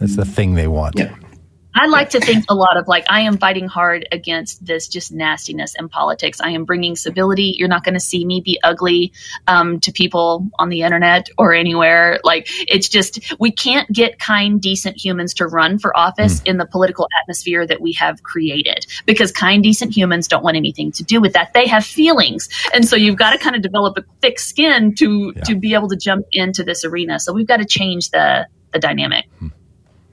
that's 0.00 0.16
the 0.16 0.24
thing 0.24 0.54
they 0.54 0.68
want. 0.68 0.98
Yeah. 0.98 1.14
I 1.76 1.86
like 1.86 2.10
to 2.10 2.20
think 2.20 2.46
a 2.48 2.54
lot 2.54 2.78
of 2.78 2.88
like, 2.88 3.04
I 3.10 3.20
am 3.20 3.36
fighting 3.36 3.68
hard 3.68 4.08
against 4.10 4.64
this 4.64 4.88
just 4.88 5.12
nastiness 5.12 5.74
in 5.78 5.90
politics. 5.90 6.40
I 6.40 6.50
am 6.50 6.64
bringing 6.64 6.96
civility. 6.96 7.54
You're 7.58 7.68
not 7.68 7.84
going 7.84 7.94
to 7.94 8.00
see 8.00 8.24
me 8.24 8.40
be 8.40 8.58
ugly 8.64 9.12
um, 9.46 9.78
to 9.80 9.92
people 9.92 10.48
on 10.58 10.70
the 10.70 10.82
internet 10.82 11.28
or 11.36 11.52
anywhere. 11.52 12.18
Like, 12.24 12.48
it's 12.66 12.88
just, 12.88 13.34
we 13.38 13.52
can't 13.52 13.92
get 13.92 14.18
kind, 14.18 14.58
decent 14.58 14.96
humans 14.96 15.34
to 15.34 15.46
run 15.46 15.78
for 15.78 15.94
office 15.94 16.40
mm. 16.40 16.46
in 16.46 16.56
the 16.56 16.64
political 16.64 17.08
atmosphere 17.22 17.66
that 17.66 17.82
we 17.82 17.92
have 17.92 18.22
created 18.22 18.86
because 19.04 19.30
kind, 19.30 19.62
decent 19.62 19.94
humans 19.94 20.28
don't 20.28 20.42
want 20.42 20.56
anything 20.56 20.92
to 20.92 21.04
do 21.04 21.20
with 21.20 21.34
that. 21.34 21.52
They 21.52 21.66
have 21.66 21.84
feelings. 21.84 22.48
And 22.72 22.88
so 22.88 22.96
you've 22.96 23.16
got 23.16 23.32
to 23.32 23.38
kind 23.38 23.54
of 23.54 23.60
develop 23.60 23.98
a 23.98 24.04
thick 24.22 24.38
skin 24.38 24.94
to, 24.94 25.34
yeah. 25.36 25.42
to 25.42 25.54
be 25.54 25.74
able 25.74 25.88
to 25.88 25.96
jump 25.96 26.24
into 26.32 26.64
this 26.64 26.86
arena. 26.86 27.20
So 27.20 27.34
we've 27.34 27.46
got 27.46 27.58
to 27.58 27.66
change 27.66 28.10
the, 28.10 28.48
the 28.72 28.78
dynamic. 28.78 29.26
Mm. 29.42 29.52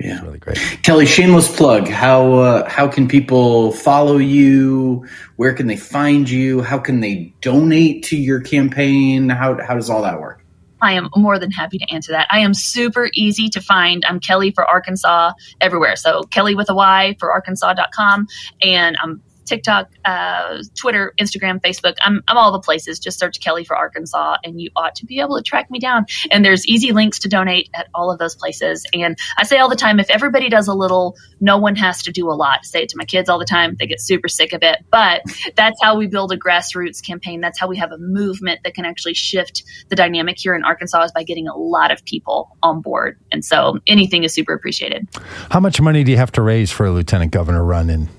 Yeah, 0.04 0.22
really 0.22 0.38
great. 0.38 0.58
Kelly, 0.84 1.06
shameless 1.06 1.56
plug. 1.56 1.88
How 1.88 2.34
uh, 2.34 2.70
how 2.70 2.90
can 2.90 3.08
people 3.08 3.72
follow 3.72 4.18
you? 4.18 5.08
Where 5.38 5.54
can 5.54 5.68
they 5.68 5.78
find 5.78 6.30
you? 6.30 6.62
How 6.62 6.78
can 6.78 7.00
they 7.00 7.34
donate 7.40 8.04
to 8.06 8.18
your 8.18 8.42
campaign? 8.42 9.30
How 9.30 9.58
how 9.66 9.76
does 9.76 9.90
all 9.90 10.02
that 10.02 10.20
work? 10.20 10.44
I 10.82 10.92
am 10.92 11.10
more 11.16 11.40
than 11.40 11.52
happy 11.52 11.78
to 11.78 11.90
answer 11.90 12.12
that. 12.12 12.28
I 12.30 12.40
am 12.40 12.54
super 12.54 13.10
easy 13.14 13.48
to 13.48 13.62
find. 13.62 14.04
I'm 14.06 14.20
Kelly 14.20 14.52
for 14.52 14.66
Arkansas 14.66 15.32
everywhere. 15.62 15.96
So 15.96 16.24
Kelly 16.24 16.54
with 16.54 16.70
a 16.70 16.76
Y 16.76 17.16
for 17.18 17.32
Arkansas.com. 17.32 18.28
And 18.62 18.98
I'm 19.02 19.22
TikTok, 19.46 19.90
uh, 20.06 20.64
Twitter, 20.76 21.14
Instagram, 21.20 21.62
Facebook. 21.62 21.96
I'm, 22.02 22.22
I'm 22.28 22.38
all 22.38 22.52
the 22.52 22.60
places. 22.60 23.00
Just 23.00 23.20
search 23.20 23.40
Kelly 23.40 23.64
for 23.64 23.76
Arkansas 23.76 24.38
and 24.44 24.60
you 24.60 24.70
ought 24.76 24.96
to 24.96 25.06
be 25.06 25.20
able 25.20 25.38
to 25.38 25.44
track 25.44 25.70
me 25.70 25.80
down. 25.80 26.06
And 26.32 26.44
there's 26.44 26.66
easy 26.68 26.92
links 26.92 27.20
to 27.20 27.30
donate 27.30 27.70
at 27.74 27.88
all 27.94 28.12
of 28.12 28.20
those 28.20 28.36
places. 28.36 28.86
And 28.94 29.18
I 29.38 29.44
say 29.44 29.58
all 29.58 29.70
the 29.70 29.76
time 29.76 30.00
if 30.00 30.10
everybody 30.10 30.50
does 30.50 30.68
a 30.68 30.74
little, 30.74 31.16
no 31.40 31.58
one 31.58 31.76
has 31.76 32.04
to 32.04 32.12
do 32.12 32.30
a 32.30 32.34
lot. 32.34 32.60
I 32.62 32.66
say 32.66 32.84
it 32.84 32.90
to 32.90 32.98
my 32.98 33.06
kids 33.06 33.30
all 33.30 33.40
the 33.40 33.46
time. 33.46 33.76
They 33.80 33.88
get 33.88 34.02
super 34.02 34.28
sick 34.28 34.54
of 34.54 34.64
it. 34.64 34.80
But 34.90 35.22
that's 35.56 35.82
how 35.82 35.98
we 35.98 36.08
build 36.08 36.32
a 36.32 36.38
grassroots 36.38 37.06
campaign. 37.06 37.42
That's 37.42 37.60
how 37.60 37.68
we 37.68 37.78
have 37.78 37.92
a 37.92 37.98
movement 37.98 38.62
that 38.64 38.74
can 38.74 38.86
actually 38.86 39.14
shift 39.14 39.64
the 39.90 39.96
dynamic 39.96 40.38
here 40.40 40.56
in 40.56 40.64
Arkansas 40.64 41.04
is 41.04 41.12
by 41.12 41.24
getting 41.24 41.48
a 41.48 41.56
lot 41.56 41.92
of 41.92 42.04
people 42.06 42.58
on 42.62 42.82
board. 42.82 43.20
And 43.32 43.44
so 43.44 43.80
anything 43.88 44.24
is 44.24 44.34
super 44.34 44.54
appreciated. 44.54 45.08
How 45.52 45.60
much 45.60 45.82
money 45.82 46.04
do 46.04 46.12
you 46.12 46.18
have 46.18 46.32
to 46.34 46.42
raise 46.42 46.72
for 46.72 46.86
a 46.86 46.92
lieutenant 46.92 47.32
governor 47.32 47.64
run 47.64 47.90
in 47.90 48.10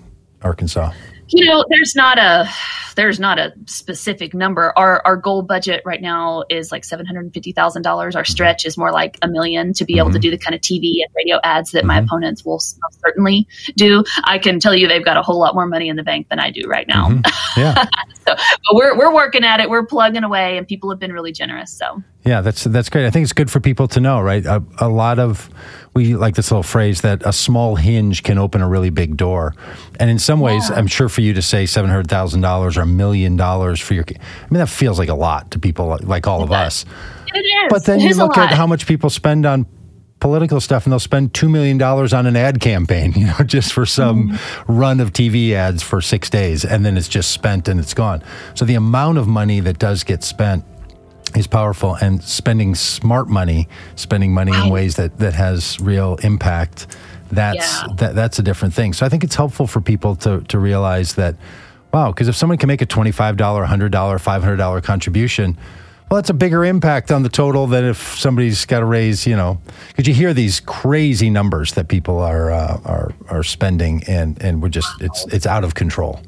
Arkansas? 0.42 0.92
You 1.28 1.44
know, 1.46 1.64
there's 1.70 1.94
not 1.94 2.18
a 2.18 2.48
there's 2.96 3.18
not 3.18 3.38
a 3.38 3.52
specific 3.66 4.34
number. 4.34 4.72
Our 4.76 5.02
our 5.04 5.16
goal 5.16 5.42
budget 5.42 5.82
right 5.84 6.00
now 6.00 6.44
is 6.48 6.70
like 6.70 6.84
seven 6.84 7.06
hundred 7.06 7.24
and 7.24 7.34
fifty 7.34 7.52
thousand 7.52 7.82
dollars. 7.82 8.14
Our 8.14 8.24
stretch 8.24 8.64
is 8.64 8.76
more 8.76 8.92
like 8.92 9.18
a 9.22 9.28
million 9.28 9.72
to 9.74 9.84
be 9.84 9.94
mm-hmm. 9.94 10.00
able 10.00 10.10
to 10.10 10.18
mm-hmm. 10.18 10.22
do 10.22 10.30
the 10.30 10.38
kind 10.38 10.54
of 10.54 10.60
TV 10.60 11.02
and 11.02 11.12
radio 11.16 11.40
ads 11.42 11.72
that 11.72 11.80
mm-hmm. 11.80 11.88
my 11.88 11.98
opponents 11.98 12.44
will 12.44 12.60
certainly 12.60 13.46
do. 13.76 14.04
I 14.24 14.38
can 14.38 14.60
tell 14.60 14.74
you 14.74 14.86
they've 14.86 15.04
got 15.04 15.16
a 15.16 15.22
whole 15.22 15.38
lot 15.38 15.54
more 15.54 15.66
money 15.66 15.88
in 15.88 15.96
the 15.96 16.02
bank 16.02 16.28
than 16.28 16.38
I 16.38 16.50
do 16.50 16.68
right 16.68 16.86
now. 16.86 17.08
Mm-hmm. 17.08 17.60
Yeah, 17.60 17.84
so, 18.26 18.34
but 18.34 18.74
we're 18.74 18.96
we're 18.96 19.14
working 19.14 19.44
at 19.44 19.60
it. 19.60 19.70
We're 19.70 19.86
plugging 19.86 20.24
away, 20.24 20.58
and 20.58 20.66
people 20.66 20.90
have 20.90 20.98
been 20.98 21.12
really 21.12 21.32
generous. 21.32 21.72
So 21.72 22.02
yeah, 22.24 22.40
that's 22.40 22.64
that's 22.64 22.88
great. 22.88 23.06
I 23.06 23.10
think 23.10 23.24
it's 23.24 23.32
good 23.32 23.50
for 23.50 23.60
people 23.60 23.88
to 23.88 24.00
know, 24.00 24.20
right? 24.20 24.44
A, 24.44 24.62
a 24.78 24.88
lot 24.88 25.18
of 25.18 25.50
we 25.94 26.16
like 26.16 26.34
this 26.34 26.50
little 26.50 26.62
phrase 26.62 27.02
that 27.02 27.22
a 27.24 27.32
small 27.32 27.76
hinge 27.76 28.22
can 28.22 28.38
open 28.38 28.60
a 28.60 28.68
really 28.68 28.90
big 28.90 29.16
door. 29.16 29.54
And 30.00 30.10
in 30.10 30.18
some 30.18 30.40
ways, 30.40 30.68
yeah. 30.68 30.76
I'm 30.76 30.86
sure 30.86 31.08
for 31.14 31.20
you 31.20 31.32
to 31.34 31.42
say 31.42 31.64
$700,000 31.64 32.76
or 32.76 32.80
a 32.80 32.86
million 32.86 33.36
dollars 33.36 33.80
for 33.80 33.94
your, 33.94 34.04
I 34.08 34.46
mean, 34.50 34.58
that 34.58 34.68
feels 34.68 34.98
like 34.98 35.08
a 35.08 35.14
lot 35.14 35.52
to 35.52 35.58
people 35.58 35.98
like 36.02 36.26
all 36.26 36.42
of 36.42 36.52
us. 36.52 36.84
It 37.34 37.38
is. 37.38 37.68
But 37.70 37.84
then 37.84 38.00
it 38.00 38.08
you 38.08 38.14
look 38.14 38.36
at 38.36 38.50
how 38.50 38.66
much 38.66 38.86
people 38.86 39.10
spend 39.10 39.46
on 39.46 39.66
political 40.20 40.60
stuff 40.60 40.86
and 40.86 40.92
they'll 40.92 40.98
spend 41.00 41.32
$2 41.34 41.50
million 41.50 41.80
on 41.82 42.26
an 42.26 42.36
ad 42.36 42.60
campaign, 42.60 43.12
you 43.16 43.26
know, 43.26 43.38
just 43.44 43.72
for 43.72 43.86
some 43.86 44.30
mm 44.30 44.38
run 44.66 44.98
of 44.98 45.12
TV 45.12 45.52
ads 45.52 45.82
for 45.82 46.00
six 46.00 46.30
days. 46.30 46.64
And 46.64 46.84
then 46.84 46.96
it's 46.96 47.08
just 47.08 47.30
spent 47.30 47.68
and 47.68 47.78
it's 47.78 47.94
gone. 47.94 48.22
So 48.54 48.64
the 48.64 48.74
amount 48.74 49.18
of 49.18 49.28
money 49.28 49.60
that 49.60 49.78
does 49.78 50.02
get 50.04 50.24
spent 50.24 50.64
is 51.36 51.46
powerful 51.46 51.94
and 51.96 52.22
spending 52.22 52.74
smart 52.74 53.28
money, 53.28 53.68
spending 53.96 54.32
money 54.32 54.52
in 54.52 54.70
ways 54.70 54.96
that, 54.96 55.18
that 55.18 55.34
has 55.34 55.78
real 55.80 56.16
impact. 56.22 56.86
That's 57.30 57.56
yeah. 57.56 57.86
that, 57.96 58.14
that's 58.14 58.38
a 58.38 58.42
different 58.42 58.74
thing. 58.74 58.92
So 58.92 59.06
I 59.06 59.08
think 59.08 59.24
it's 59.24 59.34
helpful 59.34 59.66
for 59.66 59.80
people 59.80 60.16
to 60.16 60.40
to 60.42 60.58
realize 60.58 61.14
that 61.14 61.36
wow, 61.92 62.10
because 62.10 62.28
if 62.28 62.36
someone 62.36 62.58
can 62.58 62.66
make 62.68 62.82
a 62.82 62.86
twenty 62.86 63.12
five 63.12 63.36
dollar, 63.36 63.64
hundred 63.64 63.92
dollar, 63.92 64.18
five 64.18 64.42
hundred 64.42 64.56
dollar 64.56 64.80
contribution, 64.80 65.56
well, 66.10 66.20
that's 66.20 66.30
a 66.30 66.34
bigger 66.34 66.64
impact 66.64 67.10
on 67.10 67.22
the 67.22 67.28
total 67.28 67.66
than 67.66 67.84
if 67.84 68.18
somebody's 68.18 68.66
got 68.66 68.80
to 68.80 68.84
raise, 68.84 69.26
you 69.26 69.36
know, 69.36 69.60
because 69.88 70.06
you 70.06 70.14
hear 70.14 70.34
these 70.34 70.60
crazy 70.60 71.30
numbers 71.30 71.72
that 71.74 71.88
people 71.88 72.18
are 72.18 72.50
uh, 72.50 72.80
are 72.84 73.14
are 73.28 73.42
spending, 73.42 74.02
and 74.06 74.40
and 74.42 74.62
we're 74.62 74.68
just 74.68 74.90
it's 75.00 75.24
it's 75.32 75.46
out 75.46 75.64
of 75.64 75.74
control 75.74 76.20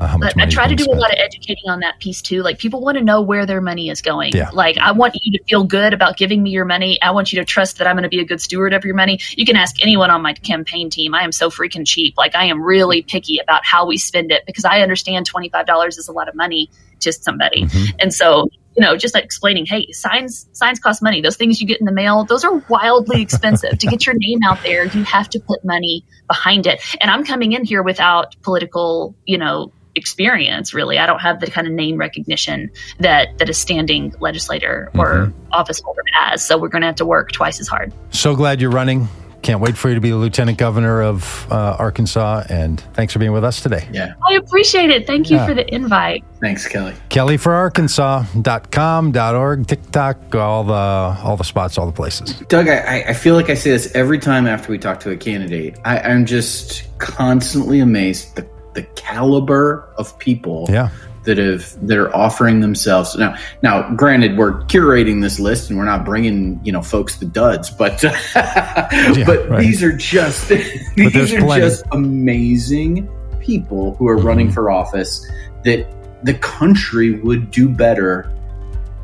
uh, 0.00 0.06
how 0.06 0.18
much 0.18 0.32
I, 0.38 0.44
I 0.44 0.46
try 0.46 0.66
to 0.66 0.74
do 0.74 0.84
spent. 0.84 0.98
a 0.98 1.00
lot 1.00 1.10
of 1.12 1.18
educating 1.18 1.68
on 1.68 1.80
that 1.80 2.00
piece 2.00 2.22
too. 2.22 2.42
Like 2.42 2.58
people 2.58 2.80
want 2.80 2.96
to 2.98 3.04
know 3.04 3.20
where 3.20 3.44
their 3.44 3.60
money 3.60 3.90
is 3.90 4.00
going. 4.00 4.32
Yeah. 4.34 4.50
Like 4.52 4.78
I 4.78 4.92
want 4.92 5.14
you 5.22 5.38
to 5.38 5.44
feel 5.44 5.64
good 5.64 5.92
about 5.92 6.16
giving 6.16 6.42
me 6.42 6.50
your 6.50 6.64
money. 6.64 7.00
I 7.02 7.10
want 7.10 7.32
you 7.32 7.38
to 7.38 7.44
trust 7.44 7.78
that 7.78 7.86
I'm 7.86 7.94
going 7.94 8.04
to 8.04 8.08
be 8.08 8.20
a 8.20 8.24
good 8.24 8.40
steward 8.40 8.72
of 8.72 8.84
your 8.84 8.94
money. 8.94 9.20
You 9.36 9.44
can 9.44 9.56
ask 9.56 9.80
anyone 9.82 10.10
on 10.10 10.22
my 10.22 10.32
campaign 10.32 10.88
team. 10.88 11.14
I 11.14 11.22
am 11.22 11.32
so 11.32 11.50
freaking 11.50 11.86
cheap. 11.86 12.14
Like 12.16 12.34
I 12.34 12.46
am 12.46 12.62
really 12.62 13.02
picky 13.02 13.38
about 13.38 13.64
how 13.64 13.86
we 13.86 13.98
spend 13.98 14.32
it 14.32 14.44
because 14.46 14.64
I 14.64 14.80
understand 14.80 15.30
$25 15.30 15.88
is 15.88 16.08
a 16.08 16.12
lot 16.12 16.28
of 16.28 16.34
money 16.34 16.70
to 17.00 17.12
somebody. 17.12 17.64
Mm-hmm. 17.64 17.96
And 18.00 18.14
so 18.14 18.48
you 18.76 18.86
know, 18.86 18.96
just 18.96 19.14
like 19.14 19.24
explaining, 19.24 19.66
hey, 19.66 19.90
signs 19.92 20.48
signs 20.52 20.78
cost 20.78 21.02
money. 21.02 21.20
Those 21.20 21.36
things 21.36 21.60
you 21.60 21.66
get 21.66 21.80
in 21.80 21.86
the 21.86 21.92
mail, 21.92 22.24
those 22.24 22.44
are 22.44 22.54
wildly 22.68 23.20
expensive. 23.20 23.78
to 23.78 23.86
get 23.86 24.06
your 24.06 24.14
name 24.16 24.38
out 24.44 24.62
there, 24.62 24.86
you 24.86 25.02
have 25.04 25.28
to 25.30 25.40
put 25.40 25.64
money 25.64 26.04
behind 26.28 26.66
it. 26.66 26.80
And 27.00 27.10
I'm 27.10 27.24
coming 27.24 27.52
in 27.52 27.64
here 27.64 27.82
without 27.82 28.40
political, 28.42 29.14
you 29.26 29.38
know, 29.38 29.72
experience 29.94 30.72
really 30.72 30.98
i 30.98 31.06
don't 31.06 31.20
have 31.20 31.40
the 31.40 31.46
kind 31.50 31.66
of 31.66 31.72
name 31.72 31.96
recognition 31.96 32.70
that 32.98 33.36
that 33.38 33.48
a 33.48 33.54
standing 33.54 34.14
legislator 34.20 34.90
or 34.94 35.26
mm-hmm. 35.26 35.52
office 35.52 35.80
holder 35.80 36.02
has 36.12 36.44
so 36.44 36.58
we're 36.58 36.68
going 36.68 36.82
to 36.82 36.86
have 36.86 36.96
to 36.96 37.06
work 37.06 37.32
twice 37.32 37.60
as 37.60 37.68
hard 37.68 37.92
so 38.10 38.34
glad 38.34 38.60
you're 38.60 38.70
running 38.70 39.08
can't 39.42 39.60
wait 39.60 39.76
for 39.76 39.88
you 39.88 39.94
to 39.94 40.00
be 40.00 40.10
the 40.10 40.16
lieutenant 40.16 40.58
governor 40.58 41.02
of 41.02 41.50
uh, 41.50 41.76
Arkansas. 41.78 42.44
And 42.48 42.80
thanks 42.94 43.12
for 43.12 43.18
being 43.18 43.32
with 43.32 43.44
us 43.44 43.62
today. 43.62 43.88
Yeah. 43.92 44.14
I 44.28 44.34
appreciate 44.34 44.90
it. 44.90 45.06
Thank 45.06 45.30
you 45.30 45.36
yeah. 45.36 45.46
for 45.46 45.54
the 45.54 45.74
invite. 45.74 46.24
Thanks, 46.40 46.66
Kelly. 46.66 46.94
Kelly 47.08 47.36
for 47.36 47.52
Arkansas.com, 47.52 49.16
.org, 49.16 49.66
TikTok, 49.66 50.34
all 50.34 50.64
the 50.64 50.72
all 50.72 51.36
the 51.36 51.44
spots, 51.44 51.78
all 51.78 51.86
the 51.86 51.92
places. 51.92 52.34
Doug, 52.48 52.68
I, 52.68 53.04
I 53.08 53.12
feel 53.12 53.34
like 53.34 53.50
I 53.50 53.54
say 53.54 53.70
this 53.70 53.94
every 53.94 54.18
time 54.18 54.46
after 54.46 54.70
we 54.70 54.78
talk 54.78 55.00
to 55.00 55.10
a 55.10 55.16
candidate. 55.16 55.78
I, 55.84 55.98
I'm 56.00 56.26
just 56.26 56.86
constantly 56.98 57.80
amazed 57.80 58.36
the 58.36 58.42
the 58.74 58.82
caliber 58.94 59.88
of 59.96 60.18
people 60.18 60.66
yeah. 60.68 60.90
that 61.24 61.38
have 61.38 61.86
that 61.86 61.98
are 61.98 62.14
offering 62.14 62.60
themselves 62.60 63.16
now 63.16 63.36
now 63.62 63.92
granted 63.94 64.36
we're 64.36 64.62
curating 64.64 65.20
this 65.20 65.38
list 65.38 65.70
and 65.70 65.78
we're 65.78 65.84
not 65.84 66.04
bringing 66.04 66.60
you 66.64 66.72
know 66.72 66.82
folks 66.82 67.16
the 67.16 67.26
duds 67.26 67.70
but 67.70 68.02
yeah, 68.34 69.24
but 69.26 69.48
right. 69.48 69.60
these 69.60 69.82
are 69.82 69.92
just 69.92 70.48
these 70.96 71.32
are 71.32 71.40
plenty. 71.40 71.62
just 71.62 71.84
amazing 71.92 73.08
people 73.40 73.96
who 73.96 74.06
are 74.08 74.16
mm-hmm. 74.16 74.26
running 74.26 74.50
for 74.50 74.70
office 74.70 75.28
that 75.64 75.86
the 76.24 76.34
country 76.34 77.12
would 77.20 77.50
do 77.50 77.68
better 77.68 78.32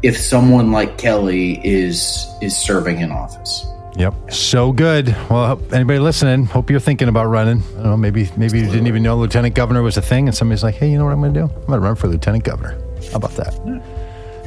if 0.02 0.16
someone 0.16 0.70
like 0.72 0.98
Kelly 0.98 1.60
is 1.66 2.26
is 2.42 2.56
serving 2.56 3.00
in 3.00 3.10
office 3.10 3.66
Yep. 3.96 4.30
So 4.30 4.72
good. 4.72 5.08
Well, 5.30 5.60
anybody 5.72 5.98
listening, 5.98 6.44
hope 6.44 6.70
you're 6.70 6.80
thinking 6.80 7.08
about 7.08 7.26
running. 7.26 7.62
I 7.62 7.74
don't 7.74 7.84
know, 7.84 7.96
maybe 7.96 8.28
maybe 8.36 8.60
you 8.60 8.66
didn't 8.66 8.88
even 8.88 9.02
know 9.02 9.16
lieutenant 9.16 9.54
governor 9.54 9.82
was 9.82 9.96
a 9.96 10.02
thing, 10.02 10.28
and 10.28 10.36
somebody's 10.36 10.62
like, 10.62 10.74
hey, 10.74 10.90
you 10.90 10.98
know 10.98 11.04
what 11.04 11.12
I'm 11.12 11.20
going 11.20 11.32
to 11.32 11.40
do? 11.40 11.46
I'm 11.46 11.66
going 11.66 11.80
to 11.80 11.86
run 11.86 11.96
for 11.96 12.08
lieutenant 12.08 12.44
governor. 12.44 12.78
How 13.10 13.16
about 13.16 13.32
that? 13.32 13.54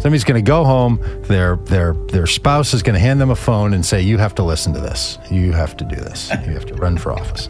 Somebody's 0.02 0.24
going 0.24 0.44
to 0.44 0.48
go 0.48 0.64
home. 0.64 1.00
Their 1.24 1.56
their 1.56 1.94
their 1.94 2.28
spouse 2.28 2.74
is 2.74 2.84
going 2.84 2.94
to 2.94 3.00
hand 3.00 3.20
them 3.20 3.32
a 3.32 3.36
phone 3.36 3.74
and 3.74 3.84
say, 3.84 4.02
"You 4.02 4.18
have 4.20 4.36
to 4.36 4.44
listen 4.44 4.72
to 4.74 4.80
this. 4.80 5.18
You 5.32 5.52
have 5.52 5.76
to 5.78 5.84
do 5.84 5.96
this. 5.96 6.30
You 6.30 6.54
have 6.54 6.66
to 6.68 6.76
run 6.76 6.98
for 6.98 7.12
office." 7.12 7.50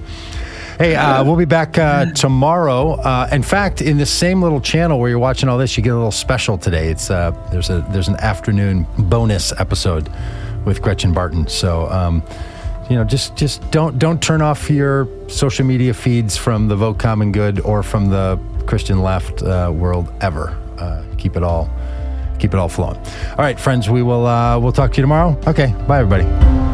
Hey, 0.80 0.96
uh, 0.96 1.26
we'll 1.26 1.36
be 1.36 1.44
back 1.44 1.78
uh, 1.78 2.06
tomorrow. 2.14 2.94
Uh, 2.94 3.28
in 3.34 3.44
fact, 3.44 3.82
in 3.82 3.98
the 3.98 4.06
same 4.06 4.42
little 4.42 4.62
channel 4.62 4.98
where 4.98 5.10
you're 5.10 5.20
watching 5.20 5.50
all 5.50 5.58
this, 5.58 5.76
you 5.76 5.84
get 5.84 5.92
a 5.92 5.96
little 5.96 6.10
special 6.10 6.58
today. 6.58 6.88
It's 6.88 7.12
uh, 7.12 7.32
there's 7.52 7.70
a 7.70 7.86
there's 7.92 8.08
an 8.08 8.16
afternoon 8.16 8.88
bonus 8.98 9.52
episode 9.60 10.10
with 10.66 10.82
Gretchen 10.82 11.14
Barton. 11.14 11.48
So, 11.48 11.90
um, 11.90 12.24
you 12.90 12.96
know, 12.96 13.04
just 13.04 13.36
just 13.36 13.70
don't 13.72 14.00
don't 14.00 14.22
turn 14.22 14.42
off 14.42 14.70
your 14.70 15.08
social 15.28 15.66
media 15.66 15.94
feeds 15.94 16.36
from 16.36 16.68
the 16.68 16.76
Vote 16.76 16.98
Common 16.98 17.32
Good 17.32 17.60
or 17.62 17.84
from 17.84 18.10
the 18.10 18.40
Christian 18.66 19.02
left 19.02 19.44
uh, 19.44 19.72
world 19.74 20.12
ever. 20.22 20.58
Uh, 20.78 21.04
keep 21.18 21.36
it 21.36 21.44
all 21.44 21.70
keep 22.40 22.54
it 22.54 22.58
all 22.58 22.70
flowing. 22.70 22.98
All 22.98 23.38
right, 23.38 23.60
friends, 23.60 23.90
we 23.90 24.02
will 24.02 24.26
uh, 24.26 24.58
we'll 24.60 24.72
talk 24.72 24.92
to 24.94 24.98
you 24.98 25.04
tomorrow. 25.04 25.38
Okay, 25.46 25.74
bye 25.88 26.00
everybody. 26.00 26.69